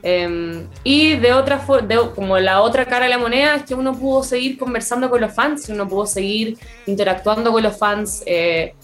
Eh, 0.05 0.67
y 0.83 1.15
de 1.17 1.33
otra 1.33 1.65
de, 1.87 1.97
como 2.17 2.37
la 2.37 2.61
otra 2.61 2.85
cara 2.87 3.05
de 3.05 3.11
la 3.11 3.19
moneda 3.19 3.55
es 3.55 3.63
que 3.63 3.75
uno 3.75 3.93
pudo 3.93 4.25
seguir 4.25 4.59
conversando 4.59 5.09
con 5.09 5.21
los 5.21 5.33
fans, 5.33 5.69
uno 5.69 5.87
pudo 5.87 6.07
seguir 6.07 6.59
interactuando 6.87 7.53
con 7.53 7.63
los 7.63 7.77
fans. 7.77 8.23
eh, 8.27 8.75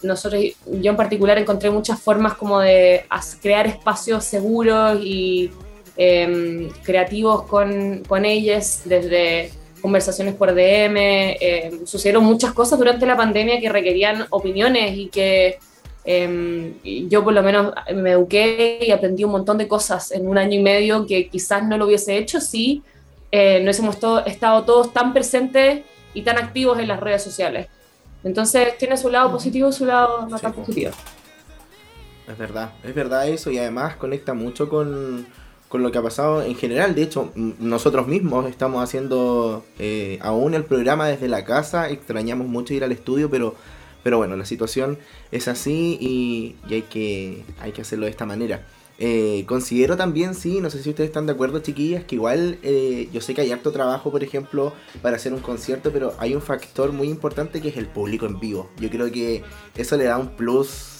nosotros, 0.00 0.40
yo 0.66 0.90
en 0.90 0.96
particular 0.96 1.38
encontré 1.38 1.70
muchas 1.70 1.98
formas 2.00 2.34
como 2.34 2.60
de 2.60 3.04
crear 3.42 3.66
espacios 3.66 4.24
seguros 4.24 5.00
y 5.02 5.50
eh, 5.96 6.68
creativos 6.84 7.42
con, 7.42 8.04
con 8.06 8.24
ellos, 8.24 8.82
desde 8.84 9.50
conversaciones 9.84 10.34
por 10.34 10.48
DM. 10.54 10.96
eh, 11.40 11.70
sucedieron 11.84 12.24
muchas 12.24 12.52
cosas 12.54 12.78
durante 12.78 13.06
la 13.06 13.16
pandemia 13.16 13.60
que 13.60 13.68
requerían 13.68 14.26
opiniones 14.30 14.96
y 14.96 15.08
que 15.10 15.58
eh, 16.06 16.74
y 16.82 17.08
yo 17.08 17.22
por 17.24 17.34
lo 17.34 17.42
menos 17.42 17.72
me 17.94 18.12
eduqué 18.12 18.78
y 18.88 18.90
aprendí 18.90 19.24
un 19.24 19.32
montón 19.32 19.58
de 19.58 19.68
cosas 19.68 20.10
en 20.12 20.26
un 20.28 20.38
año 20.38 20.58
y 20.58 20.62
medio 20.62 21.06
que 21.06 21.28
quizás 21.28 21.62
no 21.66 21.76
lo 21.78 21.86
hubiese 21.86 22.16
hecho 22.18 22.40
si 22.40 22.82
eh, 23.30 23.58
no 23.60 23.64
hubiésemos 23.64 23.96
estado 24.26 24.64
todos 24.64 24.92
tan 24.92 25.12
presentes 25.12 25.82
y 26.14 26.22
tan 26.22 26.38
activos 26.38 26.78
en 26.78 26.88
las 26.88 27.00
redes 27.00 27.22
sociales. 27.22 27.68
Entonces 28.22 28.78
tiene 28.78 28.96
su 28.96 29.10
lado 29.10 29.30
positivo 29.32 29.68
y 29.68 29.72
su 29.72 29.84
lado 29.86 30.26
no 30.28 30.38
Sí, 30.38 30.42
tan 30.42 30.52
po. 30.54 30.62
positivo. 30.62 30.92
Es 32.26 32.38
verdad, 32.38 32.72
es 32.82 32.94
verdad 32.94 33.28
eso 33.28 33.50
y 33.50 33.58
además 33.58 33.96
conecta 33.96 34.32
mucho 34.34 34.68
con, 34.68 35.26
con 35.74 35.82
lo 35.82 35.90
que 35.90 35.98
ha 35.98 36.02
pasado 36.02 36.40
en 36.44 36.54
general. 36.54 36.94
De 36.94 37.02
hecho, 37.02 37.32
nosotros 37.34 38.06
mismos 38.06 38.48
estamos 38.48 38.80
haciendo 38.80 39.64
eh, 39.80 40.20
aún 40.22 40.54
el 40.54 40.64
programa 40.64 41.08
desde 41.08 41.26
la 41.26 41.44
casa, 41.44 41.90
extrañamos 41.90 42.46
mucho 42.46 42.74
ir 42.74 42.84
al 42.84 42.92
estudio, 42.92 43.28
pero, 43.28 43.56
pero 44.04 44.18
bueno, 44.18 44.36
la 44.36 44.44
situación 44.44 44.98
es 45.32 45.48
así 45.48 45.98
y, 46.00 46.54
y 46.70 46.74
hay, 46.74 46.82
que, 46.82 47.42
hay 47.58 47.72
que 47.72 47.82
hacerlo 47.82 48.04
de 48.04 48.12
esta 48.12 48.24
manera. 48.24 48.64
Eh, 49.00 49.42
considero 49.48 49.96
también, 49.96 50.36
sí, 50.36 50.60
no 50.60 50.70
sé 50.70 50.80
si 50.80 50.90
ustedes 50.90 51.08
están 51.08 51.26
de 51.26 51.32
acuerdo, 51.32 51.58
chiquillas, 51.58 52.04
que 52.04 52.14
igual 52.14 52.60
eh, 52.62 53.08
yo 53.12 53.20
sé 53.20 53.34
que 53.34 53.40
hay 53.40 53.50
harto 53.50 53.72
trabajo, 53.72 54.12
por 54.12 54.22
ejemplo, 54.22 54.72
para 55.02 55.16
hacer 55.16 55.34
un 55.34 55.40
concierto, 55.40 55.90
pero 55.90 56.14
hay 56.18 56.36
un 56.36 56.40
factor 56.40 56.92
muy 56.92 57.08
importante 57.08 57.60
que 57.60 57.70
es 57.70 57.76
el 57.76 57.88
público 57.88 58.26
en 58.26 58.38
vivo. 58.38 58.70
Yo 58.78 58.88
creo 58.90 59.10
que 59.10 59.42
eso 59.74 59.96
le 59.96 60.04
da 60.04 60.18
un 60.18 60.36
plus 60.36 60.93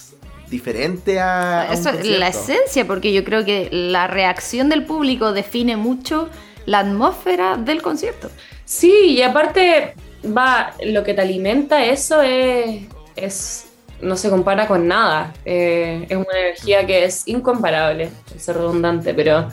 diferente 0.49 1.19
a, 1.19 1.63
a 1.63 1.65
un 1.67 1.73
Eso 1.73 1.89
es 1.89 2.05
la 2.05 2.27
esencia, 2.29 2.85
porque 2.85 3.13
yo 3.13 3.23
creo 3.23 3.43
que 3.45 3.69
la 3.71 4.07
reacción 4.07 4.69
del 4.69 4.85
público 4.85 5.33
define 5.33 5.77
mucho 5.77 6.29
la 6.65 6.79
atmósfera 6.79 7.57
del 7.57 7.81
concierto. 7.81 8.29
Sí, 8.65 8.91
y 9.09 9.21
aparte, 9.21 9.93
va, 10.25 10.73
lo 10.83 11.03
que 11.03 11.13
te 11.13 11.21
alimenta 11.21 11.85
eso 11.85 12.21
es, 12.21 12.83
es 13.15 13.65
no 14.01 14.17
se 14.17 14.29
compara 14.29 14.67
con 14.67 14.87
nada. 14.87 15.33
Eh, 15.45 16.05
es 16.09 16.17
una 16.17 16.39
energía 16.39 16.85
que 16.85 17.05
es 17.05 17.27
incomparable, 17.27 18.09
es 18.35 18.47
redundante, 18.47 19.13
pero 19.13 19.49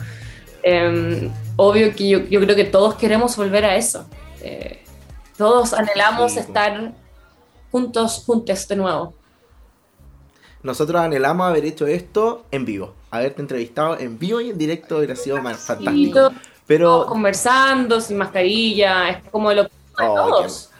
eh, 0.63 1.29
obvio 1.55 1.95
que 1.95 2.09
yo, 2.09 2.19
yo 2.25 2.39
creo 2.41 2.55
que 2.55 2.65
todos 2.65 2.95
queremos 2.95 3.35
volver 3.37 3.65
a 3.65 3.75
eso. 3.75 4.05
Eh, 4.41 4.83
todos 5.37 5.73
anhelamos 5.73 6.31
Sí, 6.31 6.37
pues. 6.37 6.47
estar 6.47 6.91
juntos, 7.71 8.23
juntos 8.25 8.67
de 8.67 8.75
nuevo. 8.75 9.13
Nosotros 10.63 11.01
anhelamos 11.01 11.47
haber 11.47 11.65
hecho 11.65 11.87
esto 11.87 12.47
en 12.51 12.65
vivo, 12.65 12.95
haberte 13.11 13.41
entrevistado 13.41 13.99
en 13.99 14.17
vivo 14.17 14.41
y 14.41 14.49
en 14.49 14.57
directo 14.57 14.97
hubiera 14.97 15.15
sido 15.15 15.39
más 15.39 15.59
fantástico. 15.61 16.31
Pero 16.65 17.05
conversando, 17.05 17.99
sin 18.01 18.17
mascarilla, 18.17 19.09
es 19.09 19.23
como 19.29 19.53
lo 19.53 19.67
Oh, 19.99 20.13
todos. 20.15 20.71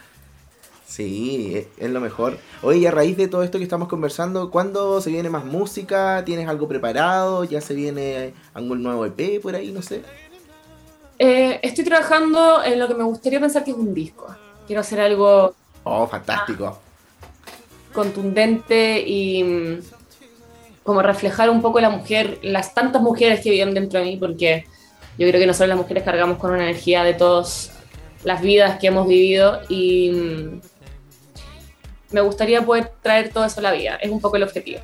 sí, 0.84 1.52
es, 1.56 1.68
es 1.78 1.90
lo 1.90 2.00
mejor. 2.00 2.42
Oye, 2.60 2.78
y 2.80 2.86
a 2.86 2.90
raíz 2.90 3.16
de 3.16 3.28
todo 3.28 3.42
esto 3.42 3.58
que 3.58 3.64
estamos 3.64 3.88
conversando, 3.88 4.50
¿cuándo 4.50 5.00
se 5.00 5.10
viene 5.10 5.30
más 5.30 5.44
música? 5.44 6.24
¿Tienes 6.24 6.48
algo 6.48 6.68
preparado? 6.68 7.44
¿Ya 7.44 7.60
se 7.60 7.74
viene 7.74 8.34
algún 8.54 8.82
nuevo 8.82 9.04
EP 9.06 9.40
por 9.40 9.54
ahí? 9.56 9.72
No 9.72 9.82
sé. 9.82 10.08
Eh, 11.18 11.60
estoy 11.62 11.84
trabajando 11.84 12.62
en 12.64 12.78
lo 12.78 12.88
que 12.88 12.94
me 12.94 13.04
gustaría 13.04 13.40
pensar 13.40 13.64
que 13.64 13.70
es 13.70 13.76
un 13.76 13.94
disco. 13.94 14.38
Quiero 14.66 14.80
hacer 14.80 15.00
algo 15.00 15.56
Oh, 15.84 16.06
fantástico. 16.08 16.83
Contundente 17.94 19.02
y 19.06 19.42
mm, 19.42 19.78
como 20.82 21.00
reflejar 21.00 21.48
un 21.48 21.62
poco 21.62 21.80
la 21.80 21.88
mujer, 21.88 22.38
las 22.42 22.74
tantas 22.74 23.00
mujeres 23.00 23.40
que 23.40 23.50
viven 23.50 23.72
dentro 23.72 24.00
de 24.00 24.04
mí, 24.04 24.16
porque 24.18 24.66
yo 25.16 25.26
creo 25.28 25.40
que 25.40 25.46
nosotros 25.46 25.70
las 25.70 25.78
mujeres 25.78 26.02
cargamos 26.02 26.38
con 26.38 26.52
una 26.52 26.64
energía 26.64 27.04
de 27.04 27.14
todas 27.14 27.72
las 28.24 28.42
vidas 28.42 28.78
que 28.78 28.88
hemos 28.88 29.08
vivido 29.08 29.60
y 29.68 30.10
mm, 30.10 30.60
me 32.10 32.20
gustaría 32.20 32.62
poder 32.62 32.92
traer 33.02 33.32
todo 33.32 33.44
eso 33.44 33.60
a 33.60 33.62
la 33.62 33.72
vida. 33.72 33.96
Es 33.96 34.10
un 34.10 34.20
poco 34.20 34.36
el 34.36 34.42
objetivo. 34.42 34.80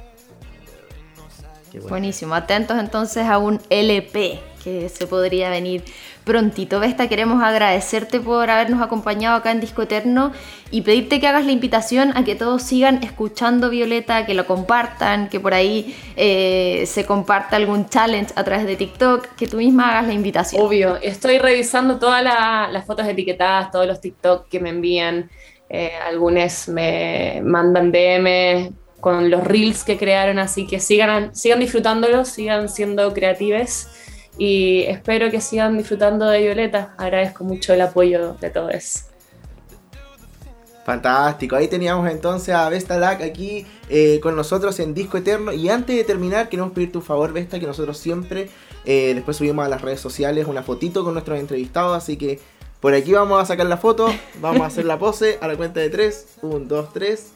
Qué 1.70 1.78
bueno. 1.78 1.90
Buenísimo, 1.90 2.34
atentos 2.34 2.78
entonces 2.78 3.26
a 3.26 3.38
un 3.38 3.60
LP 3.70 4.40
que 4.64 4.88
se 4.88 5.06
podría 5.06 5.50
venir 5.50 5.84
prontito. 6.24 6.80
Vesta, 6.80 7.08
queremos 7.08 7.42
agradecerte 7.42 8.20
por 8.20 8.50
habernos 8.50 8.82
acompañado 8.82 9.36
acá 9.36 9.50
en 9.50 9.60
Disco 9.60 9.82
Eterno 9.82 10.32
y 10.70 10.82
pedirte 10.82 11.18
que 11.20 11.26
hagas 11.26 11.44
la 11.46 11.52
invitación 11.52 12.16
a 12.16 12.24
que 12.24 12.34
todos 12.36 12.62
sigan 12.62 13.02
escuchando 13.02 13.70
Violeta, 13.70 14.26
que 14.26 14.34
lo 14.34 14.46
compartan, 14.46 15.28
que 15.28 15.40
por 15.40 15.54
ahí 15.54 15.96
eh, 16.16 16.84
se 16.86 17.04
comparta 17.04 17.56
algún 17.56 17.88
challenge 17.88 18.32
a 18.36 18.44
través 18.44 18.66
de 18.66 18.76
TikTok, 18.76 19.26
que 19.36 19.46
tú 19.46 19.56
misma 19.56 19.90
hagas 19.90 20.06
la 20.06 20.12
invitación. 20.12 20.62
Obvio, 20.64 20.96
estoy 21.02 21.38
revisando 21.38 21.98
todas 21.98 22.22
la- 22.22 22.68
las 22.70 22.84
fotos 22.84 23.06
etiquetadas, 23.06 23.70
todos 23.70 23.86
los 23.86 24.00
TikTok 24.00 24.48
que 24.48 24.60
me 24.60 24.70
envían. 24.70 25.30
Eh, 25.68 25.92
algunos 26.06 26.68
me 26.68 27.40
mandan 27.44 27.92
DM 27.92 28.72
con 29.00 29.30
los 29.30 29.42
reels 29.44 29.82
que 29.84 29.96
crearon, 29.96 30.38
así 30.38 30.66
que 30.66 30.78
sigan, 30.80 31.34
sigan 31.34 31.60
disfrutándolos, 31.60 32.28
sigan 32.28 32.68
siendo 32.68 33.12
creatives 33.14 33.88
y 34.40 34.84
espero 34.84 35.30
que 35.30 35.38
sigan 35.42 35.76
disfrutando 35.76 36.24
de 36.24 36.40
Violeta. 36.40 36.94
Agradezco 36.96 37.44
mucho 37.44 37.74
el 37.74 37.82
apoyo 37.82 38.38
de 38.40 38.48
todos. 38.48 39.04
Fantástico, 40.82 41.56
ahí 41.56 41.68
teníamos 41.68 42.10
entonces 42.10 42.54
a 42.54 42.66
Vesta 42.70 42.96
Lack 42.96 43.20
aquí 43.20 43.66
eh, 43.90 44.18
con 44.22 44.34
nosotros 44.34 44.80
en 44.80 44.94
Disco 44.94 45.18
Eterno. 45.18 45.52
Y 45.52 45.68
antes 45.68 45.94
de 45.94 46.04
terminar, 46.04 46.48
queremos 46.48 46.72
pedirte 46.72 46.96
un 46.96 47.04
favor, 47.04 47.34
Vesta, 47.34 47.60
que 47.60 47.66
nosotros 47.66 47.98
siempre 47.98 48.48
eh, 48.86 49.12
después 49.14 49.36
subimos 49.36 49.66
a 49.66 49.68
las 49.68 49.82
redes 49.82 50.00
sociales 50.00 50.46
una 50.46 50.62
fotito 50.62 51.04
con 51.04 51.12
nuestros 51.12 51.38
entrevistados. 51.38 51.94
Así 51.94 52.16
que 52.16 52.40
por 52.80 52.94
aquí 52.94 53.12
vamos 53.12 53.42
a 53.42 53.44
sacar 53.44 53.66
la 53.66 53.76
foto, 53.76 54.08
vamos 54.40 54.62
a 54.62 54.66
hacer 54.66 54.86
la 54.86 54.98
pose 54.98 55.36
a 55.42 55.48
la 55.48 55.56
cuenta 55.58 55.80
de 55.80 55.90
3. 55.90 56.38
1, 56.40 56.60
2, 56.60 56.92
3. 56.94 57.32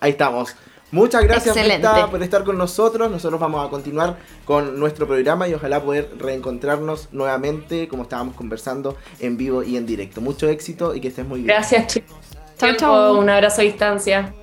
Ahí 0.00 0.10
estamos. 0.10 0.54
Muchas 0.90 1.22
gracias. 1.22 1.54
Vesta, 1.54 2.10
por 2.10 2.22
estar 2.22 2.44
con 2.44 2.56
nosotros. 2.56 3.10
Nosotros 3.10 3.38
vamos 3.40 3.66
a 3.66 3.70
continuar 3.70 4.16
con 4.44 4.78
nuestro 4.78 5.06
programa 5.06 5.46
y 5.48 5.54
ojalá 5.54 5.82
poder 5.82 6.10
reencontrarnos 6.18 7.08
nuevamente, 7.12 7.88
como 7.88 8.04
estábamos 8.04 8.34
conversando, 8.34 8.96
en 9.20 9.36
vivo 9.36 9.62
y 9.62 9.76
en 9.76 9.86
directo. 9.86 10.20
Mucho 10.20 10.48
éxito 10.48 10.94
y 10.94 11.00
que 11.00 11.08
estés 11.08 11.26
muy 11.26 11.40
bien. 11.40 11.48
Gracias, 11.48 11.86
chicos. 11.88 12.16
Chau, 12.58 12.74
chau. 12.76 13.18
Un 13.18 13.28
abrazo 13.28 13.60
a 13.60 13.64
distancia. 13.64 14.34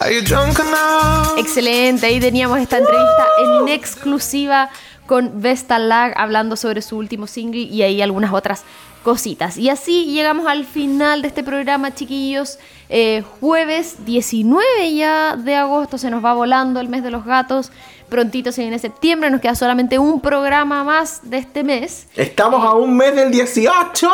Are 0.00 0.14
you 0.14 0.22
drunk 0.22 0.58
enough? 0.58 1.38
Excelente, 1.38 2.06
ahí 2.06 2.20
teníamos 2.20 2.58
esta 2.60 2.78
entrevista 2.78 3.26
en 3.38 3.68
exclusiva 3.68 4.70
con 5.06 5.40
Vesta 5.40 5.78
Lag 5.78 6.12
hablando 6.16 6.56
sobre 6.56 6.82
su 6.82 6.98
último 6.98 7.26
single 7.26 7.62
y 7.62 7.82
ahí 7.82 8.02
algunas 8.02 8.32
otras 8.32 8.64
cositas. 9.06 9.56
Y 9.56 9.70
así 9.70 10.06
llegamos 10.06 10.48
al 10.48 10.64
final 10.64 11.22
de 11.22 11.28
este 11.28 11.44
programa, 11.44 11.94
chiquillos. 11.94 12.58
Eh, 12.88 13.22
jueves 13.38 14.04
19 14.04 14.94
ya 14.96 15.36
de 15.36 15.54
agosto, 15.54 15.96
se 15.96 16.10
nos 16.10 16.24
va 16.24 16.34
volando 16.34 16.80
el 16.80 16.88
mes 16.88 17.04
de 17.04 17.12
los 17.12 17.24
gatos. 17.24 17.70
Prontito 18.08 18.50
se 18.50 18.62
viene 18.62 18.80
septiembre, 18.80 19.30
nos 19.30 19.40
queda 19.40 19.54
solamente 19.54 20.00
un 20.00 20.20
programa 20.20 20.82
más 20.82 21.20
de 21.22 21.38
este 21.38 21.62
mes. 21.62 22.08
Estamos 22.16 22.64
a 22.64 22.74
un 22.74 22.96
mes 22.96 23.14
del 23.14 23.30
18. 23.30 24.10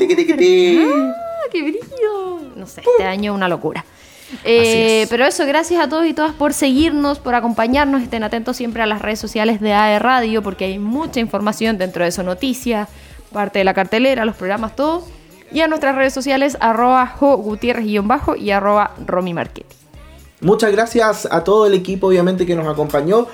Tiqui, 0.00 0.16
tiqui, 0.16 0.34
ti. 0.34 0.78
¡Ah, 0.84 1.46
qué 1.52 1.62
brillo! 1.62 2.40
No 2.56 2.66
sé, 2.66 2.80
este 2.80 3.04
año 3.04 3.34
una 3.34 3.46
locura. 3.46 3.84
Eh, 4.42 5.02
es. 5.02 5.08
pero 5.08 5.24
eso, 5.24 5.46
gracias 5.46 5.80
a 5.80 5.88
todos 5.88 6.06
y 6.06 6.12
todas 6.12 6.32
por 6.32 6.52
seguirnos, 6.54 7.20
por 7.20 7.36
acompañarnos. 7.36 8.02
Estén 8.02 8.24
atentos 8.24 8.56
siempre 8.56 8.82
a 8.82 8.86
las 8.86 9.00
redes 9.00 9.20
sociales 9.20 9.60
de 9.60 9.74
AE 9.74 10.00
Radio 10.00 10.42
porque 10.42 10.64
hay 10.64 10.80
mucha 10.80 11.20
información 11.20 11.78
dentro 11.78 12.02
de 12.02 12.08
eso, 12.08 12.24
noticias, 12.24 12.88
parte 13.36 13.58
de 13.58 13.64
la 13.66 13.74
cartelera, 13.74 14.24
los 14.24 14.34
programas, 14.34 14.74
todo. 14.74 15.04
Y 15.52 15.60
a 15.60 15.68
nuestras 15.68 15.94
redes 15.94 16.14
sociales, 16.14 16.56
arroba 16.58 17.06
jo 17.06 17.36
Gutiérrez-bajo 17.36 18.34
y 18.34 18.50
arroba 18.50 18.94
Romy 19.06 19.34
Marchetti. 19.34 19.76
Muchas 20.40 20.72
gracias 20.72 21.28
a 21.30 21.44
todo 21.44 21.66
el 21.66 21.74
equipo, 21.74 22.06
obviamente, 22.08 22.46
que 22.46 22.56
nos 22.56 22.66
acompañó. 22.66 23.26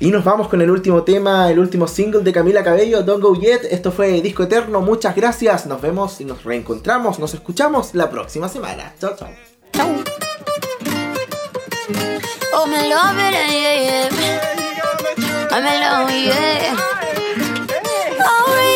Y 0.00 0.10
nos 0.10 0.24
vamos 0.24 0.48
con 0.48 0.60
el 0.60 0.70
último 0.70 1.04
tema, 1.04 1.48
el 1.48 1.60
último 1.60 1.86
single 1.86 2.22
de 2.22 2.32
Camila 2.32 2.64
Cabello, 2.64 3.04
Don't 3.04 3.22
Go 3.22 3.34
Yet. 3.34 3.68
Esto 3.70 3.92
fue 3.92 4.20
Disco 4.20 4.42
Eterno. 4.42 4.80
Muchas 4.80 5.14
gracias. 5.14 5.64
Nos 5.66 5.80
vemos 5.80 6.20
y 6.20 6.24
nos 6.24 6.42
reencontramos. 6.42 7.20
Nos 7.20 7.32
escuchamos 7.32 7.94
la 7.94 8.10
próxima 8.10 8.48
semana. 8.48 8.92
Chao, 9.00 9.14
chao. 9.16 9.28
Oh, 12.52 12.66
me 12.66 12.88
love 12.88 13.16
it, 13.16 13.32
yeah, 13.32 14.08
yeah. 14.10 14.46
I'm 15.52 15.64
alone, 15.64 16.12
yeah. 16.24 16.76
I'll 18.18 18.46
replay 18.48 18.75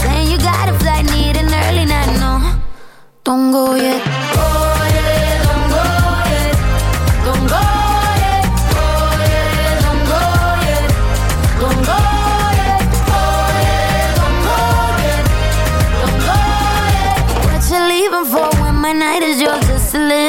Saying 0.00 0.30
you 0.30 0.38
got 0.38 0.68
need 1.02 1.36
an 1.36 1.52
early 1.64 1.84
night, 1.84 2.12
no. 2.20 2.32
Don't 3.24 3.50
go 3.52 3.74
yet. 3.74 4.02
Don't 5.46 5.68
go 5.74 5.82
yet. 6.32 6.54
Don't 7.26 7.46
go 7.52 7.62
yet. 8.24 8.44
Don't 9.84 10.04
go 10.10 10.22
yet. 10.64 10.86
Don't 11.62 11.82
go 11.88 11.98
yet. 12.60 12.80
Don't 14.18 14.40
go 14.48 14.60
yet. 15.04 15.24
Don't 16.00 16.20
go 16.28 16.38
yet. 16.96 17.18
What 17.46 17.62
you 17.70 17.80
leaving 17.92 18.26
for 18.32 18.48
when 18.62 18.76
my 18.76 18.92
night 18.92 19.22
is 19.22 19.40
yours? 19.40 19.66
Just 19.66 19.94
a 19.94 19.98
little 19.98 20.27